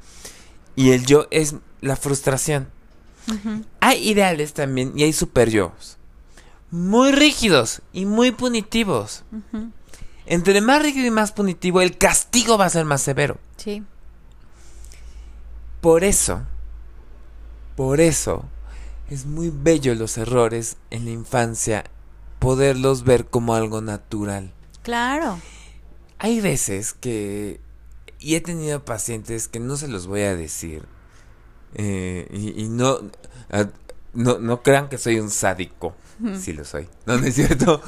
y 0.76 0.91
el 0.91 1.05
yo 1.05 1.28
es 1.32 1.55
la 1.82 1.95
frustración. 1.95 2.70
Hay 3.82 4.07
ideales 4.07 4.53
también 4.53 4.93
y 4.95 5.03
hay 5.03 5.11
super 5.11 5.49
yo 5.49 5.74
muy 6.72 7.11
rígidos 7.11 7.82
y 7.93 8.05
muy 8.05 8.32
punitivos. 8.32 9.24
Entre 10.26 10.61
más 10.61 10.82
rígido 10.82 11.07
y 11.07 11.11
más 11.11 11.32
punitivo, 11.32 11.82
el 11.82 11.97
castigo 11.97 12.57
va 12.57 12.65
a 12.65 12.70
ser 12.70 12.86
más 12.86 13.01
severo. 13.01 13.38
Sí. 13.55 13.84
Por 15.82 16.03
eso, 16.03 16.41
por 17.78 18.02
eso, 18.02 18.44
es 19.08 19.28
muy 19.28 19.52
bello 19.52 19.94
los 19.94 20.18
errores 20.18 20.78
en 20.90 21.06
la 21.06 21.12
infancia, 21.12 21.84
poderlos 22.40 23.04
ver 23.04 23.28
como 23.28 23.54
algo 23.54 23.82
natural. 23.82 24.52
Claro. 24.82 25.40
Hay 26.18 26.42
veces 26.42 26.94
que 26.94 27.62
y 28.20 28.34
he 28.34 28.42
tenido 28.42 28.84
pacientes 28.84 29.48
que 29.48 29.60
no 29.60 29.78
se 29.78 29.88
los 29.88 30.08
voy 30.08 30.22
a 30.22 30.36
decir. 30.36 30.86
Eh, 31.76 32.28
y, 32.32 32.64
y 32.64 32.68
no, 32.68 33.00
no, 34.18 34.39
no 34.39 34.63
crean 34.63 34.89
que 34.89 34.97
soy 34.97 35.20
un 35.20 35.30
sádico. 35.30 35.95
Sí 36.39 36.51
lo 36.51 36.65
soy. 36.65 36.89
No, 37.05 37.15
no 37.20 37.28
es 37.28 37.36
cierto. 37.36 37.80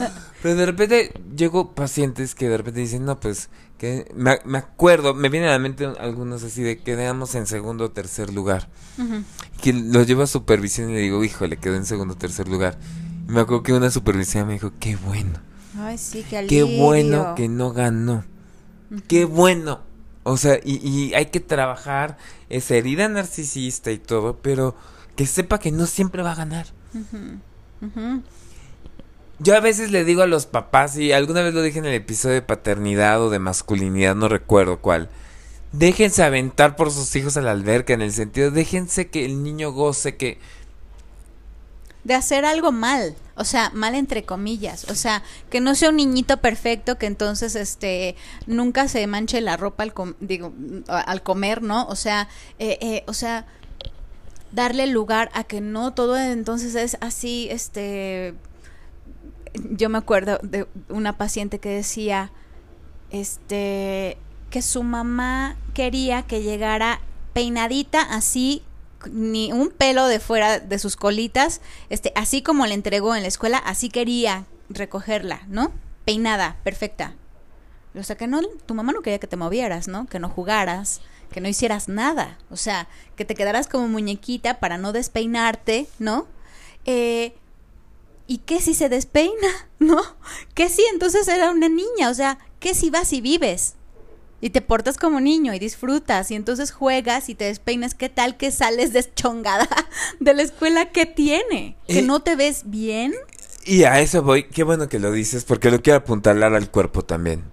Pero 0.43 0.55
de 0.55 0.65
repente 0.67 1.11
llego 1.35 1.73
pacientes 1.73 2.35
que 2.35 2.47
de 2.47 2.57
repente 2.57 2.79
dicen, 2.79 3.03
no, 3.03 3.19
pues, 3.19 3.49
que 3.79 4.05
me, 4.13 4.37
me 4.45 4.59
acuerdo, 4.59 5.15
me 5.15 5.29
vienen 5.29 5.49
a 5.49 5.53
la 5.53 5.59
mente 5.59 5.85
algunos 5.99 6.43
así 6.43 6.61
de 6.61 6.77
quedamos 6.77 7.33
en 7.33 7.47
segundo 7.47 7.85
o 7.85 7.91
tercer 7.91 8.31
lugar. 8.31 8.69
Que 9.61 9.73
los 9.73 10.05
llevo 10.05 10.21
a 10.21 10.27
supervisión 10.27 10.91
y 10.91 10.93
le 10.93 10.99
digo, 10.99 11.23
híjole, 11.23 11.57
quedó 11.57 11.75
en 11.75 11.85
segundo 11.87 12.13
o 12.13 12.17
tercer 12.17 12.47
lugar. 12.47 12.77
Y 13.27 13.31
me 13.31 13.41
acuerdo 13.41 13.63
que 13.63 13.73
una 13.73 13.89
supervisión 13.89 14.45
me 14.45 14.53
dijo, 14.53 14.73
qué 14.79 14.95
bueno. 14.95 15.39
Ay, 15.79 15.97
sí, 15.97 16.23
qué 16.29 16.45
Qué 16.45 16.61
alivio. 16.61 16.83
bueno 16.85 17.33
que 17.35 17.47
no 17.49 17.73
ganó. 17.73 18.25
Qué 19.07 19.25
bueno. 19.25 19.81
O 20.21 20.37
sea, 20.37 20.59
y, 20.63 20.87
y 20.87 21.15
hay 21.15 21.27
que 21.27 21.39
trabajar 21.39 22.17
esa 22.49 22.75
herida 22.75 23.07
narcisista 23.09 23.89
y 23.91 23.97
todo, 23.97 24.37
pero 24.43 24.75
que 25.19 25.25
sepa 25.25 25.59
que 25.59 25.73
no 25.73 25.85
siempre 25.85 26.23
va 26.23 26.31
a 26.31 26.35
ganar. 26.35 26.67
Yo 29.39 29.53
a 29.53 29.59
veces 29.59 29.91
le 29.91 30.05
digo 30.05 30.21
a 30.21 30.27
los 30.27 30.45
papás, 30.45 30.95
y 30.95 31.11
alguna 31.11 31.41
vez 31.41 31.53
lo 31.53 31.61
dije 31.61 31.79
en 31.79 31.85
el 31.87 31.93
episodio 31.93 32.35
de 32.35 32.41
paternidad 32.41 33.21
o 33.21 33.29
de 33.29 33.37
masculinidad, 33.37 34.15
no 34.15 34.29
recuerdo 34.29 34.79
cuál. 34.79 35.09
Déjense 35.73 36.23
aventar 36.23 36.77
por 36.77 36.89
sus 36.89 37.13
hijos 37.17 37.35
a 37.35 37.41
la 37.41 37.51
alberca, 37.51 37.91
en 37.91 38.01
el 38.01 38.13
sentido, 38.13 38.49
déjense 38.49 39.09
que 39.09 39.25
el 39.25 39.43
niño 39.43 39.73
goce, 39.73 40.15
que 40.15 40.37
de 42.05 42.13
hacer 42.13 42.45
algo 42.45 42.71
mal, 42.71 43.13
o 43.35 43.43
sea, 43.43 43.71
mal 43.73 43.95
entre 43.95 44.23
comillas, 44.23 44.85
o 44.89 44.95
sea, 44.95 45.21
que 45.49 45.59
no 45.59 45.75
sea 45.75 45.89
un 45.89 45.97
niñito 45.97 46.37
perfecto 46.37 46.97
que 46.97 47.07
entonces 47.07 47.55
este 47.55 48.15
nunca 48.47 48.87
se 48.87 49.05
manche 49.05 49.41
la 49.41 49.57
ropa 49.57 49.83
al 49.83 49.93
com- 49.93 50.13
digo 50.21 50.53
al 50.87 51.23
comer, 51.23 51.61
¿no? 51.61 51.85
O 51.87 51.97
sea, 51.97 52.29
eh, 52.57 52.77
eh, 52.79 53.03
o 53.07 53.13
sea, 53.13 53.45
darle 54.51 54.87
lugar 54.87 55.29
a 55.33 55.43
que 55.43 55.61
no 55.61 55.93
todo 55.93 56.17
entonces 56.17 56.75
es 56.75 56.97
así, 57.01 57.47
este 57.51 58.35
yo 59.71 59.89
me 59.89 59.97
acuerdo 59.97 60.39
de 60.43 60.67
una 60.89 61.17
paciente 61.17 61.59
que 61.59 61.69
decía 61.69 62.31
este 63.09 64.17
que 64.49 64.61
su 64.61 64.83
mamá 64.83 65.57
quería 65.73 66.23
que 66.23 66.41
llegara 66.41 67.01
peinadita 67.33 68.01
así 68.01 68.63
ni 69.11 69.51
un 69.51 69.69
pelo 69.69 70.07
de 70.07 70.19
fuera 70.19 70.59
de 70.59 70.79
sus 70.79 70.95
colitas, 70.95 71.61
este 71.89 72.11
así 72.15 72.41
como 72.41 72.65
le 72.65 72.73
entregó 72.73 73.15
en 73.15 73.21
la 73.21 73.27
escuela, 73.27 73.57
así 73.57 73.89
quería 73.89 74.45
recogerla, 74.69 75.41
¿no? 75.47 75.71
Peinada, 76.05 76.57
perfecta. 76.63 77.15
O 77.95 78.03
sea, 78.03 78.17
que 78.17 78.27
no 78.27 78.41
tu 78.65 78.73
mamá 78.73 78.91
no 78.91 79.01
quería 79.01 79.19
que 79.19 79.27
te 79.27 79.37
movieras, 79.37 79.87
¿no? 79.87 80.05
Que 80.05 80.19
no 80.19 80.29
jugaras, 80.29 81.01
que 81.31 81.41
no 81.41 81.47
hicieras 81.47 81.87
nada, 81.87 82.37
o 82.49 82.57
sea, 82.57 82.87
que 83.15 83.25
te 83.25 83.35
quedaras 83.35 83.67
como 83.67 83.87
muñequita 83.87 84.59
para 84.59 84.77
no 84.77 84.91
despeinarte, 84.91 85.87
¿no? 85.99 86.27
Eh, 86.85 87.33
¿Y 88.27 88.39
qué 88.39 88.61
si 88.61 88.73
se 88.73 88.89
despeina? 88.89 89.47
¿No? 89.79 90.01
¿Qué 90.53 90.69
si 90.69 90.83
entonces 90.93 91.27
era 91.27 91.49
una 91.51 91.67
niña? 91.67 92.09
O 92.09 92.13
sea, 92.13 92.37
¿qué 92.59 92.73
si 92.73 92.89
vas 92.89 93.11
y 93.13 93.21
vives? 93.21 93.75
Y 94.41 94.51
te 94.51 94.61
portas 94.61 94.97
como 94.97 95.19
niño 95.19 95.53
y 95.53 95.59
disfrutas 95.59 96.31
y 96.31 96.35
entonces 96.35 96.71
juegas 96.71 97.27
y 97.27 97.35
te 97.35 97.45
despeinas. 97.45 97.95
¿Qué 97.95 98.07
tal 98.07 98.37
que 98.37 98.51
sales 98.51 98.93
deschongada 98.93 99.67
de 100.19 100.33
la 100.33 100.43
escuela? 100.43 100.91
¿Qué 100.91 101.05
tiene? 101.05 101.75
¿Que 101.87 101.99
Eh, 101.99 102.01
no 102.03 102.21
te 102.21 102.35
ves 102.35 102.63
bien? 102.65 103.13
Y 103.65 103.83
a 103.83 103.99
eso 103.99 104.23
voy, 104.23 104.47
qué 104.47 104.63
bueno 104.63 104.87
que 104.87 104.99
lo 104.99 105.11
dices, 105.11 105.43
porque 105.43 105.71
lo 105.71 105.81
quiero 105.81 105.97
apuntalar 105.97 106.53
al 106.53 106.71
cuerpo 106.71 107.03
también. 107.03 107.43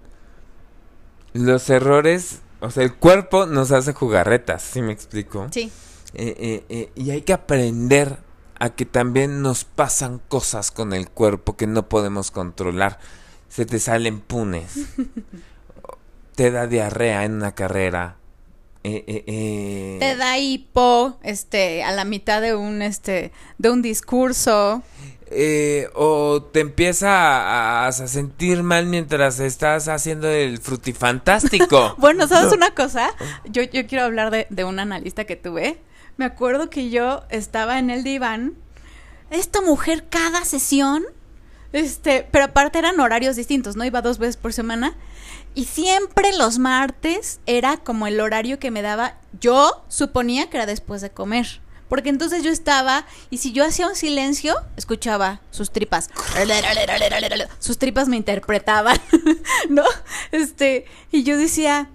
Los 1.33 1.69
errores, 1.69 2.39
o 2.59 2.71
sea, 2.71 2.83
el 2.83 2.95
cuerpo 2.95 3.45
nos 3.45 3.71
hace 3.71 3.93
jugarretas, 3.93 4.63
¿sí 4.63 4.81
me 4.81 4.93
explico? 4.93 5.47
Sí. 5.51 5.71
Eh, 6.13 6.35
eh, 6.37 6.65
eh, 6.69 6.91
y 6.95 7.11
hay 7.11 7.21
que 7.21 7.33
aprender 7.33 8.17
a 8.59 8.69
que 8.71 8.85
también 8.85 9.41
nos 9.41 9.65
pasan 9.65 10.19
cosas 10.27 10.71
con 10.71 10.93
el 10.93 11.09
cuerpo 11.09 11.57
que 11.57 11.67
no 11.67 11.87
podemos 11.89 12.31
controlar. 12.31 12.99
Se 13.49 13.65
te 13.65 13.79
salen 13.79 14.19
punes. 14.19 14.73
te 16.35 16.51
da 16.51 16.67
diarrea 16.67 17.25
en 17.25 17.33
una 17.33 17.53
carrera. 17.53 18.17
Eh, 18.83 19.03
eh, 19.07 19.23
eh. 19.27 19.97
Te 19.99 20.15
da 20.15 20.37
hipo, 20.37 21.17
este, 21.23 21.83
a 21.83 21.91
la 21.91 22.05
mitad 22.05 22.41
de 22.41 22.55
un, 22.55 22.81
este, 22.81 23.31
de 23.57 23.69
un 23.69 23.81
discurso. 23.81 24.81
Eh, 25.29 25.89
o 25.93 26.41
te 26.41 26.61
empieza 26.61 27.85
a, 27.85 27.91
sentir 27.91 28.63
mal 28.63 28.85
mientras 28.85 29.39
estás 29.39 29.87
haciendo 29.87 30.29
el 30.29 30.59
frutifantástico. 30.59 31.95
Bueno, 31.97 32.27
¿sabes 32.27 32.53
una 32.53 32.71
cosa? 32.71 33.09
Yo, 33.45 33.63
yo 33.63 33.87
quiero 33.87 34.05
hablar 34.05 34.31
de, 34.31 34.47
de 34.49 34.63
un 34.63 34.79
analista 34.79 35.25
que 35.25 35.35
tuve. 35.35 35.81
Me 36.15 36.25
acuerdo 36.25 36.69
que 36.69 36.89
yo 36.89 37.23
estaba 37.29 37.79
en 37.79 37.89
el 37.89 38.03
diván. 38.03 38.55
Esta 39.29 39.61
mujer 39.61 40.05
cada 40.09 40.45
sesión, 40.45 41.03
este, 41.73 42.27
pero 42.31 42.45
aparte 42.45 42.79
eran 42.79 42.99
horarios 42.99 43.35
distintos, 43.35 43.75
¿no? 43.75 43.83
Iba 43.83 44.01
dos 44.01 44.17
veces 44.17 44.37
por 44.37 44.53
semana. 44.53 44.95
Y 45.53 45.65
siempre 45.65 46.35
los 46.37 46.59
martes 46.59 47.39
era 47.45 47.77
como 47.77 48.07
el 48.07 48.19
horario 48.19 48.59
que 48.59 48.71
me 48.71 48.81
daba. 48.81 49.17
Yo 49.39 49.83
suponía 49.87 50.49
que 50.49 50.57
era 50.57 50.65
después 50.65 51.01
de 51.01 51.09
comer. 51.09 51.61
Porque 51.89 52.09
entonces 52.09 52.43
yo 52.43 52.51
estaba, 52.51 53.05
y 53.29 53.37
si 53.37 53.51
yo 53.51 53.65
hacía 53.65 53.87
un 53.87 53.95
silencio, 53.95 54.55
escuchaba 54.75 55.41
sus 55.51 55.71
tripas. 55.71 56.09
Sus 57.59 57.77
tripas 57.77 58.07
me 58.07 58.17
interpretaban, 58.17 58.97
¿no? 59.69 59.83
Este, 60.31 60.85
y 61.11 61.23
yo 61.23 61.37
decía, 61.37 61.89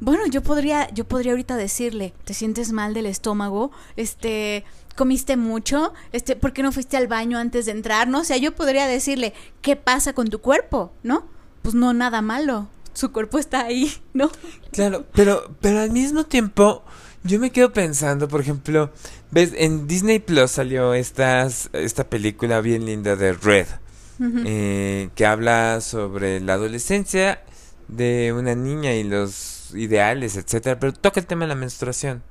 bueno, 0.00 0.26
yo 0.26 0.42
podría, 0.42 0.90
yo 0.90 1.06
podría 1.06 1.32
ahorita 1.32 1.56
decirle, 1.56 2.14
¿te 2.24 2.34
sientes 2.34 2.72
mal 2.72 2.94
del 2.94 3.06
estómago? 3.06 3.72
Este, 3.96 4.64
comiste 4.94 5.36
mucho, 5.36 5.92
este, 6.12 6.36
¿por 6.36 6.52
qué 6.52 6.62
no 6.62 6.72
fuiste 6.72 6.96
al 6.96 7.08
baño 7.08 7.38
antes 7.38 7.66
de 7.66 7.72
entrar? 7.72 8.08
No, 8.08 8.20
o 8.20 8.24
sea, 8.24 8.36
yo 8.36 8.54
podría 8.54 8.86
decirle, 8.86 9.34
¿qué 9.62 9.76
pasa 9.76 10.12
con 10.12 10.28
tu 10.28 10.40
cuerpo? 10.40 10.92
¿No? 11.02 11.26
Pues 11.62 11.74
no, 11.74 11.92
nada 11.92 12.22
malo. 12.22 12.68
Su 12.92 13.12
cuerpo 13.12 13.38
está 13.38 13.64
ahí, 13.64 13.92
¿no? 14.12 14.30
Claro, 14.72 15.06
pero, 15.14 15.56
pero 15.60 15.80
al 15.80 15.90
mismo 15.90 16.24
tiempo, 16.24 16.84
yo 17.24 17.38
me 17.40 17.50
quedo 17.50 17.72
pensando, 17.72 18.28
por 18.28 18.40
ejemplo, 18.40 18.92
ves, 19.30 19.52
en 19.56 19.86
Disney 19.88 20.18
Plus 20.20 20.50
salió 20.52 20.94
estas, 20.94 21.70
esta 21.72 22.04
película 22.08 22.60
bien 22.60 22.86
linda 22.86 23.16
de 23.16 23.32
Red, 23.32 23.66
eh, 24.46 25.08
que 25.16 25.26
habla 25.26 25.80
sobre 25.80 26.38
la 26.40 26.54
adolescencia 26.54 27.42
de 27.88 28.32
una 28.32 28.54
niña 28.54 28.94
y 28.94 29.02
los 29.04 29.72
ideales, 29.74 30.36
etcétera, 30.36 30.78
pero 30.78 30.92
toca 30.92 31.18
el 31.20 31.26
tema 31.26 31.44
de 31.44 31.48
la 31.48 31.54
menstruación. 31.56 32.22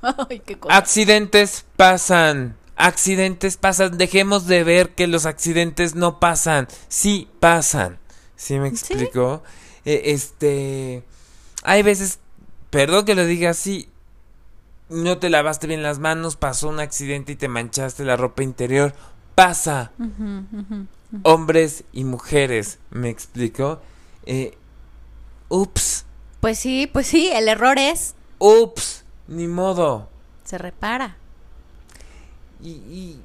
Ay, 0.30 0.40
qué 0.44 0.58
cosa. 0.58 0.76
Accidentes 0.76 1.64
pasan. 1.76 2.56
Accidentes 2.76 3.56
pasan. 3.56 3.98
Dejemos 3.98 4.46
de 4.46 4.62
ver 4.62 4.90
que 4.94 5.06
los 5.08 5.26
accidentes 5.26 5.94
no 5.96 6.20
pasan. 6.20 6.68
Sí 6.88 7.28
pasan. 7.40 7.98
¿Sí 8.36 8.58
me 8.60 8.70
Sí. 8.70 8.76
explico? 8.76 9.42
Eh, 9.84 10.02
este. 10.06 11.02
Hay 11.64 11.82
veces. 11.82 12.20
Perdón 12.70 13.04
que 13.04 13.14
lo 13.14 13.24
diga 13.24 13.50
así. 13.50 13.88
No 14.88 15.18
te 15.18 15.30
lavaste 15.30 15.66
bien 15.66 15.82
las 15.82 15.98
manos. 15.98 16.36
Pasó 16.36 16.68
un 16.68 16.80
accidente 16.80 17.32
y 17.32 17.36
te 17.36 17.48
manchaste 17.48 18.04
la 18.04 18.16
ropa 18.16 18.42
interior. 18.42 18.94
Pasa. 19.34 19.92
Hombres 21.22 21.84
y 21.92 22.04
mujeres. 22.04 22.78
¿Me 22.90 23.08
explico? 23.08 23.80
Eh, 24.26 24.56
ups. 25.48 26.04
Pues 26.40 26.58
sí, 26.58 26.88
pues 26.92 27.06
sí, 27.06 27.28
el 27.32 27.48
error 27.48 27.78
es, 27.78 28.14
Ups. 28.38 29.04
Ni 29.26 29.48
modo. 29.48 30.08
se 30.44 30.56
repara. 30.58 31.16
y, 32.62 32.70
y 32.70 33.20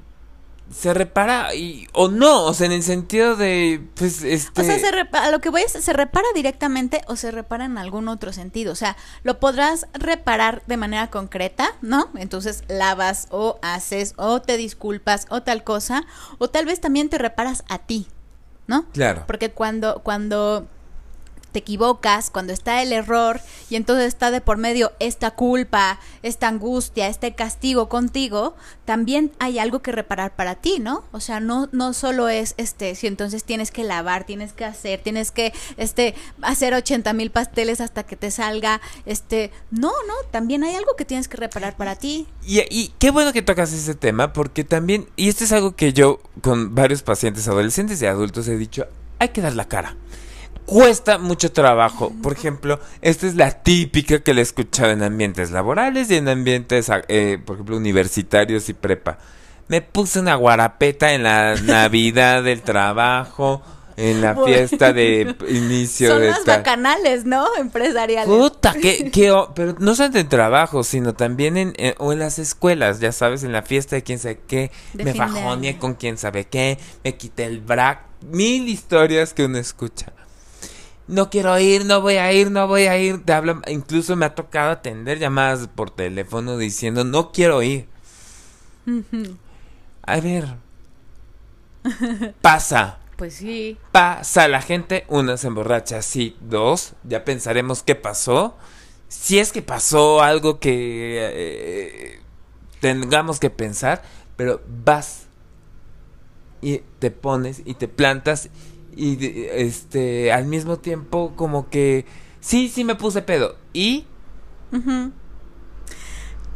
se 0.71 0.93
repara 0.93 1.53
y 1.53 1.87
o 1.93 2.09
no, 2.09 2.45
o 2.45 2.53
sea, 2.53 2.65
en 2.65 2.71
el 2.71 2.83
sentido 2.83 3.35
de 3.35 3.81
pues 3.95 4.23
este 4.23 4.61
O 4.61 4.63
sea, 4.63 4.79
se 4.79 4.91
repara, 4.91 5.31
lo 5.31 5.39
que 5.39 5.49
voy 5.49 5.61
es, 5.61 5.71
se 5.71 5.93
repara 5.93 6.25
directamente 6.33 7.01
o 7.07 7.15
se 7.15 7.31
repara 7.31 7.65
en 7.65 7.77
algún 7.77 8.07
otro 8.07 8.33
sentido. 8.33 8.71
O 8.71 8.75
sea, 8.75 8.97
lo 9.23 9.39
podrás 9.39 9.87
reparar 9.93 10.63
de 10.65 10.77
manera 10.77 11.09
concreta, 11.09 11.69
¿no? 11.81 12.09
Entonces 12.15 12.63
lavas 12.67 13.27
o 13.29 13.59
haces 13.61 14.13
o 14.17 14.41
te 14.41 14.57
disculpas 14.57 15.27
o 15.29 15.43
tal 15.43 15.63
cosa. 15.63 16.05
O 16.37 16.49
tal 16.49 16.65
vez 16.65 16.79
también 16.81 17.09
te 17.09 17.17
reparas 17.17 17.63
a 17.69 17.79
ti, 17.79 18.07
¿no? 18.67 18.85
claro. 18.93 19.23
Porque 19.27 19.51
cuando, 19.51 20.01
cuando 20.03 20.67
te 21.53 21.59
equivocas, 21.59 22.29
cuando 22.29 22.51
está 22.51 22.81
el 22.81 22.91
error 22.91 23.39
y 23.69 23.77
entonces 23.77 24.07
está 24.07 24.31
de 24.31 24.41
por 24.41 24.57
medio 24.57 24.91
esta 24.99 25.31
culpa, 25.31 25.99
esta 26.21 26.49
angustia, 26.49 27.07
este 27.07 27.33
castigo 27.33 27.87
contigo, 27.87 28.55
también 28.83 29.31
hay 29.39 29.59
algo 29.59 29.81
que 29.81 29.93
reparar 29.93 30.35
para 30.35 30.55
ti, 30.55 30.79
¿no? 30.79 31.05
O 31.13 31.21
sea, 31.21 31.39
no, 31.39 31.69
no 31.71 31.93
solo 31.93 32.27
es 32.27 32.55
este, 32.57 32.95
si 32.95 33.07
entonces 33.07 33.45
tienes 33.45 33.71
que 33.71 33.85
lavar, 33.85 34.25
tienes 34.25 34.51
que 34.51 34.65
hacer, 34.65 34.99
tienes 35.01 35.31
que 35.31 35.53
este, 35.77 36.15
hacer 36.41 36.73
80 36.73 37.13
mil 37.13 37.31
pasteles 37.31 37.79
hasta 37.79 38.03
que 38.03 38.17
te 38.17 38.31
salga, 38.31 38.81
este, 39.05 39.51
no, 39.71 39.91
no, 40.07 40.13
también 40.31 40.65
hay 40.65 40.75
algo 40.75 40.95
que 40.97 41.05
tienes 41.05 41.29
que 41.29 41.37
reparar 41.37 41.77
para 41.77 41.95
ti. 41.95 42.27
Y, 42.45 42.59
y 42.69 42.93
qué 42.99 43.11
bueno 43.11 43.31
que 43.31 43.41
tocas 43.41 43.71
ese 43.71 43.95
tema 43.95 44.33
porque 44.33 44.63
también 44.65 45.07
y 45.15 45.29
esto 45.29 45.43
es 45.43 45.51
algo 45.51 45.75
que 45.75 45.93
yo 45.93 46.19
con 46.41 46.73
varios 46.75 47.03
pacientes 47.03 47.47
adolescentes 47.47 48.01
y 48.01 48.05
adultos 48.05 48.47
he 48.47 48.57
dicho, 48.57 48.87
hay 49.19 49.29
que 49.29 49.41
dar 49.41 49.55
la 49.55 49.67
cara. 49.67 49.95
Cuesta 50.65 51.17
mucho 51.17 51.51
trabajo. 51.51 52.11
Por 52.21 52.33
ejemplo, 52.33 52.79
esta 53.01 53.27
es 53.27 53.35
la 53.35 53.51
típica 53.63 54.19
que 54.19 54.33
le 54.33 54.41
he 54.41 54.43
escuchado 54.43 54.91
en 54.91 55.03
ambientes 55.03 55.51
laborales 55.51 56.09
y 56.11 56.15
en 56.15 56.27
ambientes, 56.29 56.89
eh, 57.07 57.39
por 57.43 57.55
ejemplo, 57.55 57.77
universitarios 57.77 58.69
y 58.69 58.73
prepa. 58.73 59.17
Me 59.67 59.81
puse 59.81 60.19
una 60.19 60.35
guarapeta 60.35 61.13
en 61.13 61.23
la 61.23 61.55
Navidad 61.63 62.43
del 62.43 62.61
trabajo 62.61 63.61
en 63.95 64.21
la 64.21 64.35
fiesta 64.35 64.93
de 64.93 65.35
inicio 65.49 66.09
Son 66.09 66.21
de 66.21 66.29
las 66.29 66.45
bacanales, 66.45 67.25
¿no? 67.25 67.45
Empresariales. 67.57 68.27
Puta, 68.27 68.73
que, 68.73 69.11
que 69.11 69.33
pero 69.55 69.75
no 69.79 69.95
solo 69.95 70.17
en 70.17 70.29
trabajo, 70.29 70.83
sino 70.83 71.13
también 71.13 71.57
en, 71.57 71.73
eh, 71.77 71.95
o 71.99 72.13
en 72.13 72.19
las 72.19 72.39
escuelas, 72.39 72.99
ya 72.99 73.11
sabes, 73.11 73.43
en 73.43 73.51
la 73.51 73.61
fiesta 73.61 73.95
de 73.95 74.03
quién 74.03 74.19
sabe 74.19 74.39
qué, 74.47 74.71
me 74.93 75.13
fajoneé 75.13 75.77
con 75.77 75.93
quién 75.95 76.17
sabe 76.17 76.45
qué, 76.45 76.77
me 77.03 77.15
quité 77.15 77.45
el 77.45 77.61
brac, 77.61 78.01
mil 78.21 78.67
historias 78.67 79.33
que 79.33 79.45
uno 79.45 79.57
escucha. 79.57 80.13
No 81.07 81.29
quiero 81.29 81.57
ir, 81.59 81.85
no 81.85 82.01
voy 82.01 82.15
a 82.15 82.31
ir, 82.31 82.49
no 82.49 82.67
voy 82.67 82.83
a 82.83 82.97
ir. 82.97 83.23
Te 83.25 83.33
hablo, 83.33 83.61
incluso 83.67 84.15
me 84.15 84.25
ha 84.25 84.35
tocado 84.35 84.71
atender 84.71 85.19
llamadas 85.19 85.67
por 85.67 85.91
teléfono 85.91 86.57
diciendo 86.57 87.03
no 87.03 87.31
quiero 87.31 87.61
ir. 87.61 87.87
A 90.03 90.19
ver. 90.19 90.55
Pasa. 92.41 92.99
Pues 93.17 93.35
sí. 93.35 93.77
Pasa 93.91 94.47
la 94.47 94.61
gente, 94.61 95.05
una 95.07 95.37
se 95.37 95.47
emborracha, 95.47 96.01
sí, 96.01 96.35
dos, 96.41 96.93
ya 97.03 97.23
pensaremos 97.23 97.83
qué 97.83 97.95
pasó. 97.95 98.57
Si 99.07 99.37
es 99.37 99.51
que 99.51 99.61
pasó 99.61 100.23
algo 100.23 100.59
que 100.59 101.19
eh, 101.21 102.19
tengamos 102.79 103.39
que 103.39 103.51
pensar, 103.51 104.01
pero 104.35 104.61
vas 104.67 105.27
y 106.61 106.79
te 106.99 107.11
pones 107.11 107.61
y 107.65 107.75
te 107.75 107.87
plantas 107.87 108.49
y 108.95 109.47
este 109.51 110.31
al 110.31 110.45
mismo 110.45 110.77
tiempo 110.77 111.33
como 111.35 111.69
que 111.69 112.05
sí, 112.39 112.69
sí 112.69 112.83
me 112.83 112.95
puse 112.95 113.21
pedo 113.21 113.55
y 113.73 114.05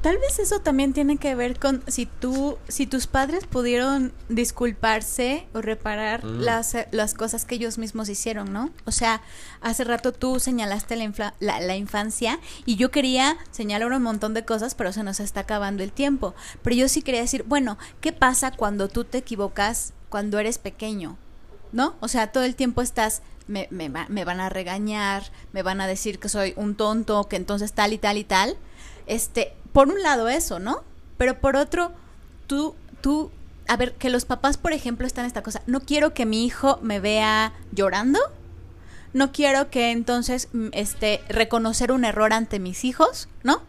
Tal 0.01 0.19
vez 0.19 0.38
eso 0.39 0.59
también 0.59 0.93
tiene 0.93 1.17
que 1.17 1.33
ver 1.33 1.59
con 1.59 1.83
si 1.88 2.05
tú, 2.05 2.57
si 2.67 2.85
tus 2.85 3.07
padres 3.07 3.45
pudieron 3.45 4.13
disculparse 4.29 5.47
o 5.53 5.61
reparar 5.61 6.23
mm. 6.23 6.39
las, 6.39 6.77
las 6.91 7.13
cosas 7.13 7.45
que 7.45 7.55
ellos 7.55 7.77
mismos 7.77 8.07
hicieron, 8.07 8.53
¿no? 8.53 8.69
O 8.85 8.91
sea, 8.91 9.21
hace 9.59 9.83
rato 9.83 10.13
tú 10.13 10.39
señalaste 10.39 10.95
la, 10.95 11.33
la, 11.39 11.59
la, 11.59 11.75
infancia 11.75 12.39
y 12.65 12.75
yo 12.75 12.91
quería 12.91 13.38
señalar 13.51 13.91
un 13.91 14.03
montón 14.03 14.33
de 14.33 14.45
cosas, 14.45 14.75
pero 14.75 14.93
se 14.93 15.03
nos 15.03 15.19
está 15.19 15.41
acabando 15.41 15.83
el 15.83 15.91
tiempo. 15.91 16.35
Pero 16.61 16.75
yo 16.75 16.88
sí 16.89 17.01
quería 17.01 17.21
decir, 17.21 17.43
bueno, 17.47 17.77
¿qué 17.99 18.13
pasa 18.13 18.51
cuando 18.51 18.89
tú 18.89 19.03
te 19.03 19.17
equivocas 19.17 19.93
cuando 20.09 20.38
eres 20.38 20.59
pequeño? 20.59 21.17
¿No? 21.72 21.95
O 21.99 22.07
sea, 22.07 22.32
todo 22.32 22.43
el 22.43 22.55
tiempo 22.55 22.82
estás 22.82 23.22
me, 23.47 23.68
me, 23.72 23.89
me, 23.89 24.26
van 24.26 24.39
a 24.39 24.49
regañar, 24.49 25.24
me 25.53 25.63
van 25.63 25.82
a 25.82 25.88
decir 25.88 26.20
que 26.20 26.30
soy 26.30 26.53
un 26.55 26.76
tonto, 26.76 27.28
que 27.28 27.36
entonces 27.38 27.74
tal 27.74 27.93
y 27.93 27.97
tal 27.97 28.18
y 28.18 28.24
tal. 28.24 28.57
Este, 29.05 29.53
por 29.74 29.88
un 29.88 30.01
lado 30.03 30.28
eso, 30.28 30.59
¿no? 30.59 30.84
Pero 31.18 31.39
por 31.39 31.55
otro, 31.55 31.91
tú, 32.45 32.76
tú, 33.01 33.32
a 33.68 33.78
ver, 33.78 33.93
que 33.93 34.09
los 34.09 34.26
papás, 34.26 34.57
por 34.57 34.74
ejemplo, 34.74 35.07
están 35.07 35.26
esta 35.26 35.43
cosa, 35.43 35.61
no 35.65 35.80
quiero 35.80 36.13
que 36.13 36.26
mi 36.26 36.45
hijo 36.45 36.80
me 36.82 36.99
vea 36.99 37.53
llorando, 37.72 38.20
no 39.13 39.32
quiero 39.32 39.70
que 39.70 39.91
entonces, 39.91 40.49
mm, 40.53 40.68
este, 40.74 41.22
reconocer 41.30 41.91
un 41.91 42.05
error 42.05 42.34
ante 42.34 42.59
mis 42.59 42.84
hijos, 42.84 43.30
¿no? 43.43 43.61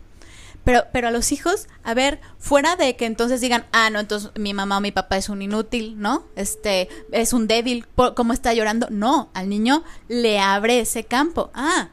Pero, 0.68 0.84
pero 0.92 1.08
a 1.08 1.10
los 1.10 1.32
hijos, 1.32 1.66
a 1.82 1.94
ver, 1.94 2.20
fuera 2.36 2.76
de 2.76 2.94
que 2.94 3.06
entonces 3.06 3.40
digan, 3.40 3.64
ah, 3.72 3.88
no, 3.88 4.00
entonces 4.00 4.32
mi 4.34 4.52
mamá 4.52 4.76
o 4.76 4.80
mi 4.82 4.92
papá 4.92 5.16
es 5.16 5.30
un 5.30 5.40
inútil, 5.40 5.98
¿no? 5.98 6.24
Este, 6.36 6.90
es 7.10 7.32
un 7.32 7.46
débil, 7.46 7.86
¿cómo 8.14 8.34
está 8.34 8.52
llorando? 8.52 8.86
No, 8.90 9.30
al 9.32 9.48
niño 9.48 9.82
le 10.08 10.40
abre 10.40 10.80
ese 10.80 11.04
campo. 11.04 11.50
Ah, 11.54 11.88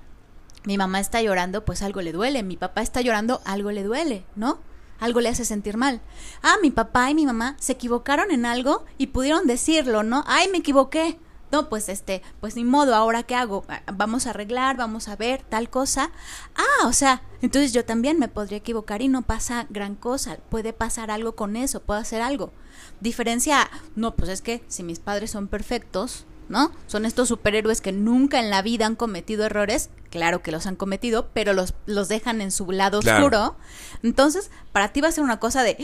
mi 0.65 0.77
mamá 0.77 0.99
está 0.99 1.21
llorando, 1.21 1.63
pues 1.63 1.81
algo 1.83 2.01
le 2.01 2.11
duele, 2.11 2.43
mi 2.43 2.57
papá 2.57 2.81
está 2.81 2.99
llorando, 2.99 3.39
algo 3.45 3.71
le 3.71 3.81
duele, 3.81 4.25
¿no? 4.35 4.59
Algo 4.99 5.21
le 5.21 5.29
hace 5.29 5.45
sentir 5.45 5.77
mal. 5.77 6.01
Ah, 6.43 6.55
mi 6.61 6.69
papá 6.69 7.09
y 7.09 7.15
mi 7.15 7.25
mamá 7.25 7.55
se 7.61 7.71
equivocaron 7.71 8.29
en 8.29 8.45
algo 8.45 8.83
y 8.97 9.07
pudieron 9.07 9.47
decirlo, 9.47 10.03
¿no? 10.03 10.25
Ay, 10.27 10.49
me 10.49 10.57
equivoqué. 10.57 11.17
No, 11.51 11.69
pues 11.69 11.89
este, 11.89 12.21
pues 12.41 12.55
ni 12.55 12.63
modo, 12.63 12.95
ahora 12.95 13.23
qué 13.23 13.35
hago? 13.35 13.65
Ah, 13.69 13.81
vamos 13.93 14.27
a 14.27 14.31
arreglar, 14.31 14.77
vamos 14.77 15.07
a 15.07 15.15
ver 15.15 15.43
tal 15.43 15.69
cosa. 15.69 16.11
Ah, 16.55 16.87
o 16.87 16.93
sea, 16.93 17.21
entonces 17.41 17.71
yo 17.73 17.85
también 17.85 18.19
me 18.19 18.27
podría 18.27 18.57
equivocar 18.57 19.01
y 19.01 19.07
no 19.07 19.21
pasa 19.21 19.67
gran 19.69 19.95
cosa, 19.95 20.37
puede 20.49 20.73
pasar 20.73 21.11
algo 21.11 21.35
con 21.35 21.55
eso, 21.55 21.81
puedo 21.81 21.99
hacer 21.99 22.21
algo. 22.21 22.51
Diferencia, 22.99 23.69
no, 23.95 24.15
pues 24.15 24.29
es 24.29 24.41
que 24.41 24.63
si 24.67 24.83
mis 24.83 24.99
padres 24.99 25.31
son 25.31 25.47
perfectos, 25.47 26.25
¿no? 26.49 26.71
Son 26.87 27.05
estos 27.05 27.27
superhéroes 27.27 27.81
que 27.81 27.91
nunca 27.91 28.39
en 28.39 28.49
la 28.49 28.61
vida 28.61 28.85
han 28.85 28.95
cometido 28.95 29.45
errores, 29.45 29.89
claro 30.09 30.41
que 30.41 30.51
los 30.51 30.65
han 30.65 30.75
cometido, 30.75 31.29
pero 31.33 31.53
los, 31.53 31.73
los 31.85 32.07
dejan 32.07 32.41
en 32.41 32.51
su 32.51 32.71
lado 32.71 32.99
oscuro. 32.99 33.55
Entonces, 34.03 34.51
para 34.71 34.91
ti 34.91 35.01
va 35.01 35.09
a 35.09 35.11
ser 35.11 35.23
una 35.23 35.39
cosa 35.39 35.63
de, 35.63 35.77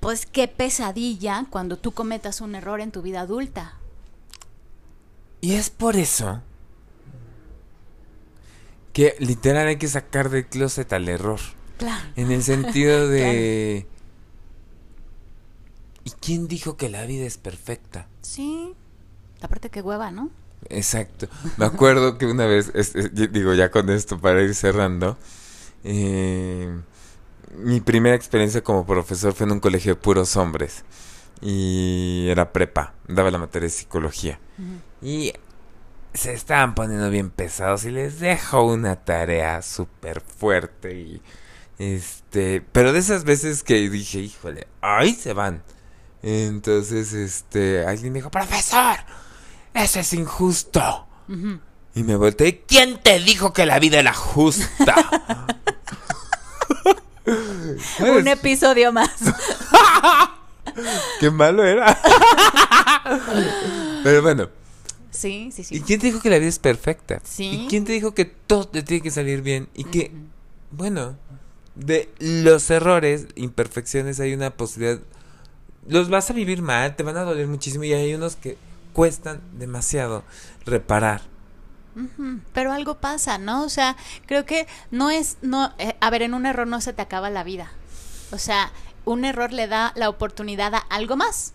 pues 0.00 0.26
qué 0.26 0.48
pesadilla 0.48 1.46
cuando 1.50 1.76
tú 1.76 1.92
cometas 1.92 2.40
un 2.40 2.54
error 2.54 2.80
en 2.80 2.92
tu 2.92 3.02
vida 3.02 3.20
adulta. 3.20 3.74
Y 5.44 5.56
es 5.56 5.68
por 5.68 5.96
eso 5.96 6.40
que 8.94 9.14
literal 9.18 9.66
hay 9.66 9.76
que 9.76 9.88
sacar 9.88 10.30
del 10.30 10.46
closet 10.46 10.90
al 10.94 11.06
error. 11.06 11.38
Claro. 11.76 12.02
En 12.16 12.32
el 12.32 12.42
sentido 12.42 13.08
de... 13.10 13.86
¿Y 16.02 16.10
quién 16.12 16.48
dijo 16.48 16.78
que 16.78 16.88
la 16.88 17.04
vida 17.04 17.26
es 17.26 17.36
perfecta? 17.36 18.08
Sí. 18.22 18.72
Aparte 19.42 19.68
que 19.68 19.82
hueva, 19.82 20.10
¿no? 20.10 20.30
Exacto. 20.70 21.28
Me 21.58 21.66
acuerdo 21.66 22.16
que 22.16 22.24
una 22.24 22.46
vez, 22.46 22.72
digo 23.12 23.52
ya 23.52 23.70
con 23.70 23.90
esto 23.90 24.18
para 24.18 24.40
ir 24.40 24.54
cerrando, 24.54 25.18
eh, 25.82 26.74
mi 27.58 27.82
primera 27.82 28.16
experiencia 28.16 28.64
como 28.64 28.86
profesor 28.86 29.34
fue 29.34 29.44
en 29.44 29.52
un 29.52 29.60
colegio 29.60 29.94
de 29.94 30.00
puros 30.00 30.36
hombres 30.36 30.84
y 31.44 32.26
era 32.30 32.52
prepa, 32.52 32.94
daba 33.06 33.30
la 33.30 33.38
materia 33.38 33.66
de 33.66 33.74
psicología. 33.74 34.40
Y 35.02 35.34
se 36.14 36.32
estaban 36.32 36.74
poniendo 36.74 37.10
bien 37.10 37.28
pesados 37.30 37.84
y 37.84 37.90
les 37.90 38.18
dejo 38.18 38.64
una 38.64 39.04
tarea 39.04 39.60
súper 39.62 40.22
fuerte 40.22 40.94
y 40.94 41.22
este, 41.78 42.60
pero 42.72 42.92
de 42.92 43.00
esas 43.00 43.24
veces 43.24 43.62
que 43.62 43.90
dije, 43.90 44.20
híjole, 44.20 44.68
ahí 44.80 45.12
se 45.12 45.32
van. 45.32 45.62
Entonces, 46.22 47.12
este, 47.12 47.84
alguien 47.84 48.14
dijo, 48.14 48.30
profesor, 48.30 48.96
eso 49.74 50.00
es 50.00 50.12
injusto. 50.14 51.06
Y 51.94 52.04
me 52.04 52.16
volteé, 52.16 52.62
¿quién 52.66 52.98
te 53.02 53.18
dijo 53.18 53.52
que 53.52 53.66
la 53.66 53.78
vida 53.78 53.98
era 53.98 54.14
justa? 54.14 54.94
Un 58.00 58.28
episodio 58.28 58.92
más. 58.92 59.10
Qué 61.20 61.30
malo 61.30 61.64
era. 61.64 61.98
Pero 64.04 64.22
bueno. 64.22 64.48
Sí, 65.10 65.50
sí, 65.52 65.62
sí. 65.62 65.76
¿Y 65.76 65.80
quién 65.80 66.00
te 66.00 66.06
dijo 66.06 66.20
que 66.20 66.30
la 66.30 66.38
vida 66.38 66.48
es 66.48 66.58
perfecta? 66.58 67.20
Sí. 67.24 67.64
¿Y 67.64 67.68
quién 67.68 67.84
te 67.84 67.92
dijo 67.92 68.14
que 68.14 68.24
todo 68.24 68.66
te 68.66 68.82
tiene 68.82 69.02
que 69.02 69.10
salir 69.10 69.42
bien? 69.42 69.68
Y 69.74 69.84
que, 69.84 70.10
bueno, 70.72 71.16
de 71.74 72.10
los 72.18 72.68
errores, 72.70 73.28
imperfecciones, 73.36 74.20
hay 74.20 74.34
una 74.34 74.50
posibilidad. 74.50 75.00
Los 75.86 76.08
vas 76.08 76.30
a 76.30 76.32
vivir 76.32 76.62
mal, 76.62 76.96
te 76.96 77.02
van 77.02 77.16
a 77.16 77.22
doler 77.22 77.46
muchísimo 77.46 77.84
y 77.84 77.92
hay 77.92 78.14
unos 78.14 78.36
que 78.36 78.56
cuestan 78.92 79.40
demasiado 79.52 80.24
reparar. 80.64 81.22
Pero 82.52 82.72
algo 82.72 82.96
pasa, 82.96 83.38
¿no? 83.38 83.62
O 83.64 83.68
sea, 83.68 83.96
creo 84.26 84.44
que 84.44 84.66
no 84.90 85.10
es, 85.10 85.36
no, 85.42 85.72
eh, 85.78 85.94
a 86.00 86.10
ver, 86.10 86.22
en 86.22 86.34
un 86.34 86.44
error 86.44 86.66
no 86.66 86.80
se 86.80 86.92
te 86.92 87.02
acaba 87.02 87.30
la 87.30 87.44
vida. 87.44 87.70
O 88.32 88.38
sea, 88.38 88.72
un 89.04 89.24
error 89.24 89.52
le 89.52 89.68
da 89.68 89.92
la 89.96 90.08
oportunidad 90.08 90.74
a 90.74 90.78
algo 90.78 91.16
más. 91.16 91.52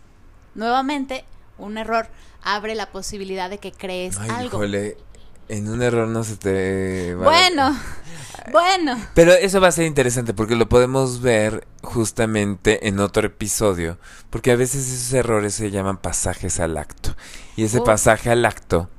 Nuevamente, 0.56 1.26
un 1.58 1.78
error 1.78 2.08
abre 2.42 2.76
la 2.76 2.92
posibilidad 2.92 3.50
de 3.50 3.58
que 3.58 3.72
crees 3.72 4.18
algo. 4.18 4.64
en 4.64 5.68
un 5.68 5.82
error 5.82 6.08
no 6.08 6.24
se 6.24 6.38
te 6.38 7.16
Bueno, 7.16 7.76
bueno. 8.52 9.00
Pero 9.14 9.34
eso 9.34 9.60
va 9.60 9.68
a 9.68 9.72
ser 9.72 9.86
interesante 9.86 10.34
porque 10.34 10.56
lo 10.56 10.70
podemos 10.70 11.22
ver 11.22 11.68
justamente 11.82 12.88
en 12.88 13.00
otro 13.00 13.28
episodio, 13.28 13.98
porque 14.30 14.52
a 14.52 14.56
veces 14.56 14.88
esos 14.88 15.14
errores 15.14 15.54
se 15.54 15.72
llaman 15.72 15.98
pasajes 15.98 16.60
al 16.60 16.78
acto. 16.78 17.16
Y 17.56 17.64
ese 17.64 17.82
pasaje 17.82 18.30
al 18.30 18.46
acto, 18.46 18.90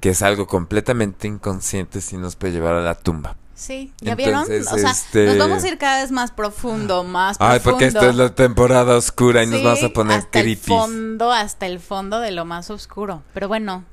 que 0.00 0.10
es 0.10 0.22
algo 0.22 0.46
completamente 0.46 1.28
inconsciente, 1.28 2.00
sí 2.00 2.16
nos 2.16 2.36
puede 2.36 2.54
llevar 2.54 2.74
a 2.74 2.82
la 2.82 2.94
tumba. 2.94 3.36
Sí, 3.54 3.92
¿ya 4.00 4.14
vieron? 4.14 4.42
O 4.42 4.78
sea, 4.78 4.90
este 4.90 5.26
nos 5.26 5.38
vamos 5.38 5.62
a 5.62 5.68
ir 5.68 5.78
cada 5.78 6.02
vez 6.02 6.10
más 6.10 6.32
profundo, 6.32 7.04
más 7.04 7.36
Ay, 7.38 7.60
porque 7.62 7.86
esta 7.86 8.08
es 8.08 8.16
la 8.16 8.34
temporada 8.34 8.96
oscura 8.96 9.44
y 9.44 9.46
nos 9.46 9.62
vamos 9.62 9.82
a 9.82 9.90
poner 9.90 10.18
hasta 10.18 10.40
el 10.40 10.56
fondo, 10.56 11.32
hasta 11.32 11.66
el 11.66 11.78
fondo 11.78 12.20
de 12.20 12.32
lo 12.32 12.44
más 12.44 12.70
oscuro. 12.70 13.22
Pero 13.32 13.46
bueno, 13.48 13.84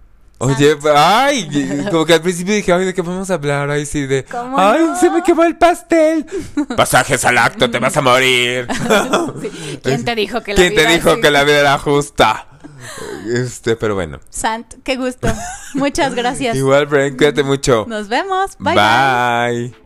Oye, 0.44 0.76
ay, 0.96 1.86
como 1.92 2.04
que 2.04 2.16
al 2.16 2.22
principio 2.22 2.56
dije, 2.56 2.74
ay, 2.74 2.86
¿de 2.86 2.96
qué 2.96 3.04
vamos 3.04 3.30
a 3.30 3.36
hablar? 3.36 3.70
Ay, 3.70 3.86
sí, 3.86 4.08
de, 4.08 4.26
ay, 4.58 4.80
se 5.00 5.12
me 5.12 5.22
quemó 5.22 5.44
el 5.44 5.56
pastel. 5.56 6.26
Pasajes 6.76 7.24
al 7.26 7.38
acto, 7.38 7.70
te 7.70 7.78
vas 7.78 7.96
a 7.96 8.02
morir. 8.02 8.68
¿Quién 9.84 10.04
te 10.04 10.16
dijo 10.16 10.42
que 10.42 10.54
la 10.54 10.58
¿Quién 10.58 10.74
te 10.74 10.88
dijo 10.88 11.22
que 11.22 11.30
la 11.30 11.44
vida 11.44 11.60
era 11.60 11.78
justa? 11.78 12.48
Este, 13.28 13.76
pero 13.76 13.96
bueno. 13.96 14.20
Sant, 14.30 14.76
qué 14.84 14.96
gusto. 14.98 15.28
Muchas 15.76 16.16
gracias. 16.16 16.56
Igual, 16.56 16.86
Brent 16.88 17.18
cuídate 17.18 17.44
mucho. 17.44 17.86
Nos 17.88 18.08
vemos. 18.08 18.58
Bye. 18.60 18.76
bye. 18.76 19.82